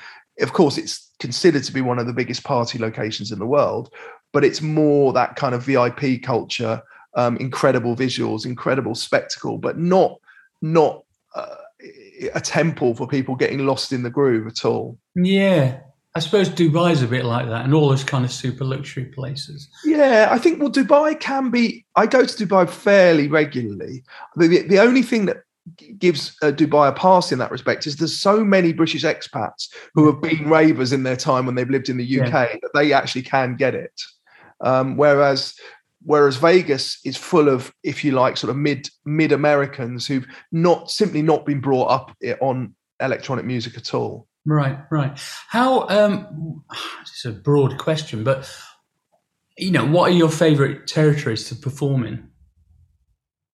Of 0.41 0.53
course, 0.53 0.77
it's 0.77 1.11
considered 1.21 1.65
to 1.65 1.73
be 1.73 1.81
one 1.81 1.99
of 1.99 2.07
the 2.07 2.13
biggest 2.21 2.45
party 2.45 2.79
locations 2.79 3.33
in 3.33 3.39
the 3.39 3.47
world, 3.47 3.95
but 4.35 4.45
it's 4.45 4.61
more 4.61 5.15
that 5.15 5.37
kind 5.37 5.55
of 5.55 5.63
VIP 5.63 6.23
culture, 6.23 6.83
um, 7.19 7.37
incredible 7.39 7.97
visuals, 7.97 8.47
incredible 8.47 8.95
spectacle, 8.95 9.59
but 9.59 9.77
not 9.77 10.19
not 10.63 11.03
uh, 11.35 11.57
a 12.33 12.41
temple 12.41 12.95
for 12.95 13.09
people 13.09 13.35
getting 13.35 13.67
lost 13.67 13.93
in 13.93 14.05
the 14.05 14.11
groove 14.11 14.47
at 14.47 14.65
all. 14.65 14.97
Yeah, 15.17 15.81
I 16.15 16.21
suppose 16.21 16.49
Dubai's 16.49 17.03
a 17.03 17.09
bit 17.09 17.25
like 17.25 17.47
that, 17.49 17.65
and 17.65 17.75
all 17.75 17.89
those 17.89 18.05
kind 18.05 18.25
of 18.25 18.31
super 18.31 18.65
luxury 18.65 19.07
places. 19.07 19.69
Yeah, 19.85 20.29
I 20.31 20.39
think 20.39 20.61
well, 20.61 20.71
Dubai 20.71 21.19
can 21.19 21.51
be. 21.51 21.85
I 21.97 22.07
go 22.07 22.25
to 22.25 22.47
Dubai 22.47 22.71
fairly 22.71 23.27
regularly. 23.27 24.05
The, 24.37 24.63
the 24.63 24.79
only 24.79 25.03
thing 25.03 25.27
that 25.27 25.39
gives 25.99 26.37
uh, 26.41 26.53
Dubai 26.53 26.89
a 26.89 26.93
pass 26.93 27.33
in 27.33 27.41
that 27.41 27.51
respect 27.51 27.85
is 27.87 27.97
there's 27.97 28.17
so 28.17 28.45
many 28.45 28.73
British 28.73 29.03
expats 29.03 29.69
who 29.95 30.07
have 30.07 30.23
been 30.23 30.49
ravers 30.49 30.93
in 30.93 31.03
their 31.03 31.17
time 31.17 31.47
when 31.47 31.57
they've 31.57 31.69
lived 31.69 31.89
in 31.89 31.97
the 31.97 32.21
UK 32.21 32.33
yeah. 32.33 32.57
that 32.63 32.71
they 32.75 32.93
actually 32.93 33.23
can 33.23 33.57
get 33.57 33.75
it. 33.75 34.01
Um, 34.61 34.97
whereas 34.97 35.55
whereas 36.09 36.37
Vegas 36.37 36.99
is 37.05 37.19
full 37.19 37.51
of, 37.51 37.71
if 37.85 38.03
you 38.03 38.13
like, 38.13 38.39
sort 38.39 38.51
of 38.51 38.57
mid 38.57 38.89
mid 39.05 39.31
Americans 39.31 40.07
who've 40.07 40.27
not 40.51 40.91
simply 40.91 41.21
not 41.21 41.45
been 41.45 41.61
brought 41.61 41.91
up 41.91 42.17
on 42.41 42.75
electronic 42.99 43.45
music 43.45 43.77
at 43.77 43.93
all. 43.93 44.27
Right, 44.47 44.79
right. 44.91 45.21
How? 45.49 45.87
Um, 45.89 46.65
it's 47.03 47.27
a 47.27 47.33
broad 47.33 47.77
question, 47.77 48.25
but 48.25 48.51
you 49.59 49.71
know, 49.71 49.85
what 49.85 50.11
are 50.11 50.15
your 50.15 50.31
favourite 50.31 50.87
territories 50.87 51.47
to 51.51 51.55
perform 51.55 52.05
in? 52.05 52.31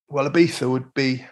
Well, 0.08 0.30
Ibiza 0.30 0.70
would 0.70 0.94
be 0.94 1.26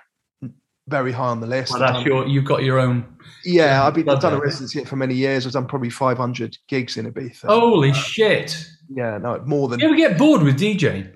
very 0.88 1.12
high 1.12 1.28
on 1.28 1.40
the 1.40 1.46
list. 1.46 1.70
Well, 1.70 1.80
that's 1.80 2.04
your. 2.04 2.26
You've 2.26 2.46
got 2.46 2.64
your 2.64 2.80
own. 2.80 3.06
Yeah, 3.44 3.86
I've 3.86 3.94
been 3.94 4.08
I've 4.08 4.18
done 4.18 4.34
a 4.34 4.40
residency 4.40 4.80
here 4.80 4.86
for 4.86 4.96
many 4.96 5.14
years. 5.14 5.46
I've 5.46 5.52
done 5.52 5.66
probably 5.66 5.90
500 5.90 6.58
gigs 6.66 6.96
in 6.96 7.12
Ibiza. 7.12 7.46
Holy 7.46 7.90
uh, 7.90 7.94
shit! 7.94 8.66
Yeah, 8.95 9.18
no, 9.18 9.40
more 9.45 9.68
than. 9.68 9.80
You 9.80 9.86
ever 9.86 9.97
get 9.97 10.18
bored 10.18 10.43
with 10.43 10.59
DJing? 10.59 11.12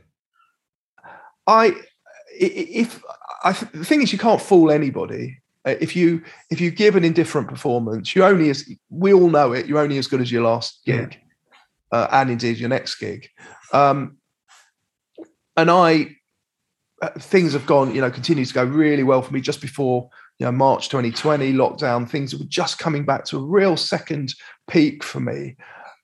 I, 1.46 1.74
if 2.38 3.02
I, 3.44 3.52
the 3.52 3.84
thing 3.84 4.02
is, 4.02 4.12
you 4.12 4.18
can't 4.18 4.40
fool 4.40 4.70
anybody. 4.70 5.38
Uh, 5.64 5.74
if 5.80 5.96
you 5.96 6.22
if 6.50 6.60
you 6.60 6.70
give 6.70 6.96
an 6.96 7.04
indifferent 7.04 7.48
performance, 7.48 8.14
you 8.14 8.24
only 8.24 8.50
as 8.50 8.68
we 8.88 9.12
all 9.12 9.28
know 9.28 9.52
it. 9.52 9.66
You're 9.66 9.80
only 9.80 9.98
as 9.98 10.06
good 10.06 10.20
as 10.20 10.30
your 10.30 10.42
last 10.42 10.80
gig, 10.84 11.18
yeah. 11.92 11.98
uh, 11.98 12.08
and 12.12 12.30
indeed 12.30 12.58
your 12.58 12.68
next 12.68 12.96
gig. 12.96 13.28
Um, 13.72 14.18
and 15.56 15.70
I, 15.70 16.16
uh, 17.02 17.10
things 17.18 17.52
have 17.52 17.66
gone, 17.66 17.94
you 17.94 18.00
know, 18.00 18.10
continue 18.10 18.44
to 18.44 18.54
go 18.54 18.64
really 18.64 19.02
well 19.02 19.22
for 19.22 19.32
me. 19.32 19.40
Just 19.40 19.60
before 19.60 20.08
you 20.38 20.46
know 20.46 20.52
March 20.52 20.88
2020 20.88 21.52
lockdown, 21.52 22.08
things 22.08 22.36
were 22.36 22.44
just 22.46 22.78
coming 22.78 23.04
back 23.04 23.24
to 23.26 23.38
a 23.38 23.44
real 23.44 23.76
second 23.76 24.34
peak 24.68 25.02
for 25.02 25.20
me. 25.20 25.56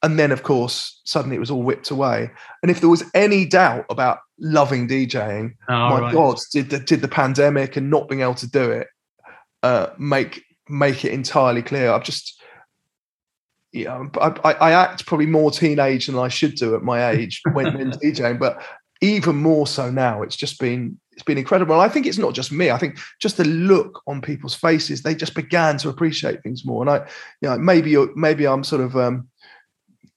And 0.03 0.19
then, 0.19 0.33
of 0.33 0.43
course, 0.43 1.01
suddenly 1.05 1.37
it 1.37 1.41
was 1.41 1.51
all 1.51 1.63
whipped 1.63 1.91
away. 1.91 2.31
And 2.63 2.71
if 2.71 2.81
there 2.81 2.89
was 2.89 3.05
any 3.15 3.47
doubt 3.47 3.87
about 3.89 4.19
loving 4.39 4.89
DJing, 4.89 5.55
oh, 5.69 5.73
my 5.73 6.01
right. 6.01 6.13
God, 6.13 6.39
did 6.53 6.71
the, 6.71 6.81
did 6.81 7.03
the 7.03 7.09
pandemic 7.09 7.77
and 7.77 7.89
not 7.89 8.09
being 8.09 8.23
able 8.23 8.35
to 8.35 8.51
do 8.51 8.71
it 8.71 8.89
uh, 9.63 9.89
make 9.99 10.45
make 10.69 11.05
it 11.05 11.13
entirely 11.13 11.63
clear? 11.63 11.93
I've 11.93 12.03
just, 12.03 12.41
you 13.71 13.85
know, 13.85 14.11
I, 14.21 14.53
I, 14.55 14.73
act 14.73 15.07
probably 15.07 15.27
more 15.27 15.53
teenage 15.53 16.07
than 16.07 16.19
I 16.19 16.29
should 16.29 16.57
do 16.57 16.75
at 16.75 16.83
my 16.83 17.11
age 17.11 17.41
when, 17.53 17.73
when 17.75 17.93
DJing, 17.93 18.41
but 18.41 18.61
even 19.03 19.37
more 19.37 19.67
so 19.67 19.91
now. 19.91 20.23
It's 20.23 20.37
just 20.37 20.59
been 20.59 20.99
it's 21.13 21.23
been 21.23 21.39
incredible. 21.39 21.75
And 21.75 21.83
I 21.83 21.93
think 21.93 22.07
it's 22.07 22.19
not 22.19 22.35
just 22.35 22.51
me. 22.51 22.71
I 22.71 22.79
think 22.79 22.99
just 23.21 23.37
the 23.37 23.45
look 23.45 24.03
on 24.07 24.23
people's 24.23 24.55
faces, 24.55 25.03
they 25.03 25.15
just 25.15 25.35
began 25.35 25.77
to 25.79 25.91
appreciate 25.91 26.43
things 26.43 26.65
more. 26.65 26.83
And 26.83 26.91
I, 26.91 27.07
you 27.41 27.49
know, 27.49 27.59
maybe 27.59 27.97
maybe 28.17 28.47
I'm 28.47 28.65
sort 28.65 28.81
of 28.81 28.97
um, 28.97 29.29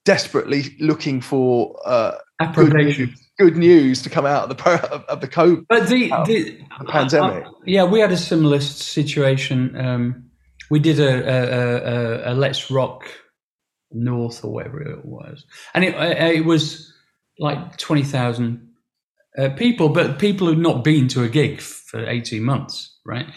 desperately 0.05 0.75
looking 0.79 1.19
for 1.19 1.79
uh, 1.85 2.13
good, 2.53 2.73
news, 2.73 3.29
good, 3.37 3.57
news, 3.57 4.01
to 4.03 4.09
come 4.09 4.25
out 4.25 4.49
of 4.49 4.57
the 4.57 5.03
of 5.09 5.19
the 5.19 5.27
COVID, 5.27 5.65
but 5.67 5.89
the, 5.89 6.09
the, 6.25 6.57
the 6.79 6.85
pandemic. 6.87 7.45
Uh, 7.45 7.51
yeah, 7.65 7.83
we 7.83 7.99
had 7.99 8.11
a 8.11 8.17
similar 8.17 8.61
situation. 8.61 9.75
Um, 9.77 10.29
we 10.69 10.79
did 10.79 10.99
a, 10.99 11.09
a, 11.09 12.31
a, 12.31 12.33
a, 12.33 12.35
Let's 12.35 12.71
Rock 12.71 13.05
North 13.91 14.43
or 14.43 14.51
whatever 14.53 14.81
it 14.81 15.05
was, 15.05 15.45
and 15.73 15.83
it, 15.83 15.95
uh, 15.95 16.25
it 16.27 16.45
was 16.45 16.93
like 17.39 17.77
twenty 17.77 18.03
thousand 18.03 18.69
uh, 19.37 19.49
people, 19.49 19.89
but 19.89 20.19
people 20.19 20.47
who'd 20.47 20.59
not 20.59 20.83
been 20.83 21.07
to 21.09 21.23
a 21.23 21.29
gig 21.29 21.59
for 21.59 22.07
eighteen 22.07 22.43
months, 22.43 22.97
right, 23.05 23.27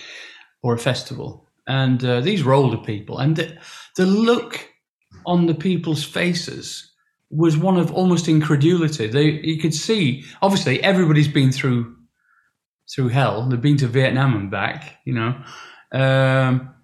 or 0.62 0.74
a 0.74 0.78
festival. 0.78 1.46
And 1.66 2.02
uh, 2.02 2.22
these 2.22 2.44
were 2.44 2.54
older 2.54 2.78
people, 2.78 3.18
and 3.18 3.36
the, 3.36 3.58
the 3.96 4.06
look 4.06 4.70
on 5.26 5.46
the 5.46 5.54
people's 5.54 6.04
faces 6.04 6.90
was 7.30 7.56
one 7.56 7.76
of 7.76 7.92
almost 7.92 8.28
incredulity. 8.28 9.06
They 9.06 9.40
you 9.42 9.60
could 9.60 9.74
see 9.74 10.24
obviously 10.42 10.82
everybody's 10.82 11.28
been 11.28 11.52
through 11.52 11.94
through 12.90 13.08
hell. 13.08 13.48
They've 13.48 13.60
been 13.60 13.76
to 13.78 13.86
Vietnam 13.86 14.34
and 14.34 14.50
back, 14.50 14.96
you 15.04 15.12
know. 15.12 15.42
Um, 15.92 16.74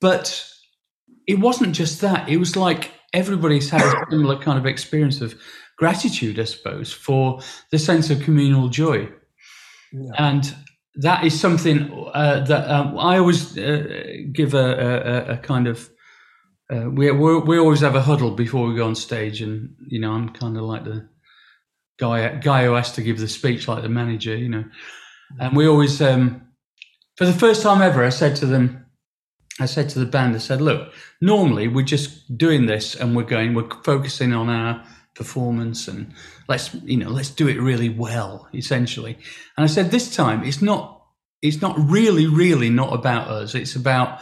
but 0.00 0.46
it 1.26 1.38
wasn't 1.38 1.74
just 1.74 2.00
that. 2.00 2.28
It 2.28 2.38
was 2.38 2.56
like 2.56 2.92
everybody's 3.12 3.70
had 3.70 3.82
a 3.82 4.06
similar 4.10 4.38
kind 4.38 4.58
of 4.58 4.66
experience 4.66 5.20
of 5.20 5.34
gratitude, 5.76 6.38
I 6.38 6.44
suppose, 6.44 6.92
for 6.92 7.40
the 7.70 7.78
sense 7.78 8.10
of 8.10 8.20
communal 8.20 8.68
joy. 8.68 9.08
Yeah. 9.92 10.10
And 10.18 10.54
that 10.96 11.24
is 11.24 11.38
something 11.38 11.90
uh, 12.14 12.40
that 12.44 12.70
um, 12.70 12.98
I 12.98 13.18
always 13.18 13.56
uh, 13.58 14.16
give 14.32 14.54
a, 14.54 14.58
a, 14.58 15.32
a, 15.32 15.36
kind 15.38 15.66
of 15.66 15.90
uh, 16.72 16.88
we 16.90 17.10
we 17.10 17.58
always 17.58 17.80
have 17.80 17.94
a 17.94 18.02
huddle 18.02 18.30
before 18.30 18.66
we 18.68 18.76
go 18.76 18.86
on 18.86 18.94
stage, 18.94 19.40
and 19.42 19.74
you 19.86 20.00
know 20.00 20.12
I'm 20.12 20.30
kind 20.30 20.56
of 20.56 20.62
like 20.64 20.84
the 20.84 21.08
guy 21.98 22.36
guy 22.36 22.64
who 22.64 22.74
has 22.74 22.92
to 22.92 23.02
give 23.02 23.18
the 23.18 23.28
speech, 23.28 23.68
like 23.68 23.82
the 23.82 23.88
manager, 23.88 24.36
you 24.36 24.48
know. 24.48 24.64
And 25.38 25.56
we 25.56 25.66
always, 25.66 26.00
um, 26.00 26.48
for 27.16 27.24
the 27.26 27.32
first 27.32 27.62
time 27.62 27.82
ever, 27.82 28.04
I 28.04 28.10
said 28.10 28.36
to 28.36 28.46
them, 28.46 28.86
I 29.60 29.66
said 29.66 29.88
to 29.90 29.98
the 29.98 30.06
band, 30.06 30.34
I 30.34 30.38
said, 30.38 30.60
look, 30.60 30.92
normally 31.20 31.66
we're 31.66 31.84
just 31.84 32.36
doing 32.36 32.66
this 32.66 32.94
and 32.94 33.16
we're 33.16 33.24
going, 33.24 33.54
we're 33.54 33.68
focusing 33.82 34.32
on 34.32 34.48
our 34.48 34.84
performance 35.14 35.88
and 35.88 36.12
let's 36.48 36.74
you 36.82 36.96
know 36.96 37.08
let's 37.08 37.30
do 37.30 37.48
it 37.48 37.60
really 37.60 37.88
well 37.88 38.48
essentially 38.52 39.16
and 39.56 39.64
i 39.64 39.66
said 39.66 39.90
this 39.90 40.14
time 40.14 40.42
it's 40.42 40.60
not 40.60 41.04
it's 41.40 41.62
not 41.62 41.78
really 41.78 42.26
really 42.26 42.68
not 42.68 42.92
about 42.92 43.28
us 43.28 43.54
it's 43.54 43.76
about 43.76 44.20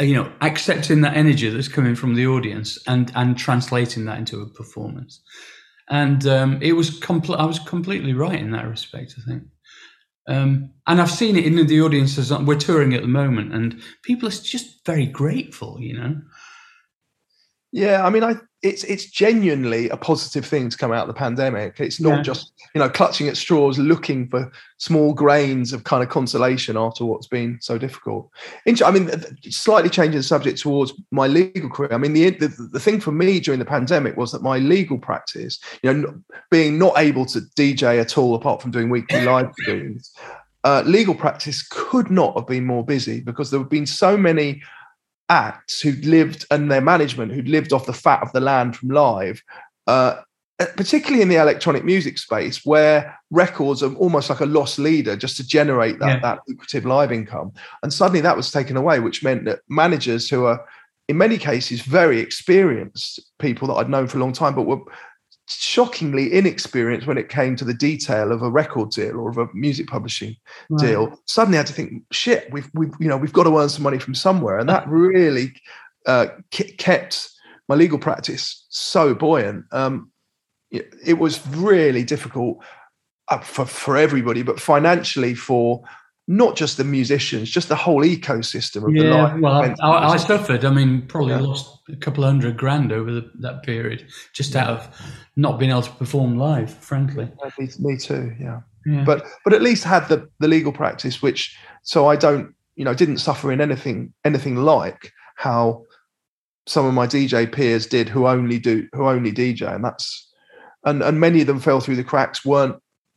you 0.00 0.14
know 0.14 0.30
accepting 0.40 1.00
that 1.02 1.16
energy 1.16 1.48
that's 1.48 1.68
coming 1.68 1.94
from 1.94 2.14
the 2.14 2.26
audience 2.26 2.78
and 2.86 3.10
and 3.14 3.38
translating 3.38 4.04
that 4.06 4.18
into 4.18 4.40
a 4.40 4.46
performance. 4.46 5.20
And 5.88 6.26
um, 6.26 6.58
it 6.62 6.72
was 6.72 6.98
complete 6.98 7.38
i 7.38 7.44
was 7.44 7.58
completely 7.60 8.12
right 8.12 8.40
in 8.40 8.50
that 8.50 8.68
respect 8.68 9.14
i 9.18 9.30
think. 9.30 9.44
Um, 10.28 10.70
and 10.86 11.00
i've 11.00 11.10
seen 11.10 11.36
it 11.36 11.46
in 11.46 11.64
the 11.66 11.80
audiences 11.80 12.32
we're 12.32 12.56
touring 12.58 12.94
at 12.94 13.02
the 13.02 13.08
moment 13.08 13.54
and 13.54 13.80
people 14.02 14.28
are 14.28 14.32
just 14.32 14.84
very 14.84 15.06
grateful 15.06 15.78
you 15.80 15.96
know 15.96 16.20
yeah 17.76 18.04
i 18.04 18.10
mean 18.10 18.24
i 18.24 18.34
it's 18.66 18.84
it's 18.84 19.06
genuinely 19.06 19.88
a 19.90 19.96
positive 19.96 20.44
thing 20.44 20.68
to 20.68 20.76
come 20.76 20.92
out 20.92 21.02
of 21.02 21.08
the 21.08 21.18
pandemic. 21.18 21.78
It's 21.78 22.00
not 22.00 22.16
yeah. 22.16 22.22
just 22.22 22.52
you 22.74 22.80
know 22.80 22.88
clutching 22.88 23.28
at 23.28 23.36
straws, 23.36 23.78
looking 23.78 24.28
for 24.28 24.50
small 24.78 25.12
grains 25.12 25.72
of 25.72 25.84
kind 25.84 26.02
of 26.02 26.08
consolation 26.08 26.76
after 26.76 27.04
what's 27.04 27.26
been 27.26 27.58
so 27.60 27.78
difficult. 27.78 28.30
I 28.66 28.90
mean, 28.90 29.10
slightly 29.50 29.90
changing 29.90 30.18
the 30.18 30.22
subject 30.22 30.58
towards 30.58 30.92
my 31.10 31.26
legal 31.26 31.70
career. 31.70 31.92
I 31.92 31.98
mean, 31.98 32.14
the, 32.14 32.30
the 32.30 32.48
the 32.72 32.80
thing 32.80 33.00
for 33.00 33.12
me 33.12 33.40
during 33.40 33.58
the 33.58 33.66
pandemic 33.66 34.16
was 34.16 34.32
that 34.32 34.42
my 34.42 34.58
legal 34.58 34.98
practice, 34.98 35.58
you 35.82 35.92
know, 35.92 36.20
being 36.50 36.78
not 36.78 36.98
able 36.98 37.26
to 37.26 37.40
DJ 37.56 38.00
at 38.00 38.18
all 38.18 38.34
apart 38.34 38.62
from 38.62 38.70
doing 38.70 38.90
weekly 38.90 39.22
live 39.24 39.52
streams. 39.60 40.12
Uh, 40.64 40.82
legal 40.84 41.14
practice 41.14 41.62
could 41.68 42.10
not 42.10 42.34
have 42.36 42.46
been 42.48 42.64
more 42.64 42.84
busy 42.84 43.20
because 43.20 43.52
there 43.52 43.60
have 43.60 43.70
been 43.70 43.86
so 43.86 44.16
many 44.16 44.60
acts 45.28 45.80
who'd 45.80 46.04
lived 46.04 46.46
and 46.50 46.70
their 46.70 46.80
management 46.80 47.32
who'd 47.32 47.48
lived 47.48 47.72
off 47.72 47.86
the 47.86 47.92
fat 47.92 48.22
of 48.22 48.32
the 48.32 48.40
land 48.40 48.76
from 48.76 48.90
live, 48.90 49.42
uh, 49.86 50.20
particularly 50.58 51.22
in 51.22 51.28
the 51.28 51.36
electronic 51.36 51.84
music 51.84 52.18
space, 52.18 52.64
where 52.64 53.18
records 53.30 53.82
are 53.82 53.94
almost 53.94 54.30
like 54.30 54.40
a 54.40 54.46
lost 54.46 54.78
leader 54.78 55.16
just 55.16 55.36
to 55.36 55.46
generate 55.46 55.98
that, 55.98 56.06
yeah. 56.06 56.20
that 56.20 56.40
lucrative 56.48 56.86
live 56.86 57.12
income. 57.12 57.52
And 57.82 57.92
suddenly 57.92 58.20
that 58.22 58.36
was 58.36 58.50
taken 58.50 58.76
away, 58.76 59.00
which 59.00 59.22
meant 59.22 59.44
that 59.44 59.60
managers 59.68 60.30
who 60.30 60.46
are 60.46 60.66
in 61.08 61.18
many 61.18 61.38
cases 61.38 61.82
very 61.82 62.20
experienced 62.20 63.20
people 63.38 63.68
that 63.68 63.74
I'd 63.74 63.90
known 63.90 64.08
for 64.08 64.18
a 64.18 64.20
long 64.20 64.32
time, 64.32 64.54
but 64.54 64.62
were 64.62 64.80
shockingly 65.48 66.32
inexperienced 66.32 67.06
when 67.06 67.18
it 67.18 67.28
came 67.28 67.54
to 67.54 67.64
the 67.64 67.74
detail 67.74 68.32
of 68.32 68.42
a 68.42 68.50
record 68.50 68.90
deal 68.90 69.16
or 69.18 69.30
of 69.30 69.38
a 69.38 69.48
music 69.54 69.86
publishing 69.86 70.34
right. 70.70 70.80
deal 70.80 71.20
suddenly 71.26 71.56
I 71.56 71.60
had 71.60 71.68
to 71.68 71.72
think 71.72 72.02
shit 72.10 72.52
we've 72.52 72.68
we've 72.74 72.92
you 72.98 73.06
know 73.06 73.16
we've 73.16 73.32
got 73.32 73.44
to 73.44 73.56
earn 73.56 73.68
some 73.68 73.84
money 73.84 73.98
from 73.98 74.14
somewhere 74.14 74.58
and 74.58 74.68
that 74.68 74.88
really 74.88 75.54
uh, 76.06 76.26
kept 76.50 77.30
my 77.68 77.74
legal 77.74 77.98
practice 77.98 78.64
so 78.68 79.14
buoyant. 79.14 79.64
Um, 79.72 80.10
it, 80.70 80.94
it 81.04 81.14
was 81.14 81.46
really 81.48 82.04
difficult 82.04 82.58
uh, 83.28 83.38
for 83.40 83.66
for 83.66 83.96
everybody, 83.96 84.42
but 84.42 84.60
financially 84.60 85.34
for 85.34 85.82
not 86.28 86.56
just 86.56 86.76
the 86.76 86.84
musicians, 86.84 87.48
just 87.50 87.68
the 87.68 87.76
whole 87.76 88.02
ecosystem 88.02 88.86
of 88.86 88.92
the 88.94 89.04
Yeah, 89.04 89.22
live. 89.32 89.40
well, 89.40 89.74
I. 89.80 90.12
I, 90.12 90.16
suffered. 90.16 90.64
I 90.64 90.70
mean, 90.70 91.02
probably 91.06 91.34
Yeah. 91.34 91.40
lost 91.40 91.80
a 91.88 91.96
couple 91.96 92.24
of 92.24 92.30
hundred 92.30 92.56
grand 92.56 92.90
over 92.92 93.12
the, 93.12 93.30
that 93.40 93.62
period 93.62 94.06
just 94.32 94.56
out 94.56 94.68
of 94.70 94.88
not 95.36 95.58
being 95.58 95.70
able 95.70 95.82
to 95.82 95.90
perform 95.92 96.36
live, 96.36 96.74
frankly. 96.74 97.30
me, 97.58 97.68
me 97.78 97.96
too, 97.96 98.32
yeah. 98.40 98.60
Yeah. 98.84 99.04
But 99.04 99.24
but 99.44 99.52
at 99.52 99.62
least 99.62 99.84
had 99.84 100.08
the 100.08 100.28
the 100.40 100.48
legal 100.48 100.72
practice, 100.72 101.20
which 101.22 101.56
so 101.82 102.06
I 102.08 102.16
don't 102.16 102.54
you 102.76 102.84
know 102.84 102.94
didn't 102.94 103.18
suffer 103.18 103.50
in 103.52 103.60
anything 103.60 104.12
anything 104.24 104.56
like 104.56 105.12
how 105.36 105.82
some 106.66 106.86
of 106.86 106.94
my 106.94 107.06
DJ 107.06 107.50
peers 107.50 107.86
did 107.86 108.08
who 108.08 108.26
only 108.26 108.58
do 108.58 108.86
who 108.94 109.08
only 109.08 109.32
DJ, 109.32 109.72
and 109.74 109.84
that's 109.84 110.28
and 110.84 111.02
and 111.02 111.18
many 111.20 111.40
of 111.40 111.46
them 111.48 111.58
fell 111.60 111.80
through 111.80 111.96
the 111.96 112.04
cracks. 112.04 112.44
weren't 112.44 112.76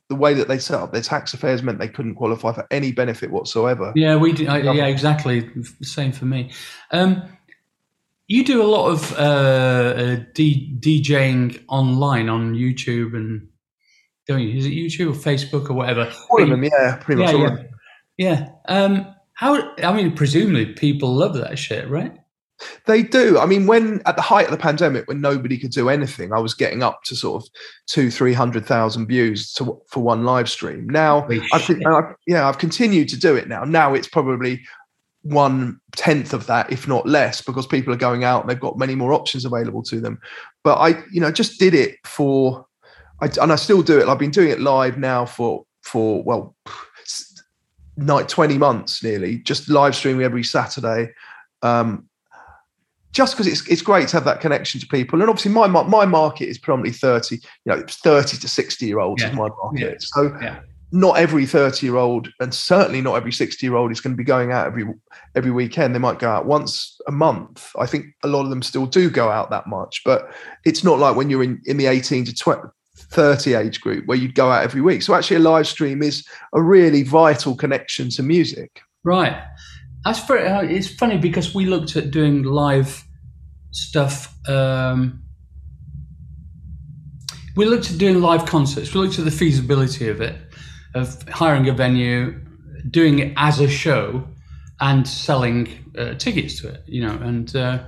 the 0.10 0.16
way 0.16 0.34
that 0.34 0.47
they 0.47 0.57
set 0.57 0.80
up 0.80 0.91
their 0.91 1.01
tax 1.01 1.34
affairs 1.34 1.62
meant 1.62 1.80
they 1.80 1.88
couldn't 1.88 2.16
qualify 2.16 2.51
for 2.51 2.66
any 2.72 2.91
benefit 2.91 3.32
whatsoever. 3.32 3.93
Yeah, 3.95 4.16
we 4.18 4.34
do. 4.34 4.47
I, 4.47 4.57
yeah, 4.57 4.88
exactly. 4.88 5.47
Same 5.84 6.12
for 6.12 6.26
me. 6.26 6.51
Um, 6.91 7.24
you 8.28 8.43
do 8.43 8.62
a 8.62 8.66
lot 8.66 8.89
of 8.89 9.14
uh, 9.14 9.16
uh, 9.18 10.16
D- 10.34 10.76
DJing 10.80 11.64
online 11.68 12.30
on 12.30 12.55
YouTube 12.55 13.16
and 13.16 13.47
don't 14.28 14.41
you? 14.41 14.57
Is 14.57 14.66
it 14.66 14.72
YouTube 14.72 15.10
or 15.12 15.14
Facebook 15.18 15.70
or 15.70 15.74
whatever? 15.74 16.12
All 16.30 16.43
of 16.43 16.49
them, 16.49 16.64
yeah, 16.64 16.97
pretty 17.01 17.22
much 17.22 17.32
Yeah, 17.32 17.36
all 17.36 17.41
yeah. 17.41 17.51
of 17.51 17.57
them. 17.57 17.70
Yeah. 18.18 18.49
Um, 18.68 19.16
how? 19.34 19.74
I 19.78 19.93
mean, 19.93 20.16
presumably 20.16 20.68
people 20.74 21.16
love 21.16 21.34
that 21.36 21.57
shit, 21.57 21.89
right? 21.89 22.14
They 22.86 23.03
do. 23.03 23.39
I 23.39 23.45
mean, 23.45 23.68
when 23.68 24.01
at 24.05 24.16
the 24.16 24.22
height 24.22 24.45
of 24.45 24.51
the 24.51 24.57
pandemic, 24.57 25.07
when 25.07 25.22
nobody 25.22 25.57
could 25.57 25.72
do 25.72 25.89
anything, 25.89 26.34
I 26.34 26.39
was 26.39 26.53
getting 26.53 26.84
up 26.84 27.03
to 27.03 27.16
sort 27.16 27.43
of 27.43 27.49
two, 27.88 28.12
three 28.12 28.34
hundred 28.34 28.66
thousand 28.66 29.07
views 29.07 29.53
to, 29.53 29.82
for 29.88 30.03
one 30.03 30.24
live 30.26 30.49
stream. 30.49 30.88
Now, 30.89 31.28
I've. 31.53 31.70
I've, 31.86 32.16
yeah, 32.28 32.47
I've 32.47 32.57
continued 32.57 33.10
to 33.10 33.20
do 33.20 33.36
it 33.36 33.47
now. 33.47 33.64
Now 33.64 33.93
it's 33.93 34.07
probably 34.07 34.62
one 35.24 35.80
tenth 35.95 36.34
of 36.34 36.47
that, 36.47 36.72
if 36.72 36.88
not 36.88 37.05
less, 37.05 37.41
because 37.41 37.68
people 37.68 37.93
are 37.93 37.97
going 37.97 38.24
out 38.24 38.41
and 38.41 38.49
they've 38.49 38.60
got 38.60 38.78
many 38.78 38.95
more 38.95 39.14
options 39.14 39.45
available 39.45 39.84
to 39.84 39.99
them. 39.99 40.20
But 40.64 40.76
I, 40.76 41.03
you 41.12 41.22
know, 41.22 41.32
just 41.32 41.60
did 41.60 41.74
it 41.74 41.95
for, 42.05 42.66
I, 43.22 43.30
and 43.41 43.51
I 43.51 43.55
still 43.55 43.82
do 43.82 43.99
it. 43.99 44.07
I've 44.07 44.20
been 44.20 44.32
doing 44.32 44.49
it 44.49 44.60
live 44.60 44.97
now 44.97 45.26
for 45.26 45.66
for 45.82 46.24
well, 46.24 46.55
night 47.95 48.28
twenty 48.28 48.57
months 48.57 49.01
nearly, 49.01 49.38
just 49.39 49.70
live 49.70 49.95
streaming 49.95 50.24
every 50.24 50.43
Saturday. 50.43 51.14
Um, 51.62 52.09
just 53.12 53.34
because 53.36 53.47
it's 53.47 53.68
it's 53.68 53.82
great 53.82 54.07
to 54.10 54.18
have 54.18 54.26
that 54.26 54.39
connection 54.41 54.80
to 54.80 54.88
people, 54.88 55.22
and 55.22 55.30
obviously 55.30 55.51
my 55.51 55.68
my 55.68 56.05
market 56.05 56.47
is 56.49 56.57
predominantly 56.57 56.97
thirty, 56.97 57.36
you 57.66 57.74
know, 57.76 57.84
thirty 57.88 58.38
to 58.38 58.47
sixty 58.47 58.86
year 58.86 58.99
olds 58.99 59.22
Yeah. 59.22 59.30
is 59.30 59.36
my 59.36 59.49
market. 59.64 59.80
Yeah. 59.80 59.93
So 59.99 60.38
Yeah. 60.41 60.60
not 60.91 61.18
every 61.20 61.45
30 61.45 61.86
year 61.86 61.97
old 61.97 62.30
and 62.39 62.51
certainly 62.51 62.99
not 62.99 63.14
every 63.14 63.32
60 63.32 63.64
year 63.64 63.76
old 63.76 63.91
is 63.91 64.01
going 64.01 64.14
to 64.14 64.18
be 64.18 64.24
going 64.24 64.51
out 64.51 64.66
every 64.66 64.86
every 65.36 65.51
weekend 65.51 65.93
they 65.93 65.99
might 65.99 66.18
go 66.18 66.28
out 66.28 66.47
once 66.47 66.99
a 67.07 67.12
month 67.12 67.70
i 67.78 67.86
think 67.86 68.07
a 68.24 68.28
lot 68.28 68.41
of 68.43 68.49
them 68.49 68.64
still 68.64 68.88
do 68.88 69.07
go 69.07 69.30
out 69.30 69.51
that 69.51 69.68
much 69.68 70.01
but 70.03 70.34
it's 70.66 70.84
not 70.84 70.97
like 70.97 71.16
when 71.16 71.30
you're 71.30 71.43
in 71.43 71.62
in 71.66 71.78
the 71.78 71.86
18 71.86 72.26
to 72.26 72.34
20 72.34 72.62
30 72.97 73.53
age 73.53 73.80
group 73.82 74.07
where 74.07 74.18
you'd 74.18 74.34
go 74.34 74.49
out 74.49 74.64
every 74.64 74.82
week 74.82 75.03
so 75.03 75.14
actually 75.14 75.38
a 75.38 75.39
live 75.51 75.68
stream 75.68 76.01
is 76.01 76.26
a 76.55 76.62
really 76.62 77.03
vital 77.03 77.55
connection 77.55 78.10
to 78.10 78.24
music 78.24 78.82
Right. 79.03 79.38
That's 80.04 80.26
very, 80.26 80.47
uh, 80.47 80.62
it's 80.62 80.88
funny 80.88 81.18
because 81.18 81.54
we 81.54 81.66
looked 81.66 81.95
at 81.95 82.12
doing 82.12 82.43
live 82.43 83.04
stuff. 83.72 84.34
Um, 84.47 85.24
we 87.56 87.66
looked 87.66 87.91
at 87.91 87.97
doing 87.97 88.22
live 88.22 88.45
concerts. 88.45 88.93
We 88.93 89.02
looked 89.02 89.20
at 89.20 89.26
the 89.26 89.32
feasibility 89.32 90.08
of 90.08 90.22
it, 90.22 90.36
of 90.95 91.28
hiring 91.28 91.68
a 91.68 91.74
venue, 91.74 92.39
doing 92.89 93.20
it 93.20 93.34
as 93.36 93.60
a 93.60 93.68
show, 93.68 94.26
and 94.80 95.06
selling 95.06 95.68
uh, 95.97 96.14
tickets 96.14 96.62
to 96.62 96.70
it. 96.70 96.84
You 96.88 97.06
know, 97.06 97.14
and 97.16 97.54
uh, 97.56 97.84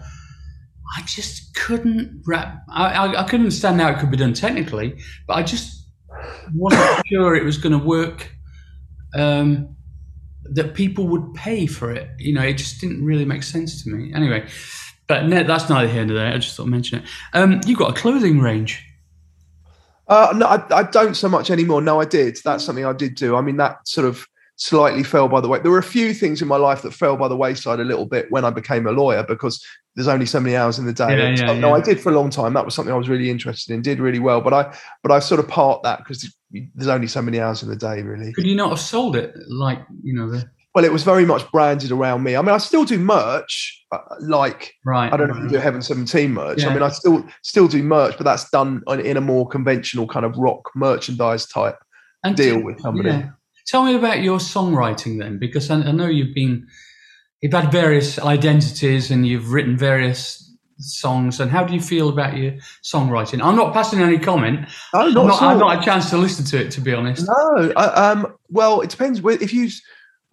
I 0.97 1.01
just 1.05 1.55
couldn't 1.55 2.23
wrap. 2.27 2.63
I, 2.69 2.87
I, 2.87 3.21
I 3.21 3.23
couldn't 3.23 3.45
understand 3.45 3.79
how 3.79 3.89
it 3.89 3.99
could 3.99 4.11
be 4.11 4.17
done 4.17 4.33
technically, 4.33 4.99
but 5.27 5.35
I 5.35 5.43
just 5.43 5.87
wasn't 6.53 7.07
sure 7.07 7.35
it 7.35 7.45
was 7.45 7.57
going 7.57 7.79
to 7.79 7.85
work. 7.85 8.29
Um, 9.15 9.77
that 10.51 10.73
people 10.73 11.07
would 11.07 11.33
pay 11.33 11.65
for 11.65 11.91
it. 11.91 12.09
You 12.19 12.33
know, 12.33 12.41
it 12.41 12.53
just 12.53 12.81
didn't 12.81 13.03
really 13.03 13.25
make 13.25 13.43
sense 13.43 13.83
to 13.83 13.89
me. 13.89 14.13
Anyway, 14.13 14.47
but 15.07 15.29
that's 15.29 15.69
neither 15.69 15.87
here 15.87 16.05
nor 16.05 16.17
there. 16.17 16.33
I 16.33 16.37
just 16.37 16.55
thought 16.55 16.63
I'd 16.63 16.69
mention 16.69 16.99
it. 16.99 17.05
Um, 17.33 17.61
you've 17.65 17.79
got 17.79 17.97
a 17.97 17.99
clothing 17.99 18.39
range. 18.39 18.85
Uh, 20.07 20.33
no, 20.35 20.45
I, 20.45 20.79
I 20.79 20.83
don't 20.83 21.15
so 21.15 21.29
much 21.29 21.49
anymore. 21.49 21.81
No, 21.81 22.01
I 22.01 22.05
did. 22.05 22.37
That's 22.43 22.65
something 22.65 22.85
I 22.85 22.93
did 22.93 23.15
do. 23.15 23.35
I 23.35 23.41
mean, 23.41 23.57
that 23.57 23.87
sort 23.87 24.07
of 24.07 24.27
slightly 24.57 25.03
fell 25.03 25.27
by 25.27 25.41
the 25.41 25.47
way. 25.47 25.59
There 25.59 25.71
were 25.71 25.79
a 25.79 25.83
few 25.83 26.13
things 26.13 26.41
in 26.41 26.47
my 26.47 26.57
life 26.57 26.81
that 26.83 26.93
fell 26.93 27.17
by 27.17 27.27
the 27.27 27.35
wayside 27.35 27.79
a 27.79 27.83
little 27.83 28.05
bit 28.05 28.29
when 28.29 28.45
I 28.45 28.49
became 28.49 28.85
a 28.85 28.91
lawyer 28.91 29.23
because 29.23 29.65
there's 29.95 30.07
only 30.07 30.25
so 30.25 30.39
many 30.39 30.55
hours 30.55 30.79
in 30.79 30.85
the 30.85 30.93
day. 30.93 31.17
Yeah, 31.17 31.25
And 31.25 31.37
yeah, 31.37 31.53
No. 31.59 31.73
I 31.75 31.81
did 31.81 31.99
for 31.99 32.09
a 32.11 32.15
long 32.15 32.29
time. 32.29 32.53
That 32.53 32.63
was 32.65 32.73
something 32.75 32.93
I 32.93 32.97
was 32.97 33.09
really 33.09 33.29
interested 33.29 33.73
in. 33.73 33.81
Did 33.81 33.99
really 33.99 34.19
well, 34.19 34.41
but 34.41 34.53
I 34.53 34.75
but 35.03 35.11
I 35.11 35.19
sort 35.19 35.39
of 35.39 35.47
part 35.47 35.83
that 35.83 35.99
because 35.99 36.33
there's 36.75 36.87
only 36.87 37.07
so 37.07 37.21
many 37.21 37.39
hours 37.39 37.63
in 37.63 37.69
the 37.69 37.75
day, 37.75 38.01
really. 38.01 38.31
Could 38.33 38.45
you 38.45 38.55
not 38.55 38.69
have 38.69 38.79
sold 38.79 39.15
it 39.15 39.33
like 39.49 39.79
you 40.03 40.13
know 40.13 40.29
the 40.29 40.49
Well, 40.73 40.85
it 40.85 40.91
was 40.93 41.03
very 41.03 41.25
much 41.25 41.49
branded 41.51 41.91
around 41.91 42.23
me. 42.23 42.35
I 42.37 42.41
mean, 42.41 42.51
I 42.55 42.57
still 42.57 42.85
do 42.85 42.97
merch, 42.97 43.83
uh, 43.91 43.97
like 44.21 44.73
right? 44.85 45.11
I 45.11 45.17
don't 45.17 45.27
know 45.29 45.35
if 45.37 45.43
you 45.43 45.49
do 45.49 45.57
Heaven 45.57 45.81
17 45.81 46.31
merch. 46.33 46.61
Yeah. 46.61 46.69
I 46.69 46.73
mean, 46.73 46.83
I 46.83 46.89
still 46.89 47.25
still 47.43 47.67
do 47.67 47.83
merch, 47.83 48.15
but 48.17 48.23
that's 48.23 48.49
done 48.49 48.81
in 48.87 49.17
a 49.17 49.21
more 49.21 49.47
conventional 49.47 50.07
kind 50.07 50.25
of 50.25 50.37
rock 50.37 50.69
merchandise 50.75 51.45
type 51.45 51.77
And 52.23 52.35
deal 52.37 52.57
t- 52.57 52.63
with 52.63 52.79
somebody. 52.79 53.09
yeah. 53.09 53.29
Tell 53.67 53.83
me 53.85 53.95
about 53.95 54.21
your 54.21 54.39
songwriting 54.39 55.19
then, 55.19 55.37
because 55.37 55.69
I, 55.69 55.75
I 55.81 55.91
know 55.91 56.07
you've 56.07 56.33
been 56.33 56.67
you've 57.41 57.53
had 57.53 57.71
various 57.71 58.19
identities 58.19 59.11
and 59.11 59.27
you've 59.27 59.51
written 59.51 59.77
various 59.77 60.47
songs. 60.77 61.39
And 61.39 61.51
how 61.51 61.63
do 61.63 61.73
you 61.73 61.81
feel 61.81 62.09
about 62.09 62.37
your 62.37 62.53
songwriting? 62.83 63.43
I'm 63.43 63.55
not 63.55 63.73
passing 63.73 63.99
any 63.99 64.19
comment. 64.19 64.67
I've 64.93 65.13
not, 65.13 65.27
not. 65.27 65.41
I've 65.41 65.57
not 65.59 65.71
had 65.75 65.81
a 65.81 65.85
chance 65.85 66.09
to 66.11 66.17
listen 66.17 66.45
to 66.45 66.59
it, 66.65 66.71
to 66.71 66.81
be 66.81 66.93
honest. 66.93 67.27
No, 67.27 67.73
I, 67.75 67.85
um, 68.11 68.33
well, 68.49 68.81
it 68.81 68.89
depends. 68.89 69.21
If 69.23 69.53
you 69.53 69.69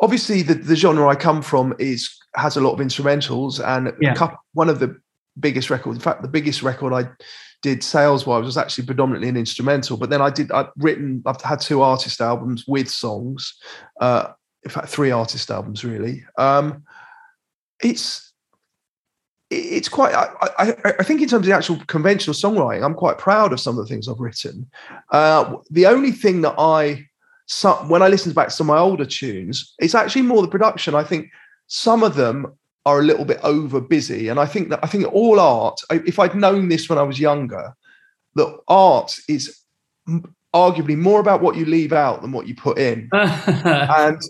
obviously 0.01 0.43
the, 0.43 0.55
the 0.55 0.77
genre 0.77 1.09
I 1.09 1.15
come 1.17 1.43
from 1.43 1.75
is 1.79 2.15
has 2.37 2.57
a 2.57 2.61
lot 2.61 2.73
of 2.73 2.81
instrumentals, 2.81 3.65
and 3.65 3.93
Yeah. 4.01 4.13
a 4.13 4.17
couple, 4.17 4.39
one 4.53 4.69
of 4.69 4.79
the 4.79 4.97
biggest 5.41 5.71
records. 5.71 5.97
In 5.97 6.03
fact, 6.03 6.23
the 6.23 6.29
biggest 6.29 6.63
record 6.63 6.93
I 6.93 7.09
did 7.63 7.83
sales 7.83 8.27
wise 8.27 8.45
was 8.45 8.57
actually 8.57 8.87
predominantly 8.87 9.29
an 9.29 9.37
instrumental. 9.37 9.97
But 9.97 10.11
then 10.11 10.23
I 10.23 10.31
did 10.31 10.53
I've 10.53 10.69
written 10.77 11.23
I've 11.27 11.41
had 11.41 11.61
two 11.61 11.83
artist 11.83 12.21
albums 12.21 12.65
with 12.69 12.89
songs. 12.89 13.55
Uh, 14.01 14.29
in 14.65 14.71
fact, 14.71 14.89
three 14.89 15.11
artist 15.11 15.51
albums 15.51 15.85
really. 15.85 16.25
Um, 16.37 16.85
it's 17.83 18.29
it's 19.51 19.89
quite. 19.89 20.14
I, 20.14 20.37
I, 20.59 20.74
I 20.99 21.03
think 21.03 21.22
in 21.22 21.29
terms 21.29 21.47
of 21.47 21.47
the 21.47 21.57
actual 21.57 21.79
conventional 21.87 22.35
songwriting, 22.35 22.85
I'm 22.85 22.95
quite 22.95 23.18
proud 23.18 23.53
of 23.53 23.61
some 23.61 23.79
of 23.79 23.87
the 23.87 23.93
things 23.93 24.09
I've 24.09 24.20
written. 24.20 24.70
Uh, 25.11 25.57
the 25.70 25.87
only 25.87 26.12
thing 26.12 26.43
that 26.43 26.55
I, 26.59 27.07
some, 27.47 27.89
when 27.89 28.03
I 28.03 28.09
listen 28.09 28.33
back 28.33 28.49
to 28.49 28.55
some 28.55 28.68
of 28.68 28.76
my 28.76 28.81
older 28.81 29.07
tunes, 29.07 29.74
it's 29.79 29.95
actually 29.95 30.22
more 30.22 30.43
the 30.43 30.49
production. 30.49 30.95
I 30.95 31.03
think 31.03 31.29
some 31.66 32.03
of 32.03 32.14
them 32.14 32.59
are 32.85 33.01
a 33.01 33.05
little 33.05 33.24
bit 33.24 33.41
over 33.43 33.81
busy, 33.81 34.29
and 34.29 34.39
I 34.39 34.45
think 34.45 34.68
that 34.68 34.81
I 34.83 34.87
think 34.87 35.11
all 35.12 35.41
art. 35.41 35.81
If 35.91 36.18
I'd 36.18 36.35
known 36.35 36.68
this 36.68 36.89
when 36.89 36.99
I 36.99 37.03
was 37.03 37.18
younger, 37.18 37.74
that 38.35 38.59
art 38.68 39.16
is 39.29 39.62
arguably 40.55 40.97
more 40.97 41.20
about 41.20 41.41
what 41.41 41.57
you 41.57 41.64
leave 41.64 41.93
out 41.93 42.20
than 42.20 42.33
what 42.33 42.49
you 42.49 42.55
put 42.55 42.79
in, 42.79 43.09
and 43.12 44.20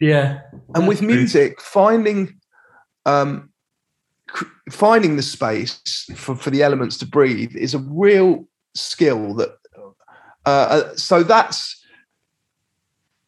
yeah. 0.00 0.40
and 0.76 0.86
with 0.86 1.02
music 1.02 1.60
finding 1.60 2.37
um 3.08 3.50
finding 4.70 5.16
the 5.16 5.22
space 5.22 6.06
for, 6.14 6.36
for 6.36 6.50
the 6.50 6.62
elements 6.62 6.98
to 6.98 7.06
breathe 7.06 7.56
is 7.56 7.74
a 7.74 7.78
real 7.78 8.46
skill 8.74 9.34
that 9.34 9.56
uh, 10.44 10.48
uh, 10.48 10.96
so 10.96 11.22
that's 11.22 11.78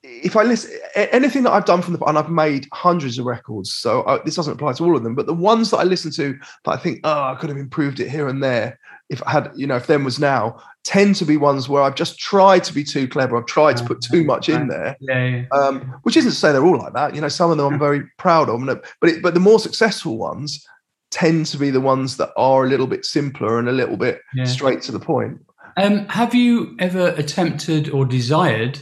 if 0.02 0.36
I 0.36 0.42
listen 0.42 0.70
anything 0.94 1.42
that 1.44 1.52
I've 1.52 1.64
done 1.64 1.82
from 1.82 1.94
the 1.94 2.04
and 2.04 2.18
I've 2.18 2.30
made 2.30 2.66
hundreds 2.72 3.18
of 3.18 3.26
records, 3.26 3.72
so 3.72 4.02
uh, 4.02 4.22
this 4.24 4.36
doesn't 4.36 4.54
apply 4.54 4.72
to 4.74 4.84
all 4.84 4.96
of 4.96 5.02
them, 5.02 5.14
but 5.14 5.26
the 5.26 5.34
ones 5.34 5.70
that 5.70 5.78
I 5.78 5.84
listen 5.84 6.10
to 6.12 6.38
that 6.64 6.70
I 6.72 6.76
think, 6.76 7.00
oh, 7.04 7.22
I 7.22 7.36
could 7.38 7.48
have 7.48 7.58
improved 7.58 8.00
it 8.00 8.10
here 8.10 8.28
and 8.28 8.42
there. 8.42 8.78
If 9.10 9.20
I 9.26 9.32
had, 9.32 9.50
you 9.56 9.66
know, 9.66 9.76
if 9.76 9.86
them 9.88 10.04
was 10.04 10.18
now, 10.20 10.62
tend 10.84 11.16
to 11.16 11.24
be 11.24 11.36
ones 11.36 11.68
where 11.68 11.82
I've 11.82 11.96
just 11.96 12.18
tried 12.18 12.62
to 12.64 12.72
be 12.72 12.84
too 12.84 13.08
clever. 13.08 13.36
I've 13.36 13.46
tried 13.46 13.76
to 13.78 13.84
put 13.84 14.00
too 14.00 14.24
much 14.24 14.48
in 14.48 14.68
there, 14.68 14.96
Yeah, 15.00 15.26
yeah. 15.26 15.44
um, 15.52 15.80
which 16.04 16.16
isn't 16.16 16.30
to 16.30 16.36
say 16.36 16.52
they're 16.52 16.64
all 16.64 16.78
like 16.78 16.94
that. 16.94 17.14
You 17.14 17.20
know, 17.20 17.28
some 17.28 17.50
of 17.50 17.56
them 17.56 17.72
I'm 17.74 17.78
very 17.78 18.02
proud 18.18 18.48
of, 18.48 18.64
but 19.00 19.10
it, 19.10 19.20
but 19.20 19.34
the 19.34 19.40
more 19.40 19.58
successful 19.58 20.16
ones 20.16 20.64
tend 21.10 21.46
to 21.46 21.58
be 21.58 21.70
the 21.70 21.80
ones 21.80 22.16
that 22.18 22.30
are 22.36 22.64
a 22.64 22.68
little 22.68 22.86
bit 22.86 23.04
simpler 23.04 23.58
and 23.58 23.68
a 23.68 23.72
little 23.72 23.96
bit 23.96 24.20
Yeah. 24.32 24.44
straight 24.44 24.80
to 24.82 24.92
the 24.92 25.00
point. 25.00 25.40
Um, 25.76 26.06
have 26.06 26.34
you 26.34 26.76
ever 26.78 27.08
attempted 27.18 27.90
or 27.90 28.04
desired 28.06 28.78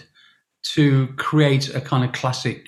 to 0.75 1.07
create 1.17 1.75
a 1.75 1.81
kind 1.81 2.05
of 2.05 2.13
classic, 2.13 2.67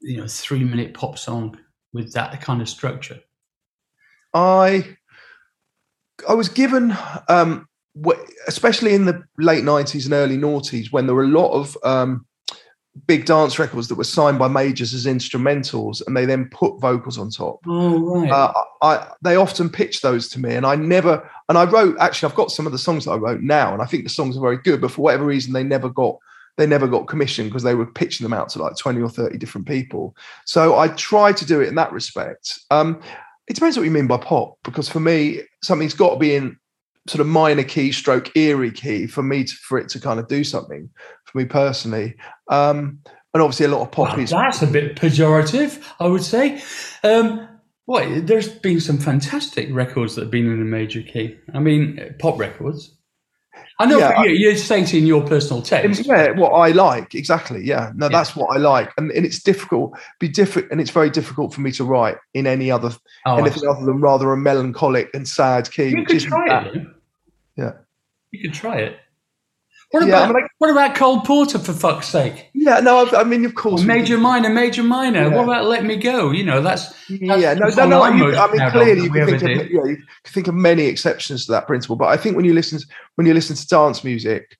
you 0.00 0.18
know, 0.18 0.26
three 0.28 0.64
minute 0.64 0.92
pop 0.92 1.16
song 1.18 1.58
with 1.94 2.12
that 2.12 2.38
kind 2.42 2.60
of 2.60 2.68
structure? 2.68 3.20
I 4.34 4.97
I 6.28 6.34
was 6.34 6.48
given, 6.48 6.96
um, 7.28 7.68
especially 8.46 8.94
in 8.94 9.04
the 9.04 9.22
late 9.38 9.64
nineties 9.64 10.06
and 10.06 10.14
early 10.14 10.36
noughties, 10.36 10.92
when 10.92 11.06
there 11.06 11.14
were 11.14 11.24
a 11.24 11.28
lot 11.28 11.52
of 11.52 11.76
um, 11.84 12.26
big 13.06 13.24
dance 13.24 13.58
records 13.58 13.88
that 13.88 13.94
were 13.94 14.04
signed 14.04 14.38
by 14.38 14.48
majors 14.48 14.94
as 14.94 15.06
instrumentals, 15.06 16.04
and 16.06 16.16
they 16.16 16.26
then 16.26 16.48
put 16.50 16.80
vocals 16.80 17.18
on 17.18 17.30
top. 17.30 17.60
Oh 17.66 18.20
right. 18.20 18.30
Uh, 18.30 18.52
I 18.82 19.08
they 19.22 19.36
often 19.36 19.68
pitched 19.68 20.02
those 20.02 20.28
to 20.30 20.40
me, 20.40 20.54
and 20.54 20.66
I 20.66 20.76
never. 20.76 21.28
And 21.48 21.56
I 21.56 21.64
wrote 21.64 21.96
actually, 21.98 22.30
I've 22.30 22.36
got 22.36 22.50
some 22.50 22.66
of 22.66 22.72
the 22.72 22.78
songs 22.78 23.04
that 23.04 23.12
I 23.12 23.16
wrote 23.16 23.40
now, 23.40 23.72
and 23.72 23.82
I 23.82 23.86
think 23.86 24.04
the 24.04 24.10
songs 24.10 24.36
are 24.36 24.40
very 24.40 24.58
good. 24.58 24.80
But 24.80 24.90
for 24.90 25.02
whatever 25.02 25.24
reason, 25.24 25.52
they 25.52 25.64
never 25.64 25.88
got 25.88 26.18
they 26.56 26.66
never 26.66 26.88
got 26.88 27.06
commissioned 27.06 27.50
because 27.50 27.62
they 27.62 27.74
were 27.74 27.86
pitching 27.86 28.24
them 28.24 28.32
out 28.32 28.48
to 28.50 28.62
like 28.62 28.76
twenty 28.76 29.00
or 29.00 29.08
thirty 29.08 29.38
different 29.38 29.66
people. 29.66 30.16
So 30.44 30.78
I 30.78 30.88
tried 30.88 31.36
to 31.38 31.46
do 31.46 31.60
it 31.60 31.68
in 31.68 31.76
that 31.76 31.92
respect. 31.92 32.58
Um, 32.70 33.00
it 33.48 33.54
depends 33.54 33.76
what 33.76 33.84
you 33.84 33.90
mean 33.90 34.06
by 34.06 34.18
pop, 34.18 34.58
because 34.62 34.88
for 34.88 35.00
me, 35.00 35.40
something's 35.62 35.94
got 35.94 36.14
to 36.14 36.18
be 36.18 36.34
in 36.34 36.56
sort 37.06 37.20
of 37.20 37.26
minor 37.26 37.64
key 37.64 37.90
stroke 37.90 38.36
eerie 38.36 38.70
key 38.70 39.06
for 39.06 39.22
me 39.22 39.44
to, 39.44 39.54
for 39.54 39.78
it 39.78 39.88
to 39.88 40.00
kind 40.00 40.20
of 40.20 40.28
do 40.28 40.44
something 40.44 40.90
for 41.24 41.38
me 41.38 41.44
personally. 41.46 42.14
Um, 42.48 42.98
and 43.34 43.42
obviously 43.42 43.66
a 43.66 43.70
lot 43.70 43.82
of 43.82 43.90
pop 43.90 44.16
Wow, 44.16 44.22
is 44.22 44.30
that's 44.30 44.62
a 44.62 44.66
bit 44.66 44.96
pejorative, 44.96 45.82
I 46.00 46.06
would 46.06 46.22
say. 46.22 46.62
Um, 47.02 47.48
what? 47.86 48.26
There's 48.26 48.48
been 48.48 48.80
some 48.80 48.98
fantastic 48.98 49.68
records 49.72 50.14
that 50.14 50.22
have 50.22 50.30
been 50.30 50.50
in 50.52 50.60
a 50.60 50.64
major 50.64 51.02
key. 51.02 51.38
I 51.54 51.58
mean, 51.58 52.14
pop 52.18 52.38
records. 52.38 52.97
I 53.80 53.86
know 53.86 53.98
Yeah, 53.98 54.22
you, 54.24 54.30
you're 54.30 54.56
stating 54.56 55.06
your 55.06 55.22
personal 55.24 55.62
taste. 55.62 56.04
yeah, 56.04 56.32
what 56.32 56.50
I 56.50 56.70
like 56.72 57.14
exactly. 57.14 57.64
Yeah, 57.64 57.92
no, 57.94 58.08
that's 58.08 58.34
what 58.34 58.54
I 58.56 58.58
like, 58.58 58.92
and, 58.98 59.10
and 59.12 59.24
it's 59.24 59.40
difficult, 59.42 59.96
be 60.18 60.28
different, 60.28 60.68
and 60.72 60.80
it's 60.80 60.90
very 60.90 61.10
difficult 61.10 61.54
for 61.54 61.60
me 61.60 61.70
to 61.72 61.84
write 61.84 62.16
in 62.34 62.46
any 62.46 62.70
other 62.70 62.90
Oh, 63.24 63.36
anything 63.36 63.68
other 63.68 63.84
than 63.86 64.00
rather 64.00 64.32
a 64.32 64.36
melancholic 64.36 65.10
and 65.14 65.28
sad 65.28 65.70
key. 65.70 65.90
you 65.90 66.04
could 66.04 66.20
try 66.20 66.58
it. 66.66 66.86
Yeah. 67.56 67.72
You 68.32 68.42
could 68.42 68.54
try 68.54 68.78
it. 68.78 68.98
What 69.90 70.06
Yeah, 70.06 70.24
about 70.24 70.34
like- 70.34 70.50
what 70.58 70.70
about 70.70 70.94
Cole 70.94 71.20
Porter 71.22 71.58
for 71.58 71.72
fuck's 71.72 72.08
sake? 72.08 72.50
Yeah, 72.52 72.80
no, 72.80 73.08
I 73.08 73.24
mean, 73.24 73.46
of 73.46 73.54
course, 73.54 73.82
Major 73.84 74.18
minor, 74.18 74.50
major 74.50 74.82
minor. 74.82 75.22
Yeah. 75.22 75.34
What 75.34 75.44
about 75.44 75.64
Let 75.64 75.84
Me 75.84 75.96
Go? 75.96 76.30
You 76.30 76.44
know, 76.44 76.60
that's 76.60 76.92
Yeah, 77.08 77.54
no, 77.54 77.68
no, 77.68 77.86
no. 77.86 78.06
You, 78.06 78.36
I 78.36 78.52
mean, 78.52 78.70
clearly, 78.70 79.02
you 79.02 79.10
can, 79.10 79.38
think 79.38 79.60
of, 79.62 79.70
yeah, 79.70 79.84
you 79.84 79.96
can 79.96 80.32
think 80.32 80.46
of 80.46 80.54
many 80.54 80.84
exceptions 80.84 81.46
to 81.46 81.52
that 81.52 81.66
principle. 81.66 81.96
But 81.96 82.08
I 82.08 82.18
think 82.18 82.36
when 82.36 82.44
you 82.44 82.52
listen, 82.52 82.78
to, 82.78 82.86
when 83.14 83.26
you 83.26 83.32
listen 83.32 83.56
to 83.56 83.66
dance 83.66 84.04
music, 84.04 84.58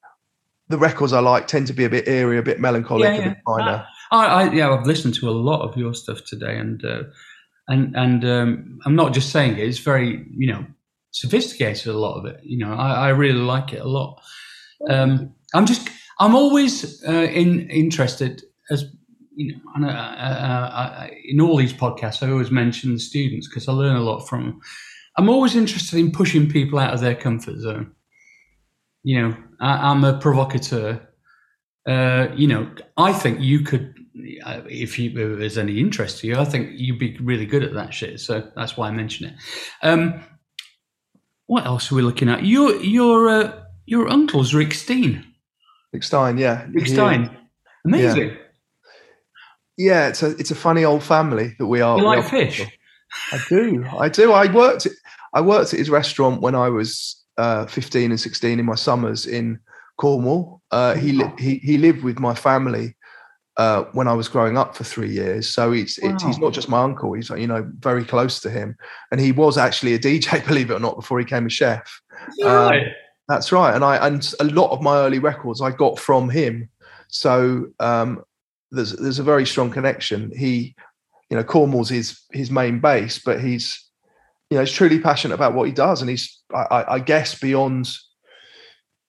the 0.69 0.79
records 0.79 1.13
I 1.13 1.21
like 1.21 1.47
tend 1.47 1.67
to 1.67 1.75
be 1.75 1.85
a 1.85 1.91
bit 1.91 2.09
eerie, 2.09 2.39
a 2.39 2.43
bit 2.43 2.59
melancholic, 2.59 3.05
Yeah, 3.05 3.15
a 3.17 3.29
bit 3.31 3.39
minor. 3.47 3.87
I, 4.11 4.27
I 4.27 4.53
yeah, 4.53 4.71
I've 4.71 4.87
listened 4.87 5.15
to 5.17 5.29
a 5.29 5.33
lot 5.33 5.61
of 5.61 5.77
your 5.77 5.93
stuff 5.93 6.25
today, 6.25 6.57
and 6.57 6.83
uh, 6.85 7.03
and 7.69 7.95
and 7.95 8.25
um, 8.25 8.79
I'm 8.87 8.95
not 8.97 9.13
just 9.13 9.31
saying 9.31 9.53
it; 9.59 9.69
it's 9.69 9.79
very 9.79 10.25
you 10.35 10.51
know 10.51 10.65
sophisticated. 11.11 11.89
A 11.89 11.99
lot 11.99 12.19
of 12.19 12.25
it, 12.25 12.41
you 12.43 12.57
know, 12.59 12.73
I, 12.73 12.93
I 12.93 13.09
really 13.11 13.41
like 13.41 13.75
it 13.75 13.83
a 13.83 13.89
lot. 13.89 14.23
Um, 14.89 15.35
I'm 15.55 15.67
just 15.67 15.89
I'm 16.21 16.35
always 16.35 17.03
uh, 17.07 17.13
in 17.13 17.69
interested 17.71 18.43
as 18.71 18.85
you 19.39 19.55
know, 19.77 19.89
uh, 19.89 19.93
uh, 19.93 19.95
uh, 19.95 21.07
in 21.25 21.41
all 21.41 21.57
these 21.57 21.73
podcasts, 21.73 22.27
I 22.27 22.31
always 22.31 22.51
mention 22.51 22.93
the 22.93 22.99
students 22.99 23.47
because 23.47 23.69
I 23.69 23.73
learn 23.73 23.95
a 23.95 24.03
lot 24.03 24.29
from 24.29 24.45
them. 24.45 24.61
I'm 25.17 25.29
always 25.29 25.55
interested 25.55 25.99
in 25.99 26.11
pushing 26.11 26.51
people 26.51 26.79
out 26.81 26.93
of 26.93 27.01
their 27.01 27.15
comfort 27.15 27.59
zone. 27.59 27.93
You 29.05 29.23
know, 29.23 29.37
I, 29.61 29.91
I'm 29.91 30.03
a 30.03 30.19
provocateur. 30.19 31.01
Uh, 31.87 32.29
you 32.35 32.49
know, 32.49 32.69
I 32.97 33.13
think 33.13 33.41
you 33.41 33.61
could, 33.61 33.95
if, 34.15 34.99
you, 34.99 35.11
if 35.11 35.39
there's 35.39 35.57
any 35.57 35.79
interest 35.79 36.19
to 36.19 36.27
you, 36.27 36.37
I 36.37 36.45
think 36.45 36.73
you'd 36.75 36.99
be 36.99 37.17
really 37.19 37.47
good 37.47 37.63
at 37.63 37.75
that 37.75 37.95
shit. 37.95 38.19
So 38.19 38.51
that's 38.57 38.77
why 38.77 38.89
I 38.89 38.91
mention 38.91 39.29
it. 39.29 39.35
Um, 39.83 40.25
what 41.47 41.65
else 41.65 41.93
are 41.93 41.95
we 41.95 42.03
looking 42.03 42.29
at? 42.29 42.45
Your 42.45 42.75
your 42.83 43.29
uh, 43.29 43.63
your 43.89 44.09
uncle's 44.09 44.55
Rick 44.55 44.75
Stein. 44.75 45.25
Rick 45.93 46.03
Stein, 46.03 46.39
yeah, 46.39 46.67
Rick 46.73 46.87
Yeah. 46.89 46.93
Stein. 46.95 47.37
Amazing. 47.85 48.37
Yeah, 49.77 50.09
it's 50.09 50.23
a 50.23 50.31
it's 50.39 50.51
a 50.51 50.55
funny 50.57 50.85
old 50.85 51.03
family 51.03 51.55
that 51.59 51.67
we 51.67 51.81
are. 51.81 51.99
You 51.99 52.05
like 52.05 52.25
fish? 52.29 52.67
I 53.33 53.39
do. 53.49 53.85
I 53.99 54.09
do. 54.09 54.33
I 54.33 54.53
worked. 54.53 54.87
At, 54.87 54.93
I 55.35 55.41
worked 55.41 55.73
at 55.73 55.79
his 55.79 55.91
restaurant 55.91 56.43
when 56.43 56.55
I 56.55 56.69
was 56.69 57.25
uh, 57.37 57.67
15 57.67 58.11
and 58.11 58.21
16 58.21 58.59
in 58.59 58.65
my 58.67 58.75
summers 58.75 59.27
in 59.27 59.59
Cornwall. 59.97 60.61
Uh, 60.71 60.95
he 60.95 61.13
li- 61.13 61.33
he 61.39 61.57
he 61.59 61.79
lived 61.79 62.03
with 62.03 62.19
my 62.19 62.35
family 62.35 62.97
uh, 63.57 63.85
when 63.93 64.09
I 64.09 64.15
was 64.15 64.29
growing 64.29 64.59
up 64.59 64.77
for 64.77 64.85
three 64.85 65.11
years. 65.11 65.49
So 65.49 65.73
it's, 65.73 65.99
it's 65.99 66.23
he's 66.23 66.39
not 66.39 66.53
just 66.53 66.69
my 66.69 66.83
uncle. 66.83 67.13
He's 67.13 67.31
you 67.31 67.47
know 67.47 67.71
very 67.79 68.05
close 68.05 68.41
to 68.41 68.51
him, 68.51 68.77
and 69.13 69.21
he 69.21 69.33
was 69.33 69.57
actually 69.57 69.95
a 69.95 69.99
DJ, 69.99 70.45
believe 70.47 70.71
it 70.71 70.75
or 70.75 70.81
not, 70.81 70.97
before 70.97 71.19
he 71.21 71.25
became 71.25 71.47
a 71.47 71.51
chef. 71.51 72.01
Um, 72.45 72.49
Right. 72.51 72.87
That's 73.29 73.53
right, 73.53 73.75
and 73.75 73.85
I 73.85 74.07
and 74.07 74.35
a 74.41 74.45
lot 74.45 74.71
of 74.71 74.81
my 74.81 74.97
early 74.99 75.19
records 75.19 75.61
I 75.61 75.71
got 75.71 75.99
from 75.99 76.31
him. 76.31 76.69
So 77.09 77.67
um, 77.79 78.23
there's 78.71 78.93
there's 78.93 79.19
a 79.19 79.25
very 79.25 79.47
strong 79.47 79.71
connection. 79.71 80.33
He, 80.37 80.75
you 81.31 81.37
know, 81.37 81.45
Cornwall's 81.45 81.91
his 81.91 82.21
his 82.33 82.51
main 82.51 82.81
base, 82.81 83.19
but 83.19 83.41
he's 83.41 83.85
you 84.51 84.57
know 84.57 84.65
he's 84.65 84.73
truly 84.73 84.99
passionate 84.99 85.35
about 85.35 85.55
what 85.55 85.67
he 85.67 85.73
does, 85.73 86.01
and 86.01 86.09
he's 86.09 86.41
I, 86.55 86.63
I, 86.71 86.95
I 86.95 86.99
guess 87.01 87.39
beyond 87.39 87.91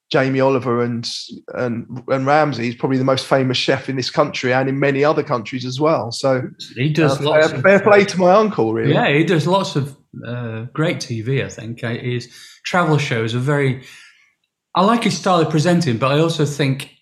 Jamie 0.09 0.39
Oliver 0.39 0.83
and 0.83 1.07
and 1.53 2.03
and 2.07 2.25
Ramsay, 2.25 2.63
he's 2.63 2.75
probably 2.75 2.97
the 2.97 3.03
most 3.03 3.25
famous 3.25 3.57
chef 3.57 3.89
in 3.89 3.95
this 3.95 4.09
country 4.09 4.51
and 4.51 4.67
in 4.67 4.79
many 4.79 5.03
other 5.03 5.23
countries 5.23 5.65
as 5.65 5.79
well. 5.79 6.11
So 6.11 6.49
he 6.75 6.89
does 6.89 7.21
uh, 7.21 7.23
lots 7.23 7.47
fair, 7.47 7.55
of 7.55 7.61
fair 7.61 7.79
play 7.79 8.05
to 8.05 8.19
my 8.19 8.33
uncle, 8.33 8.73
really. 8.73 8.93
Yeah, 8.93 9.09
he 9.09 9.23
does 9.23 9.45
lots 9.45 9.75
of 9.75 9.95
uh, 10.25 10.65
great 10.73 10.97
TV. 10.97 11.45
I 11.45 11.49
think 11.49 11.83
uh, 11.83 11.89
his 11.89 12.33
travel 12.63 12.97
shows 12.97 13.35
are 13.35 13.39
very. 13.39 13.83
I 14.75 14.83
like 14.83 15.03
his 15.03 15.17
style 15.17 15.41
of 15.41 15.49
presenting, 15.49 15.97
but 15.97 16.11
I 16.11 16.19
also 16.19 16.45
think 16.45 16.95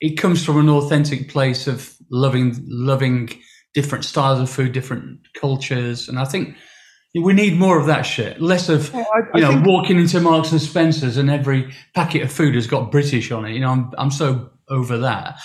it 0.00 0.16
comes 0.16 0.44
from 0.44 0.58
an 0.58 0.68
authentic 0.68 1.28
place 1.28 1.66
of 1.66 1.94
loving 2.10 2.62
loving 2.66 3.30
different 3.74 4.04
styles 4.04 4.40
of 4.40 4.50
food, 4.50 4.72
different 4.72 5.20
cultures, 5.34 6.08
and 6.08 6.18
I 6.18 6.24
think 6.24 6.56
we 7.14 7.32
need 7.32 7.58
more 7.58 7.78
of 7.80 7.86
that 7.86 8.02
shit. 8.02 8.40
Less 8.40 8.68
of 8.68 8.94
I, 8.94 9.00
I 9.00 9.04
you 9.34 9.40
know 9.40 9.52
think- 9.52 9.66
walking 9.66 9.98
into 9.98 10.20
Marks 10.20 10.52
and 10.52 10.60
Spencers 10.60 11.16
and 11.16 11.30
every 11.30 11.72
packet 11.94 12.22
of 12.22 12.32
food 12.32 12.54
has 12.54 12.66
got 12.66 12.90
British 12.90 13.30
on 13.30 13.44
it. 13.46 13.52
You 13.52 13.60
know, 13.60 13.70
I'm 13.70 13.92
I'm 13.98 14.10
so 14.10 14.50
over 14.68 14.98
that. 14.98 15.38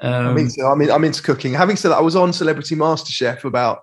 Um, 0.00 0.28
I 0.28 0.32
mean, 0.32 0.46
into, 0.46 0.64
I'm, 0.64 0.80
in, 0.80 0.90
I'm 0.92 1.02
into 1.02 1.20
cooking. 1.22 1.54
Having 1.54 1.76
said 1.76 1.88
that, 1.88 1.96
I 1.96 2.02
was 2.02 2.14
on 2.14 2.32
Celebrity 2.32 2.76
MasterChef 2.76 3.42
about 3.42 3.82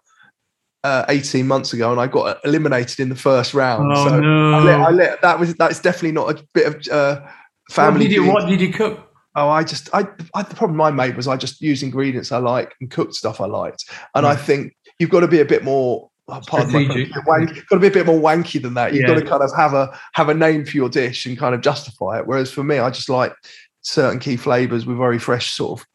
uh, 0.85 1.05
18 1.09 1.47
months 1.47 1.73
ago, 1.73 1.91
and 1.91 1.99
I 1.99 2.07
got 2.07 2.39
eliminated 2.45 2.99
in 2.99 3.09
the 3.09 3.15
first 3.15 3.53
round. 3.53 3.91
oh 3.91 4.05
so 4.07 4.19
no! 4.19 4.53
I 4.53 4.59
let, 4.63 4.79
I 4.79 4.89
let, 4.91 5.21
that 5.21 5.39
was 5.39 5.55
that's 5.55 5.79
definitely 5.79 6.11
not 6.11 6.39
a 6.39 6.43
bit 6.53 6.67
of 6.67 6.87
uh, 6.87 7.21
what 7.21 7.31
family. 7.71 8.07
did 8.07 8.13
you. 8.13 8.25
What 8.31 8.47
did 8.47 8.61
you 8.61 8.71
cook? 8.71 8.99
Oh, 9.35 9.49
I 9.49 9.63
just 9.63 9.89
I, 9.93 10.07
I 10.33 10.43
the 10.43 10.55
problem 10.55 10.79
I 10.79 10.91
made 10.91 11.15
was 11.17 11.27
I 11.27 11.37
just 11.37 11.59
used 11.59 11.83
ingredients 11.83 12.31
I 12.31 12.37
like 12.37 12.73
and 12.79 12.89
cooked 12.89 13.15
stuff 13.15 13.41
I 13.41 13.45
liked, 13.47 13.83
and 14.13 14.25
I 14.25 14.35
think 14.35 14.73
you've 14.99 15.09
got 15.09 15.21
to 15.21 15.27
be 15.27 15.39
a 15.41 15.45
bit 15.45 15.63
more. 15.63 16.09
oh, 16.29 16.41
pardon 16.47 16.71
my 16.71 16.83
Strategic. 16.83 17.25
Wank, 17.27 17.49
got 17.69 17.75
to 17.75 17.79
be 17.79 17.87
a 17.87 17.91
bit 17.91 18.05
more 18.05 18.19
wanky 18.19 18.61
than 18.61 18.75
that. 18.75 18.93
You've 18.93 19.01
Yeah. 19.01 19.15
got 19.15 19.19
to 19.19 19.25
kind 19.25 19.43
of 19.43 19.51
have 19.57 19.73
a 19.73 19.99
have 20.13 20.29
a 20.29 20.33
name 20.33 20.65
for 20.65 20.77
your 20.77 20.89
dish 20.89 21.25
and 21.25 21.37
kind 21.37 21.53
of 21.55 21.61
justify 21.61 22.19
it. 22.19 22.27
Whereas 22.27 22.51
for 22.51 22.63
me, 22.63 22.77
I 22.79 22.89
just 22.91 23.09
like 23.09 23.33
certain 23.81 24.19
key 24.19 24.37
flavors 24.37 24.85
with 24.85 24.97
very 24.97 25.19
fresh 25.19 25.51
sort 25.51 25.79
of 25.81 25.85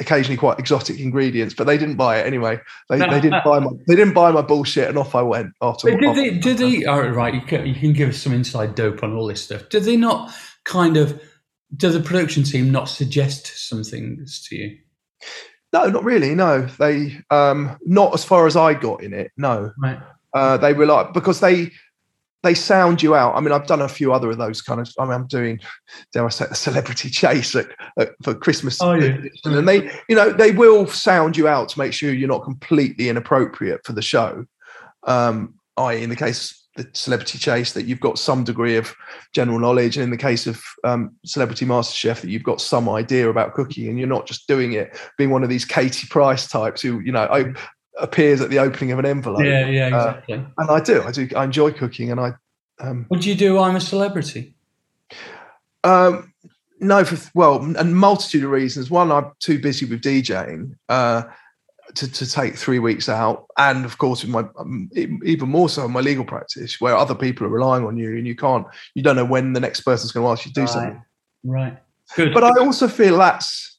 occasionally 0.00 0.36
quite 0.36 0.58
exotic 0.58 0.98
ingredients, 1.00 1.54
but 1.54 1.66
they 1.66 1.76
didn't 1.78 1.96
buy 1.96 2.18
it 2.20 2.26
anyway. 2.26 2.58
They, 2.88 2.98
they 2.98 3.20
didn't 3.20 3.44
buy 3.44 3.58
my 3.58 3.70
they 3.86 3.96
didn't 3.96 4.14
buy 4.14 4.30
my 4.30 4.42
bullshit, 4.42 4.88
and 4.88 4.98
off 4.98 5.14
I 5.14 5.22
went. 5.22 5.52
After, 5.62 5.90
did 5.90 6.04
after- 6.04 6.20
they? 6.22 6.30
Did 6.38 6.58
they? 6.58 6.84
Oh, 6.84 7.08
right, 7.08 7.34
you 7.34 7.40
can, 7.40 7.66
you 7.66 7.74
can 7.74 7.92
give 7.92 8.10
us 8.10 8.18
some 8.18 8.32
inside 8.32 8.74
dope 8.74 9.02
on 9.02 9.14
all 9.14 9.26
this 9.26 9.42
stuff. 9.42 9.68
Did 9.68 9.84
they 9.84 9.96
not 9.96 10.32
kind 10.64 10.96
of? 10.96 11.20
Did 11.76 11.90
the 11.92 12.00
production 12.00 12.44
team 12.44 12.72
not 12.72 12.88
suggest 12.88 13.68
some 13.68 13.84
things 13.84 14.46
to 14.48 14.56
you? 14.56 14.78
No, 15.72 15.86
not 15.88 16.02
really. 16.04 16.34
No, 16.34 16.62
they 16.78 17.18
um, 17.30 17.76
not 17.84 18.14
as 18.14 18.24
far 18.24 18.46
as 18.46 18.56
I 18.56 18.72
got 18.74 19.02
in 19.02 19.12
it. 19.12 19.32
No, 19.36 19.70
Right. 19.82 19.98
uh, 20.32 20.56
they 20.56 20.72
rely 20.72 21.10
because 21.12 21.40
they 21.40 21.70
they 22.42 22.54
sound 22.54 23.02
you 23.02 23.14
out. 23.14 23.34
I 23.34 23.40
mean, 23.40 23.52
I've 23.52 23.66
done 23.66 23.82
a 23.82 23.88
few 23.88 24.12
other 24.12 24.30
of 24.30 24.38
those 24.38 24.62
kind 24.62 24.80
of. 24.80 24.88
I 24.98 25.04
mean, 25.04 25.14
I'm 25.14 25.26
doing, 25.26 25.60
dare 26.12 26.24
I 26.24 26.28
say, 26.28 26.46
a 26.50 26.54
celebrity 26.54 27.10
chase 27.10 27.54
at, 27.54 27.66
at, 27.98 28.10
for 28.22 28.34
Christmas, 28.34 28.80
Oh, 28.80 28.94
yeah. 28.94 29.18
and 29.44 29.68
they, 29.68 29.90
you 30.08 30.16
know, 30.16 30.30
they 30.32 30.52
will 30.52 30.86
sound 30.86 31.36
you 31.36 31.48
out 31.48 31.68
to 31.70 31.78
make 31.78 31.92
sure 31.92 32.12
you're 32.12 32.28
not 32.28 32.44
completely 32.44 33.08
inappropriate 33.08 33.84
for 33.84 33.92
the 33.92 34.02
show. 34.02 34.44
Um, 35.04 35.54
I, 35.76 35.94
in 35.94 36.10
the 36.10 36.16
case 36.16 36.58
the 36.78 36.88
celebrity 36.92 37.38
chase, 37.38 37.72
that 37.72 37.86
you've 37.86 37.98
got 38.00 38.18
some 38.20 38.44
degree 38.44 38.76
of 38.76 38.94
general 39.34 39.58
knowledge, 39.58 39.96
and 39.96 40.04
in 40.04 40.10
the 40.10 40.16
case 40.16 40.46
of 40.46 40.62
um, 40.84 41.14
Celebrity 41.26 41.66
MasterChef, 41.66 42.20
that 42.20 42.30
you've 42.30 42.44
got 42.44 42.60
some 42.60 42.88
idea 42.88 43.28
about 43.28 43.52
cooking, 43.52 43.88
and 43.88 43.98
you're 43.98 44.06
not 44.06 44.26
just 44.26 44.46
doing 44.46 44.72
it 44.74 44.96
being 45.18 45.30
one 45.30 45.42
of 45.42 45.48
these 45.48 45.64
Katie 45.64 46.06
Price 46.06 46.48
types 46.48 46.80
who, 46.80 47.00
you 47.00 47.10
know, 47.10 47.52
appears 47.98 48.40
at 48.40 48.50
the 48.50 48.58
opening 48.58 48.92
of 48.92 48.98
an 48.98 49.06
envelope. 49.06 49.44
Yeah, 49.44 49.66
yeah, 49.68 49.86
Uh, 49.86 50.08
exactly. 50.08 50.34
and 50.58 50.70
I 50.70 50.80
do, 50.80 51.02
I 51.02 51.10
do, 51.10 51.28
I 51.36 51.44
enjoy 51.44 51.72
cooking, 51.72 52.10
and 52.10 52.20
I. 52.20 52.32
Um, 52.80 53.06
what 53.08 53.20
do 53.20 53.28
you 53.28 53.34
do? 53.34 53.58
I'm 53.58 53.76
a 53.76 53.80
celebrity. 53.80 54.54
Um, 55.84 56.32
no, 56.80 57.04
for 57.04 57.18
well, 57.34 57.60
and 57.76 57.96
multitude 57.96 58.44
of 58.44 58.50
reasons. 58.50 58.90
One, 58.90 59.10
I'm 59.10 59.32
too 59.40 59.58
busy 59.58 59.84
with 59.86 60.00
DJing, 60.00 60.76
uh, 60.88 61.24
to, 61.94 62.12
to 62.12 62.30
take 62.30 62.54
three 62.56 62.78
weeks 62.78 63.08
out, 63.08 63.46
and 63.56 63.84
of 63.84 63.98
course, 63.98 64.24
my 64.24 64.44
um, 64.58 64.90
even 64.94 65.48
more 65.48 65.68
so 65.68 65.84
in 65.86 65.90
my 65.92 66.00
legal 66.00 66.24
practice, 66.24 66.80
where 66.80 66.96
other 66.96 67.14
people 67.14 67.46
are 67.46 67.50
relying 67.50 67.84
on 67.84 67.96
you, 67.96 68.16
and 68.16 68.26
you 68.26 68.36
can't, 68.36 68.66
you 68.94 69.02
don't 69.02 69.16
know 69.16 69.24
when 69.24 69.54
the 69.54 69.60
next 69.60 69.80
person's 69.80 70.12
going 70.12 70.24
to 70.24 70.30
ask 70.30 70.46
you 70.46 70.52
to 70.52 70.54
do 70.54 70.60
Right. 70.62 70.70
something. 70.70 71.02
Right. 71.44 71.78
Good. 72.14 72.32
But 72.34 72.44
I 72.44 72.50
also 72.60 72.88
feel 72.88 73.18
that's 73.18 73.78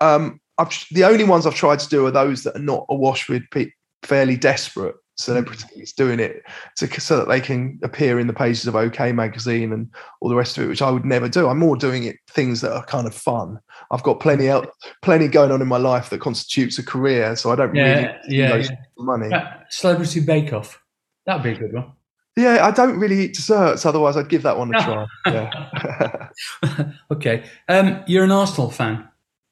um, 0.00 0.40
I've, 0.58 0.86
the 0.90 1.04
only 1.04 1.24
ones 1.24 1.46
I've 1.46 1.54
tried 1.54 1.78
to 1.80 1.88
do 1.88 2.06
are 2.06 2.10
those 2.10 2.42
that 2.42 2.56
are 2.56 2.60
not 2.60 2.86
awash 2.88 3.28
with 3.28 3.42
pe- 3.50 3.70
fairly 4.02 4.36
desperate 4.36 4.96
celebrities 5.18 5.92
doing 5.92 6.20
it 6.20 6.42
to, 6.76 7.00
so 7.00 7.16
that 7.16 7.28
they 7.28 7.40
can 7.40 7.78
appear 7.82 8.18
in 8.18 8.26
the 8.28 8.32
pages 8.32 8.66
of 8.66 8.76
OK 8.76 9.12
magazine 9.12 9.72
and 9.72 9.90
all 10.20 10.28
the 10.28 10.34
rest 10.34 10.56
of 10.56 10.64
it, 10.64 10.68
which 10.68 10.82
I 10.82 10.90
would 10.90 11.04
never 11.04 11.28
do. 11.28 11.48
I'm 11.48 11.58
more 11.58 11.76
doing 11.76 12.04
it 12.04 12.16
things 12.30 12.60
that 12.60 12.72
are 12.72 12.84
kind 12.84 13.06
of 13.06 13.14
fun. 13.14 13.58
I've 13.90 14.02
got 14.02 14.20
plenty 14.20 14.48
out, 14.48 14.70
plenty 15.02 15.28
going 15.28 15.50
on 15.50 15.60
in 15.60 15.68
my 15.68 15.76
life 15.76 16.10
that 16.10 16.20
constitutes 16.20 16.78
a 16.78 16.84
career, 16.84 17.36
so 17.36 17.50
I 17.50 17.56
don't 17.56 17.70
really 17.70 17.88
yeah, 17.88 18.18
do 18.28 18.34
yeah, 18.34 18.56
yeah. 18.56 18.68
money. 18.96 19.32
Uh, 19.32 19.44
Celebrity 19.70 20.20
Bake 20.20 20.52
Off. 20.52 20.80
That'd 21.26 21.42
be 21.42 21.50
a 21.50 21.58
good 21.58 21.74
one. 21.74 21.92
Yeah, 22.36 22.64
I 22.64 22.70
don't 22.70 22.98
really 22.98 23.18
eat 23.24 23.34
desserts, 23.34 23.84
otherwise 23.84 24.16
I'd 24.16 24.28
give 24.28 24.44
that 24.44 24.56
one 24.56 24.72
a 24.72 24.80
try. 24.80 25.06
yeah, 25.26 26.92
okay. 27.10 27.44
Um, 27.68 28.04
you're 28.06 28.24
an 28.24 28.30
Arsenal 28.30 28.70
fan. 28.70 29.08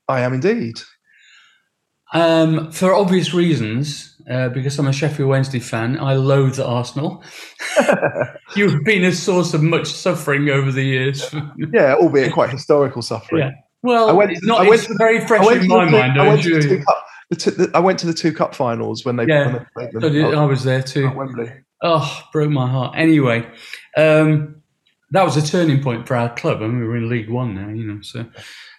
I 0.08 0.20
am 0.20 0.32
indeed. 0.32 0.80
Um, 2.12 2.70
for 2.70 2.94
obvious 2.94 3.34
reasons, 3.34 4.16
uh, 4.30 4.48
because 4.50 4.78
I'm 4.78 4.86
a 4.86 4.92
Sheffield 4.92 5.28
Wednesday 5.28 5.58
fan, 5.58 5.98
I 5.98 6.14
loathe 6.14 6.58
Arsenal. 6.60 7.22
You've 8.56 8.84
been 8.84 9.04
a 9.04 9.12
source 9.12 9.54
of 9.54 9.62
much 9.62 9.88
suffering 9.88 10.48
over 10.48 10.70
the 10.72 10.82
years. 10.84 11.34
Yeah, 11.72 11.94
albeit 11.94 12.32
quite 12.32 12.50
historical 12.50 13.02
suffering. 13.02 13.42
Yeah. 13.42 13.50
Well, 13.82 14.08
I 14.08 14.12
went 14.12 14.30
it's 14.32 14.40
to- 14.40 14.46
not. 14.46 14.60
I 14.60 14.68
went 14.68 14.80
it's 14.80 14.86
to- 14.88 14.94
very 14.98 15.26
fresh 15.26 15.42
I 15.42 15.46
went 15.46 15.62
in 15.62 15.68
my 15.68 15.84
the 15.84 15.90
mind. 15.90 16.20
I 16.20 16.24
I 16.24 16.28
went 16.28 16.42
to 16.44 16.54
the 16.54 16.60
two 16.68 16.78
cup. 16.84 17.04
The 17.30 17.36
two, 17.36 17.50
the, 17.50 17.70
I 17.74 17.80
went 17.80 17.98
to 18.00 18.06
the 18.06 18.14
two 18.14 18.32
cup 18.32 18.54
finals 18.54 19.04
when 19.04 19.16
they, 19.16 19.26
Yeah. 19.26 19.64
when 19.74 19.90
they 19.92 20.00
So 20.00 20.08
did, 20.08 20.32
I 20.34 20.44
was 20.44 20.62
there 20.62 20.82
too. 20.82 21.08
at 21.08 21.16
Wembley. 21.16 21.52
Oh, 21.82 22.22
broke 22.32 22.50
my 22.50 22.68
heart. 22.70 22.94
Anyway, 22.96 23.44
um, 23.96 24.62
that 25.10 25.24
was 25.24 25.36
a 25.36 25.44
turning 25.44 25.82
point 25.82 26.06
for 26.06 26.14
our 26.16 26.32
club, 26.34 26.62
and 26.62 26.80
we 26.80 26.86
were 26.86 26.96
in 26.96 27.08
League 27.08 27.28
One 27.28 27.54
now, 27.54 27.68
you 27.68 27.84
know. 27.84 28.00
So, 28.02 28.26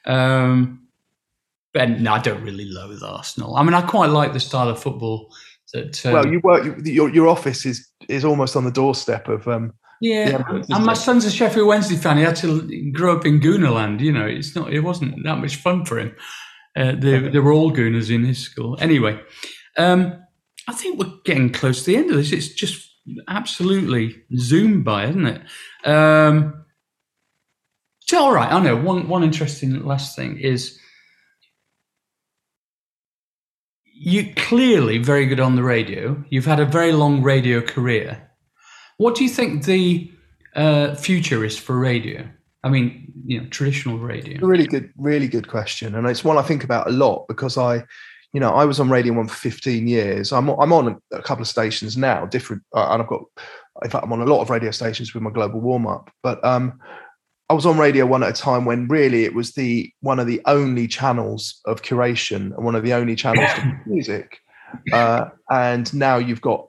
um, 0.06 0.87
but 1.74 1.90
no, 1.90 2.14
I 2.14 2.20
don't 2.20 2.44
really 2.44 2.66
loathe 2.66 3.04
Arsenal. 3.04 3.56
I 3.56 3.64
mean, 3.64 3.74
I 3.74 3.82
quite 3.82 4.10
like 4.10 4.34
the 4.34 4.40
style 4.40 4.70
of 4.70 4.82
football 4.82 5.34
that. 5.74 6.06
Um, 6.06 6.14
Well, 6.14 6.28
you 6.28 6.40
work. 6.44 6.66
You, 6.66 6.76
your 6.92 7.10
your 7.10 7.28
office 7.28 7.66
is 7.66 7.88
is 8.08 8.26
almost 8.26 8.56
on 8.56 8.64
the 8.64 8.72
doorstep 8.72 9.28
of. 9.28 9.48
Um, 9.48 9.74
yeah, 10.00 10.30
yeah, 10.30 10.62
and 10.70 10.86
my 10.86 10.94
son's 10.94 11.26
a 11.26 11.32
Sheffield 11.32 11.68
Wednesday 11.68 11.96
fan. 11.96 12.18
He 12.18 12.24
had 12.24 12.36
to 12.38 12.92
grow 12.92 13.18
up 13.18 13.26
in 13.26 13.40
Goonerland. 13.40 14.00
You 14.00 14.12
know, 14.12 14.28
it's 14.28 14.56
not. 14.56 14.72
It 14.72 14.82
wasn't 14.82 15.24
that 15.24 15.38
much 15.38 15.56
fun 15.56 15.86
for 15.86 15.98
him. 15.98 16.16
Uh, 16.76 16.92
they, 16.96 17.18
they 17.30 17.40
were 17.40 17.52
all 17.52 17.72
Gooners 17.72 18.14
in 18.14 18.24
his 18.24 18.38
school. 18.38 18.78
Anyway, 18.80 19.20
um, 19.78 20.14
I 20.68 20.74
think 20.74 21.00
we're 21.00 21.12
getting 21.26 21.52
close 21.52 21.80
to 21.80 21.86
the 21.88 21.98
end 21.98 22.12
of 22.12 22.18
this. 22.18 22.32
It's 22.32 22.50
just 22.50 22.88
absolutely 23.28 24.22
zoomed 24.38 24.86
by, 24.86 25.06
isn't 25.06 25.26
it? 25.26 25.42
Um, 25.84 26.66
so, 28.02 28.20
all 28.20 28.34
right, 28.34 28.52
I 28.52 28.60
know 28.60 28.76
one 28.76 29.08
one 29.08 29.24
interesting 29.24 29.84
last 29.84 30.16
thing 30.16 30.38
is 30.40 30.80
you 34.00 34.34
clearly 34.36 35.00
very 35.00 35.26
good 35.26 35.40
on 35.40 35.56
the 35.56 35.64
radio. 35.64 36.24
You've 36.30 36.46
had 36.46 36.60
a 36.60 36.66
very 36.66 36.92
long 36.92 37.24
radio 37.24 37.62
career. 37.62 38.30
What 38.98 39.16
do 39.16 39.24
you 39.24 39.30
think 39.30 39.66
the 39.66 40.12
uh, 40.56 40.96
future 40.96 41.44
is 41.44 41.58
for 41.58 41.78
radio? 41.78 42.28
I 42.64 42.70
mean, 42.70 43.12
you 43.26 43.42
know, 43.42 43.48
traditional 43.48 43.98
radio. 43.98 44.46
really 44.46 44.68
good, 44.68 44.92
really 44.98 45.28
good 45.28 45.48
question, 45.48 45.96
and 45.96 46.08
it's 46.08 46.24
one 46.24 46.38
I 46.38 46.42
think 46.42 46.64
about 46.64 46.88
a 46.88 46.92
lot 46.92 47.26
because 47.28 47.58
I, 47.58 47.84
you 48.34 48.40
know, 48.40 48.52
I 48.52 48.66
was 48.66 48.80
on 48.80 48.90
Radio 48.90 49.14
One 49.14 49.28
for 49.28 49.36
15 49.36 49.88
years. 49.88 50.32
I'm 50.32 50.50
I'm 50.50 50.74
on 50.74 50.88
a, 50.88 51.18
a 51.18 51.22
couple 51.22 51.42
of 51.42 51.48
stations 51.48 51.98
now, 51.98 52.26
different, 52.26 52.64
uh, 52.76 52.88
and 52.92 53.02
I've 53.02 53.08
got, 53.08 53.24
in 53.84 53.90
fact, 53.90 54.04
I'm 54.04 54.14
on 54.14 54.22
a 54.22 54.26
lot 54.26 54.42
of 54.42 54.50
radio 54.50 54.72
stations 54.72 55.14
with 55.14 55.24
my 55.24 55.32
global 55.32 55.62
warm 55.62 55.88
up. 55.88 56.12
But 56.24 56.44
um, 56.44 56.80
I 57.50 57.54
was 57.54 57.66
on 57.66 57.78
Radio 57.78 58.06
One 58.06 58.24
at 58.24 58.30
a 58.30 58.42
time 58.42 58.66
when 58.66 58.88
really 58.88 59.24
it 59.24 59.34
was 59.34 59.54
the 59.54 59.92
one 60.02 60.20
of 60.20 60.28
the 60.28 60.42
only 60.46 60.88
channels 60.88 61.62
of 61.66 61.82
curation 61.82 62.56
and 62.56 62.66
one 62.66 62.76
of 62.76 62.84
the 62.84 62.94
only 62.94 63.16
channels 63.16 63.50
of 63.58 63.64
music. 63.86 64.40
Uh, 64.92 65.30
and 65.50 65.94
now 65.94 66.18
you've 66.18 66.42
got 66.42 66.68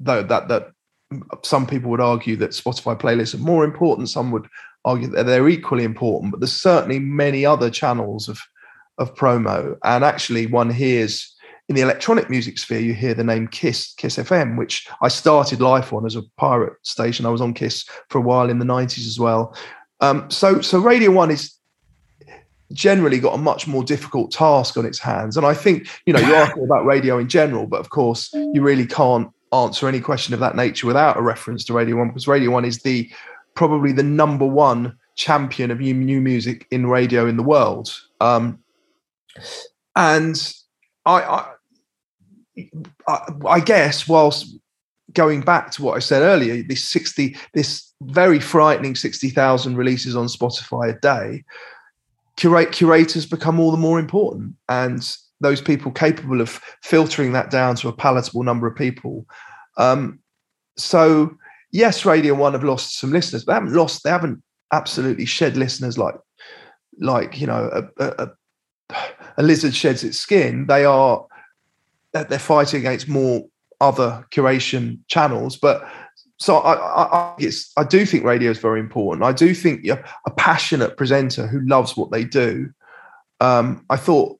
though 0.00 0.22
that 0.22 0.48
that 0.48 0.72
some 1.44 1.66
people 1.66 1.90
would 1.90 2.00
argue 2.00 2.36
that 2.36 2.50
Spotify 2.50 2.98
playlists 2.98 3.34
are 3.34 3.38
more 3.38 3.64
important. 3.64 4.08
Some 4.08 4.30
would 4.32 4.48
argue 4.84 5.08
that 5.08 5.24
they're 5.24 5.48
equally 5.48 5.84
important, 5.84 6.32
but 6.32 6.40
there's 6.40 6.52
certainly 6.52 6.98
many 6.98 7.44
other 7.44 7.70
channels 7.70 8.28
of 8.28 8.40
of 8.98 9.14
promo. 9.14 9.76
And 9.84 10.02
actually, 10.02 10.46
one 10.46 10.70
hears 10.70 11.34
in 11.68 11.74
the 11.74 11.82
electronic 11.82 12.30
music 12.30 12.58
sphere, 12.58 12.78
you 12.78 12.94
hear 12.94 13.12
the 13.12 13.24
name 13.24 13.48
Kiss, 13.48 13.92
Kiss 13.94 14.16
FM, 14.16 14.56
which 14.56 14.86
I 15.02 15.08
started 15.08 15.60
life 15.60 15.92
on 15.92 16.06
as 16.06 16.14
a 16.14 16.22
pirate 16.36 16.74
station. 16.82 17.26
I 17.26 17.30
was 17.30 17.40
on 17.40 17.54
Kiss 17.54 17.84
for 18.08 18.18
a 18.18 18.22
while 18.22 18.48
in 18.48 18.60
the 18.60 18.64
90s 18.64 19.06
as 19.06 19.18
well. 19.18 19.54
Um, 20.00 20.30
so, 20.30 20.60
so 20.60 20.78
Radio 20.78 21.10
One 21.10 21.30
is 21.30 21.54
generally 22.72 23.20
got 23.20 23.34
a 23.34 23.38
much 23.38 23.66
more 23.66 23.84
difficult 23.84 24.32
task 24.32 24.76
on 24.76 24.84
its 24.84 24.98
hands. 24.98 25.36
And 25.36 25.46
I 25.46 25.54
think, 25.54 25.88
you 26.04 26.12
know, 26.12 26.20
you're 26.20 26.36
asking 26.36 26.64
about 26.64 26.84
radio 26.84 27.18
in 27.18 27.28
general, 27.28 27.66
but 27.66 27.80
of 27.80 27.90
course, 27.90 28.30
you 28.32 28.60
really 28.60 28.86
can't 28.86 29.30
answer 29.52 29.88
any 29.88 30.00
question 30.00 30.34
of 30.34 30.40
that 30.40 30.56
nature 30.56 30.86
without 30.86 31.16
a 31.16 31.22
reference 31.22 31.64
to 31.64 31.72
Radio 31.72 31.96
One, 31.96 32.08
because 32.08 32.26
Radio 32.26 32.50
One 32.50 32.64
is 32.64 32.82
the 32.82 33.10
probably 33.54 33.92
the 33.92 34.02
number 34.02 34.44
one 34.44 34.96
champion 35.14 35.70
of 35.70 35.80
new, 35.80 35.94
new 35.94 36.20
music 36.20 36.66
in 36.70 36.86
radio 36.86 37.26
in 37.26 37.36
the 37.36 37.42
world. 37.42 37.96
Um, 38.20 38.58
and 39.94 40.54
I, 41.06 41.22
I, 41.22 42.68
I, 43.08 43.20
I 43.46 43.60
guess, 43.60 44.08
whilst 44.08 44.58
going 45.16 45.40
back 45.40 45.70
to 45.72 45.82
what 45.82 45.96
I 45.96 46.00
said 46.00 46.22
earlier, 46.22 46.62
this 46.62 46.84
60, 46.84 47.36
this 47.54 47.92
very 48.02 48.38
frightening 48.38 48.94
60,000 48.94 49.76
releases 49.76 50.14
on 50.14 50.26
Spotify 50.26 50.94
a 50.94 51.00
day, 51.00 51.42
curate 52.36 52.70
curators 52.70 53.24
become 53.24 53.58
all 53.58 53.70
the 53.70 53.78
more 53.78 53.98
important. 53.98 54.54
And 54.68 55.16
those 55.40 55.62
people 55.62 55.90
capable 55.90 56.42
of 56.42 56.60
filtering 56.82 57.32
that 57.32 57.50
down 57.50 57.76
to 57.76 57.88
a 57.88 57.92
palatable 57.92 58.42
number 58.42 58.66
of 58.66 58.76
people. 58.76 59.26
Um, 59.78 60.18
so 60.76 61.34
yes, 61.72 62.04
Radio 62.04 62.34
One 62.34 62.52
have 62.52 62.64
lost 62.64 62.98
some 62.98 63.10
listeners, 63.10 63.44
but 63.44 63.52
they 63.52 63.56
haven't 63.56 63.74
lost, 63.74 64.04
they 64.04 64.10
haven't 64.10 64.42
absolutely 64.72 65.24
shed 65.24 65.56
listeners 65.56 65.96
like 65.96 66.16
like 66.98 67.40
you 67.40 67.46
know 67.46 67.88
a, 67.98 68.04
a, 68.04 68.30
a 69.36 69.42
lizard 69.42 69.74
sheds 69.74 70.02
its 70.02 70.18
skin. 70.18 70.66
They 70.66 70.84
are 70.84 71.26
they're 72.12 72.38
fighting 72.38 72.80
against 72.80 73.08
more 73.08 73.44
other 73.80 74.26
curation 74.32 74.98
channels, 75.08 75.56
but 75.56 75.86
so 76.38 76.58
I, 76.58 76.74
I, 76.74 77.02
I, 77.02 77.34
it's, 77.38 77.72
I 77.76 77.84
do 77.84 78.04
think 78.04 78.24
radio 78.24 78.50
is 78.50 78.58
very 78.58 78.80
important. 78.80 79.24
I 79.24 79.32
do 79.32 79.54
think 79.54 79.80
yeah, 79.84 80.06
a 80.26 80.30
passionate 80.30 80.96
presenter 80.96 81.46
who 81.46 81.60
loves 81.60 81.96
what 81.96 82.10
they 82.10 82.24
do. 82.24 82.70
Um, 83.40 83.84
I 83.88 83.96
thought 83.96 84.38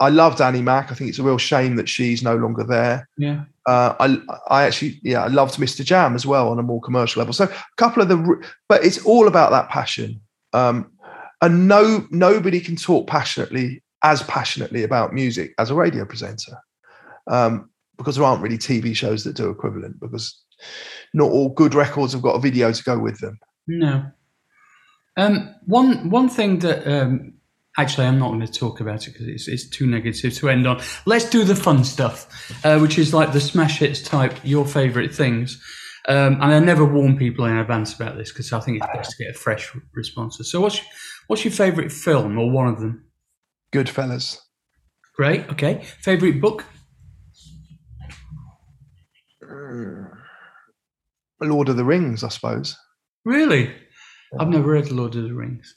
I 0.00 0.10
loved 0.10 0.40
Annie 0.40 0.62
Mac. 0.62 0.90
I 0.90 0.94
think 0.94 1.10
it's 1.10 1.18
a 1.18 1.22
real 1.24 1.38
shame 1.38 1.76
that 1.76 1.88
she's 1.88 2.22
no 2.22 2.36
longer 2.36 2.64
there. 2.64 3.08
Yeah. 3.18 3.44
Uh, 3.66 3.94
I 4.00 4.18
I 4.48 4.62
actually 4.64 4.98
yeah 5.02 5.22
I 5.22 5.26
loved 5.26 5.56
Mr. 5.56 5.84
Jam 5.84 6.14
as 6.14 6.24
well 6.24 6.48
on 6.48 6.58
a 6.58 6.62
more 6.62 6.80
commercial 6.80 7.20
level. 7.20 7.34
So 7.34 7.44
a 7.44 7.52
couple 7.76 8.02
of 8.02 8.08
the 8.08 8.46
but 8.68 8.84
it's 8.84 9.04
all 9.04 9.26
about 9.26 9.50
that 9.50 9.68
passion. 9.68 10.20
Um, 10.52 10.90
and 11.42 11.68
no 11.68 12.06
nobody 12.10 12.60
can 12.60 12.76
talk 12.76 13.06
passionately 13.06 13.82
as 14.02 14.22
passionately 14.22 14.82
about 14.82 15.12
music 15.12 15.52
as 15.58 15.70
a 15.70 15.74
radio 15.74 16.04
presenter. 16.04 16.56
Um, 17.26 17.68
because 17.98 18.16
there 18.16 18.24
aren't 18.24 18.42
really 18.42 18.56
TV 18.56 18.96
shows 18.96 19.24
that 19.24 19.36
do 19.36 19.50
equivalent 19.50 20.00
because 20.00 20.42
not 21.12 21.30
all 21.30 21.50
good 21.50 21.74
records 21.74 22.12
have 22.12 22.22
got 22.22 22.36
a 22.36 22.40
video 22.40 22.72
to 22.72 22.82
go 22.84 22.98
with 22.98 23.18
them. 23.20 23.38
No. 23.66 24.10
Um, 25.16 25.54
one 25.66 26.10
one 26.10 26.28
thing 26.28 26.60
that 26.60 26.86
um, 26.86 27.34
actually 27.76 28.06
I'm 28.06 28.18
not 28.18 28.28
going 28.28 28.46
to 28.46 28.52
talk 28.52 28.80
about 28.80 29.06
it 29.06 29.12
because 29.12 29.26
it's, 29.26 29.48
it's 29.48 29.68
too 29.68 29.86
negative 29.86 30.34
to 30.34 30.48
end 30.48 30.66
on. 30.66 30.80
Let's 31.06 31.28
do 31.28 31.44
the 31.44 31.56
fun 31.56 31.84
stuff, 31.84 32.64
uh, 32.64 32.78
which 32.78 32.98
is 32.98 33.12
like 33.12 33.32
the 33.32 33.40
smash 33.40 33.78
hits 33.78 34.00
type, 34.00 34.34
your 34.44 34.64
favourite 34.64 35.14
things. 35.14 35.60
Um, 36.08 36.34
and 36.34 36.44
I 36.44 36.58
never 36.60 36.84
warn 36.84 37.18
people 37.18 37.44
in 37.44 37.58
advance 37.58 37.94
about 37.94 38.16
this 38.16 38.32
because 38.32 38.52
I 38.52 38.60
think 38.60 38.78
it's 38.78 38.86
best 38.94 39.10
to 39.10 39.24
get 39.24 39.34
a 39.34 39.38
fresh 39.38 39.76
response. 39.92 40.38
So, 40.42 40.60
what's 40.60 40.80
what's 41.26 41.44
your 41.44 41.52
favourite 41.52 41.92
film 41.92 42.38
or 42.38 42.50
one 42.50 42.68
of 42.68 42.80
them? 42.80 43.04
Goodfellas. 43.72 44.38
Great. 45.16 45.48
Okay. 45.50 45.82
Favourite 46.00 46.40
book? 46.40 46.64
Lord 51.40 51.68
of 51.68 51.76
the 51.76 51.84
Rings, 51.84 52.24
I 52.24 52.28
suppose. 52.28 52.76
Really? 53.24 53.74
I've 54.38 54.48
never 54.48 54.70
read 54.72 54.90
Lord 54.90 55.14
of 55.16 55.24
the 55.24 55.34
Rings. 55.34 55.74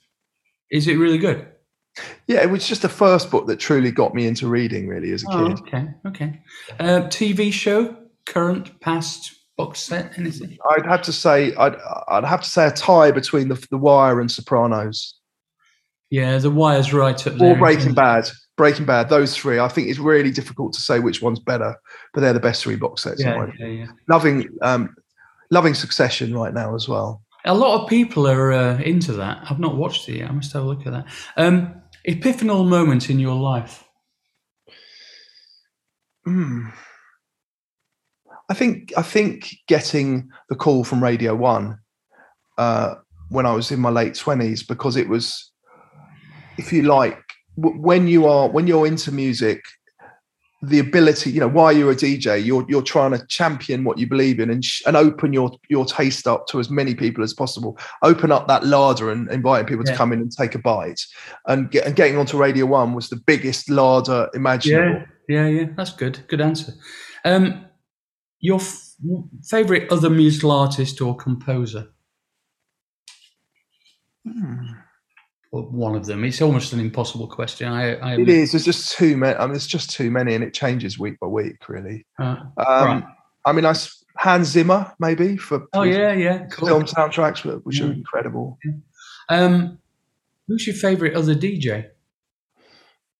Is 0.71 0.87
it 0.87 0.95
really 0.95 1.17
good? 1.17 1.47
Yeah, 2.27 2.41
it 2.41 2.49
was 2.49 2.67
just 2.67 2.81
the 2.81 2.89
first 2.89 3.29
book 3.29 3.47
that 3.47 3.59
truly 3.59 3.91
got 3.91 4.15
me 4.15 4.25
into 4.25 4.47
reading, 4.47 4.87
really, 4.87 5.11
as 5.11 5.23
a 5.23 5.27
Oh, 5.29 5.47
kid. 5.49 5.59
okay. 5.59 5.87
Okay. 6.07 6.41
Uh, 6.79 7.01
TV 7.09 7.51
show, 7.51 7.95
current, 8.25 8.79
past, 8.79 9.33
box 9.57 9.79
set, 9.81 10.17
anything? 10.17 10.57
I'd 10.71 10.85
have 10.85 11.01
to 11.03 11.13
say 11.13 11.53
I'd 11.55 11.75
I'd 12.07 12.23
have 12.23 12.41
to 12.41 12.49
say 12.49 12.65
a 12.67 12.71
tie 12.71 13.11
between 13.11 13.49
the 13.49 13.63
The 13.69 13.77
Wire 13.77 14.21
and 14.21 14.31
Sopranos. 14.31 15.15
Yeah, 16.09 16.37
The 16.37 16.49
Wire's 16.51 16.93
right 16.93 17.27
up 17.27 17.35
there. 17.35 17.51
Or 17.53 17.57
Breaking 17.57 17.93
Bad. 17.93 18.29
Breaking 18.57 18.85
Bad. 18.85 19.09
Those 19.09 19.35
three. 19.35 19.59
I 19.59 19.67
think 19.67 19.87
it's 19.87 19.99
really 19.99 20.31
difficult 20.31 20.73
to 20.73 20.81
say 20.81 20.99
which 20.99 21.21
one's 21.21 21.39
better, 21.39 21.75
but 22.13 22.21
they're 22.21 22.33
the 22.33 22.39
best 22.39 22.63
three 22.63 22.75
box 22.75 23.03
sets. 23.03 23.21
Yeah, 23.21 23.47
yeah, 23.57 23.65
yeah. 23.65 23.87
Loving, 24.07 24.47
um, 24.61 24.95
loving 25.49 25.73
Succession 25.73 26.35
right 26.35 26.53
now 26.53 26.75
as 26.75 26.87
well. 26.87 27.21
A 27.45 27.55
lot 27.55 27.81
of 27.81 27.89
people 27.89 28.27
are 28.27 28.51
uh, 28.51 28.77
into 28.81 29.13
that. 29.13 29.43
I've 29.49 29.59
not 29.59 29.75
watched 29.75 30.07
it 30.09 30.17
yet. 30.17 30.29
I 30.29 30.33
must 30.33 30.53
have 30.53 30.63
a 30.63 30.65
look 30.65 30.85
at 30.85 30.93
that. 30.93 31.05
Um, 31.37 31.81
epiphanal 32.07 32.67
moment 32.67 33.09
in 33.09 33.19
your 33.19 33.35
life. 33.35 33.83
Hmm. 36.23 36.67
I 38.49 38.53
think 38.53 38.93
I 38.97 39.01
think 39.01 39.55
getting 39.67 40.29
the 40.49 40.55
call 40.55 40.83
from 40.83 41.01
Radio 41.01 41.33
One 41.33 41.79
uh, 42.57 42.95
when 43.29 43.45
I 43.45 43.53
was 43.53 43.71
in 43.71 43.79
my 43.79 43.89
late 43.89 44.13
twenties 44.15 44.61
because 44.61 44.97
it 44.97 45.07
was, 45.07 45.51
if 46.57 46.73
you 46.73 46.83
like, 46.83 47.17
when 47.55 48.07
you 48.07 48.25
are 48.25 48.49
when 48.49 48.67
you're 48.67 48.87
into 48.87 49.11
music, 49.11 49.61
the 50.63 50.79
ability, 50.79 51.31
you 51.31 51.39
know, 51.39 51.47
while 51.47 51.71
you're 51.73 51.91
a 51.91 51.95
DJ, 51.95 52.43
you're 52.45 52.65
you're 52.69 52.81
trying 52.83 53.11
to 53.11 53.25
champion 53.27 53.83
what 53.83 53.97
you 53.97 54.07
believe 54.07 54.39
in 54.39 54.49
and 54.49 54.63
sh- 54.63 54.81
and 54.85 54.95
open 54.95 55.33
your 55.33 55.51
your 55.69 55.85
taste 55.85 56.27
up 56.27 56.47
to 56.47 56.59
as 56.59 56.69
many 56.69 56.93
people 56.95 57.23
as 57.23 57.33
possible. 57.33 57.77
Open 58.03 58.31
up 58.31 58.47
that 58.47 58.65
larder 58.65 59.11
and 59.11 59.29
inviting 59.31 59.65
people 59.67 59.83
Yeah. 59.85 59.91
to 59.93 59.97
come 59.97 60.13
in 60.13 60.19
and 60.19 60.31
take 60.31 60.53
a 60.55 60.59
bite. 60.59 61.01
And, 61.47 61.71
get, 61.71 61.85
and 61.87 61.95
getting 61.95 62.17
onto 62.17 62.37
Radio 62.37 62.65
One 62.67 62.93
was 62.93 63.09
the 63.09 63.15
biggest 63.15 63.69
larder 63.69 64.29
imaginable. 64.33 65.03
Yeah, 65.27 65.47
yeah, 65.47 65.47
yeah. 65.61 65.65
That's 65.75 65.93
good. 65.93 66.19
Good 66.27 66.41
answer. 66.41 66.73
Um, 67.25 67.65
your 68.39 68.59
f- 68.59 68.93
favorite 69.43 69.91
other 69.91 70.09
musical 70.09 70.51
artist 70.51 71.01
or 71.01 71.15
composer? 71.15 71.87
Hmm. 74.27 74.65
One 75.51 75.95
of 75.95 76.05
them. 76.05 76.23
It's 76.23 76.41
almost 76.41 76.71
an 76.71 76.79
impossible 76.79 77.27
question. 77.27 77.67
I, 77.67 77.95
I 77.95 78.15
It 78.17 78.29
is. 78.29 78.51
There's 78.53 78.63
just 78.63 78.93
too 78.97 79.17
many. 79.17 79.35
I 79.37 79.41
mean, 79.41 79.51
there's 79.51 79.67
just 79.67 79.89
too 79.91 80.09
many, 80.09 80.33
and 80.33 80.43
it 80.43 80.53
changes 80.53 80.97
week 80.97 81.19
by 81.19 81.27
week, 81.27 81.67
really. 81.67 82.05
Uh, 82.17 82.37
Um, 82.57 82.85
Right. 82.87 83.03
I 83.45 83.51
mean, 83.51 83.65
I 83.65 83.73
Hans 84.17 84.47
Zimmer 84.49 84.93
maybe 84.99 85.35
for 85.35 85.65
oh 85.73 85.83
yeah, 85.83 86.13
yeah. 86.13 86.45
Cool. 86.51 86.67
film 86.67 86.83
soundtracks, 86.85 87.39
wh- 87.39 87.65
which 87.65 87.81
are 87.81 87.87
Yeah. 87.87 87.93
incredible. 87.93 88.57
Um, 89.29 89.77
who's 90.47 90.65
your 90.67 90.75
favorite 90.75 91.15
other 91.15 91.35
DJ? 91.35 91.87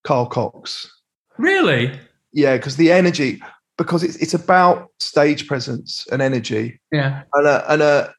Carl 0.04 0.26
Cox. 0.26 0.90
Really? 1.38 1.98
Yeah, 2.32 2.56
because 2.56 2.76
the 2.76 2.92
energy, 2.92 3.42
because 3.76 4.02
it's 4.02 4.16
it's 4.16 4.34
about 4.34 4.90
stage 5.00 5.46
presence 5.46 6.06
and 6.12 6.22
energy, 6.22 6.80
Yeah. 6.92 7.22
and 7.34 7.46
a, 7.46 7.72
and 7.72 7.82
a 7.82 8.14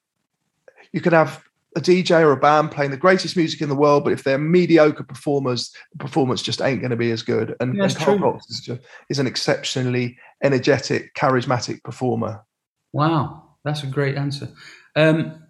you 0.91 1.01
can 1.01 1.13
have 1.13 1.43
a 1.75 1.81
DJ 1.81 2.21
or 2.21 2.31
a 2.31 2.37
band 2.37 2.71
playing 2.71 2.91
the 2.91 2.97
greatest 2.97 3.35
music 3.35 3.61
in 3.61 3.69
the 3.69 3.75
world, 3.75 4.03
but 4.03 4.13
if 4.13 4.23
they're 4.23 4.37
mediocre 4.37 5.03
performers, 5.03 5.73
the 5.91 5.97
performance 5.97 6.41
just 6.41 6.61
ain't 6.61 6.81
going 6.81 6.91
to 6.91 6.97
be 6.97 7.11
as 7.11 7.23
good. 7.23 7.55
And, 7.59 7.75
Yeah, 7.75 7.85
and 7.85 7.95
Carl. 7.95 8.19
Cox 8.19 8.49
is, 8.49 8.61
just, 8.61 8.81
is 9.09 9.19
an 9.19 9.27
exceptionally 9.27 10.17
energetic, 10.43 11.15
charismatic 11.15 11.83
performer. 11.83 12.43
Wow, 12.91 13.55
that's 13.63 13.83
a 13.83 13.87
great 13.87 14.15
answer. 14.15 14.49
Um, 14.95 15.43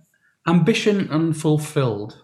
ambition 0.47 1.09
unfulfilled. 1.09 2.19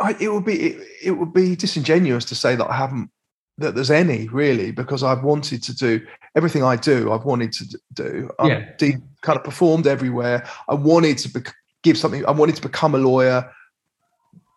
I, 0.00 0.16
it 0.20 0.32
would 0.32 0.44
be 0.44 0.54
it, 0.54 0.88
it 1.02 1.10
would 1.10 1.32
be 1.32 1.56
disingenuous 1.56 2.24
to 2.26 2.36
say 2.36 2.54
that 2.54 2.70
I 2.70 2.76
haven't 2.76 3.10
that 3.58 3.74
there's 3.74 3.90
any 3.90 4.28
really 4.28 4.70
because 4.70 5.02
I've 5.02 5.22
wanted 5.22 5.62
to 5.64 5.74
do 5.74 6.00
everything 6.36 6.62
I 6.62 6.76
do. 6.76 7.12
I've 7.12 7.24
wanted 7.24 7.52
to 7.52 7.78
do. 7.92 8.30
I've 8.38 8.48
Yeah. 8.48 8.72
de- 8.78 9.02
kind 9.22 9.36
of 9.36 9.44
performed 9.44 9.86
everywhere. 9.86 10.48
I 10.68 10.74
wanted 10.74 11.18
to 11.18 11.28
bec- 11.28 11.54
give 11.82 11.98
something. 11.98 12.24
I 12.26 12.30
wanted 12.30 12.56
to 12.56 12.62
become 12.62 12.94
a 12.94 12.98
lawyer, 12.98 13.50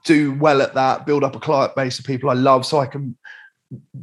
do 0.05 0.33
well 0.35 0.61
at 0.61 0.75
that, 0.75 1.05
build 1.05 1.23
up 1.23 1.35
a 1.35 1.39
client 1.39 1.75
base 1.75 1.99
of 1.99 2.05
people 2.05 2.29
I 2.29 2.33
love, 2.33 2.65
so 2.65 2.79
I 2.79 2.85
can 2.85 3.17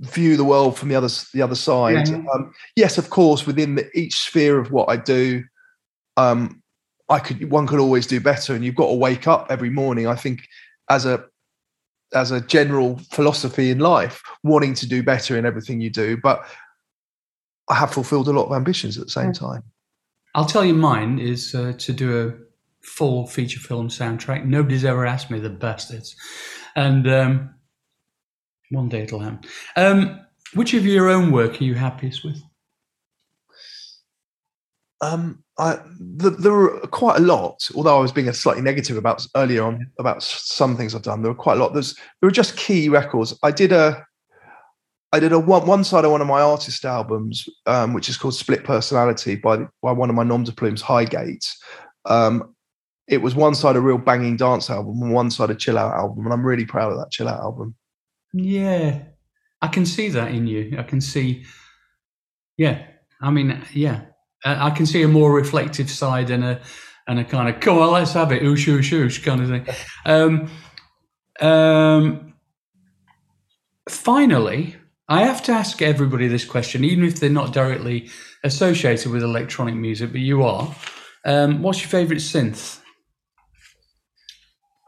view 0.00 0.36
the 0.36 0.44
world 0.44 0.76
from 0.76 0.88
the 0.88 0.96
other 0.96 1.08
the 1.32 1.42
other 1.42 1.54
side. 1.54 2.08
Yeah. 2.08 2.22
Um, 2.34 2.52
yes, 2.74 2.98
of 2.98 3.10
course, 3.10 3.46
within 3.46 3.76
the, 3.76 3.88
each 3.98 4.18
sphere 4.18 4.58
of 4.58 4.72
what 4.72 4.88
I 4.88 4.96
do, 4.96 5.44
um, 6.16 6.62
I 7.08 7.20
could 7.20 7.50
one 7.50 7.66
could 7.68 7.78
always 7.78 8.06
do 8.06 8.20
better, 8.20 8.54
and 8.54 8.64
you've 8.64 8.74
got 8.74 8.88
to 8.88 8.94
wake 8.94 9.28
up 9.28 9.46
every 9.48 9.70
morning. 9.70 10.08
I 10.08 10.16
think 10.16 10.48
as 10.90 11.06
a 11.06 11.24
as 12.14 12.30
a 12.30 12.40
general 12.40 12.98
philosophy 13.12 13.70
in 13.70 13.78
life, 13.78 14.22
wanting 14.42 14.74
to 14.74 14.86
do 14.86 15.02
better 15.02 15.36
in 15.36 15.44
everything 15.44 15.80
you 15.80 15.90
do, 15.90 16.16
but 16.22 16.46
I 17.68 17.74
have 17.74 17.92
fulfilled 17.92 18.28
a 18.28 18.32
lot 18.32 18.46
of 18.46 18.52
ambitions 18.52 18.96
at 18.96 19.04
the 19.04 19.10
same 19.10 19.32
time. 19.32 19.62
I'll 20.34 20.46
tell 20.46 20.64
you, 20.64 20.74
mine 20.74 21.18
is 21.18 21.54
uh, 21.54 21.72
to 21.78 21.92
do 21.92 22.28
a 22.28 22.86
full 22.86 23.26
feature 23.26 23.60
film 23.60 23.88
soundtrack. 23.88 24.44
Nobody's 24.44 24.84
ever 24.84 25.04
asked 25.04 25.30
me, 25.30 25.38
the 25.38 25.50
bastards. 25.50 26.16
And 26.76 27.08
um, 27.08 27.54
one 28.70 28.88
day 28.88 29.02
it'll 29.02 29.20
happen. 29.20 29.40
Um, 29.76 30.20
which 30.54 30.74
of 30.74 30.86
your 30.86 31.08
own 31.08 31.30
work 31.30 31.60
are 31.60 31.64
you 31.64 31.74
happiest 31.74 32.24
with? 32.24 32.40
Um, 35.00 35.44
I, 35.58 35.78
the, 35.98 36.30
there 36.30 36.52
were 36.52 36.80
quite 36.88 37.18
a 37.18 37.22
lot, 37.22 37.68
although 37.74 37.96
I 37.96 38.00
was 38.00 38.12
being 38.12 38.32
slightly 38.32 38.62
negative 38.62 38.96
about 38.96 39.24
earlier 39.36 39.64
on 39.64 39.90
about 39.98 40.22
some 40.22 40.76
things 40.76 40.94
I've 40.94 41.02
done. 41.02 41.22
There 41.22 41.30
were 41.30 41.38
quite 41.38 41.56
a 41.56 41.60
lot. 41.60 41.72
There's 41.72 41.94
there 41.94 42.26
were 42.26 42.30
just 42.30 42.56
key 42.56 42.88
records. 42.88 43.38
I 43.42 43.50
did 43.50 43.72
a 43.72 44.04
I 45.12 45.20
did 45.20 45.32
a 45.32 45.38
one, 45.38 45.66
one 45.66 45.84
side 45.84 46.04
of 46.04 46.10
one 46.10 46.20
of 46.20 46.26
my 46.26 46.40
artist 46.40 46.84
albums, 46.84 47.48
um, 47.66 47.94
which 47.94 48.08
is 48.08 48.16
called 48.16 48.34
Split 48.34 48.64
Personality 48.64 49.36
by 49.36 49.58
by 49.82 49.92
one 49.92 50.10
of 50.10 50.16
my 50.16 50.24
nom 50.24 50.44
de 50.44 50.52
plumes, 50.52 50.82
Highgate. 50.82 51.50
Um, 52.04 52.54
it 53.08 53.22
was 53.22 53.34
one 53.34 53.54
side 53.54 53.76
a 53.76 53.80
real 53.80 53.98
banging 53.98 54.36
dance 54.36 54.68
album 54.68 55.02
and 55.02 55.12
one 55.12 55.30
side 55.30 55.50
a 55.50 55.54
chill 55.54 55.78
out 55.78 55.94
album, 55.94 56.24
and 56.24 56.32
I'm 56.32 56.44
really 56.44 56.66
proud 56.66 56.92
of 56.92 56.98
that 56.98 57.10
chill 57.10 57.28
out 57.28 57.40
album. 57.40 57.74
Yeah, 58.34 59.02
I 59.62 59.68
can 59.68 59.86
see 59.86 60.10
that 60.10 60.32
in 60.32 60.46
you. 60.46 60.76
I 60.78 60.82
can 60.82 61.00
see, 61.00 61.44
yeah. 62.56 62.86
I 63.20 63.30
mean, 63.30 63.64
yeah, 63.72 64.02
I 64.44 64.66
I 64.66 64.70
can 64.70 64.86
see 64.86 65.02
a 65.02 65.08
more 65.08 65.32
reflective 65.32 65.90
side 65.90 66.30
and 66.30 66.44
a 66.44 66.60
and 67.06 67.18
a 67.18 67.24
kind 67.24 67.48
of 67.48 67.60
come 67.60 67.78
on, 67.78 67.92
let's 67.92 68.12
have 68.12 68.32
it, 68.32 68.42
oosh 68.42 68.66
oosh 68.66 68.92
oosh 68.92 69.22
kind 69.22 69.42
of 69.42 69.48
thing. 69.48 69.66
Um, 70.06 70.50
um, 71.40 72.34
finally, 73.88 74.76
I 75.08 75.22
have 75.22 75.42
to 75.44 75.52
ask 75.52 75.80
everybody 75.82 76.28
this 76.28 76.44
question, 76.44 76.84
even 76.84 77.04
if 77.04 77.20
they're 77.20 77.30
not 77.30 77.52
directly 77.52 78.10
associated 78.44 79.12
with 79.12 79.22
electronic 79.22 79.74
music, 79.74 80.12
but 80.12 80.20
you 80.20 80.42
are. 80.42 80.74
Um, 81.24 81.62
what's 81.62 81.80
your 81.80 81.88
favourite 81.88 82.20
synth? 82.20 82.80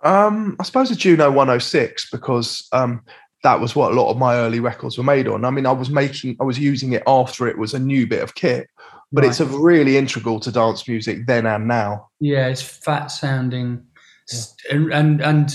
Um, 0.03 0.57
I 0.59 0.64
suppose 0.64 0.90
a 0.90 0.96
Juno 0.96 1.30
106 1.30 2.11
because 2.11 2.66
um, 2.72 3.03
that 3.42 3.61
was 3.61 3.76
what 3.76 3.92
a 3.92 3.94
lot 3.94 4.11
of 4.11 4.16
my 4.16 4.36
early 4.36 4.61
records 4.61 4.96
were 4.96 5.05
made 5.05 5.28
on. 5.28 5.44
I 5.44 5.51
mean, 5.51 5.66
I 5.66 5.72
was 5.72 5.90
making, 5.90 6.36
I 6.40 6.44
was 6.44 6.59
using 6.59 6.92
it 6.92 7.03
after 7.07 7.46
it 7.46 7.59
was 7.59 7.74
a 7.74 7.78
new 7.78 8.07
bit 8.07 8.22
of 8.22 8.34
kit, 8.34 8.68
but 9.12 9.24
it's 9.24 9.40
a 9.40 9.46
really 9.46 9.96
integral 9.96 10.40
to 10.40 10.52
dance 10.52 10.86
music 10.88 11.26
then 11.26 11.46
and 11.46 11.66
now. 11.68 12.08
Yeah, 12.20 12.46
it's 12.48 12.62
fat 12.62 13.06
sounding, 13.08 13.84
s- 14.30 14.54
and 14.70 14.92
and, 14.92 15.20
and 15.20 15.52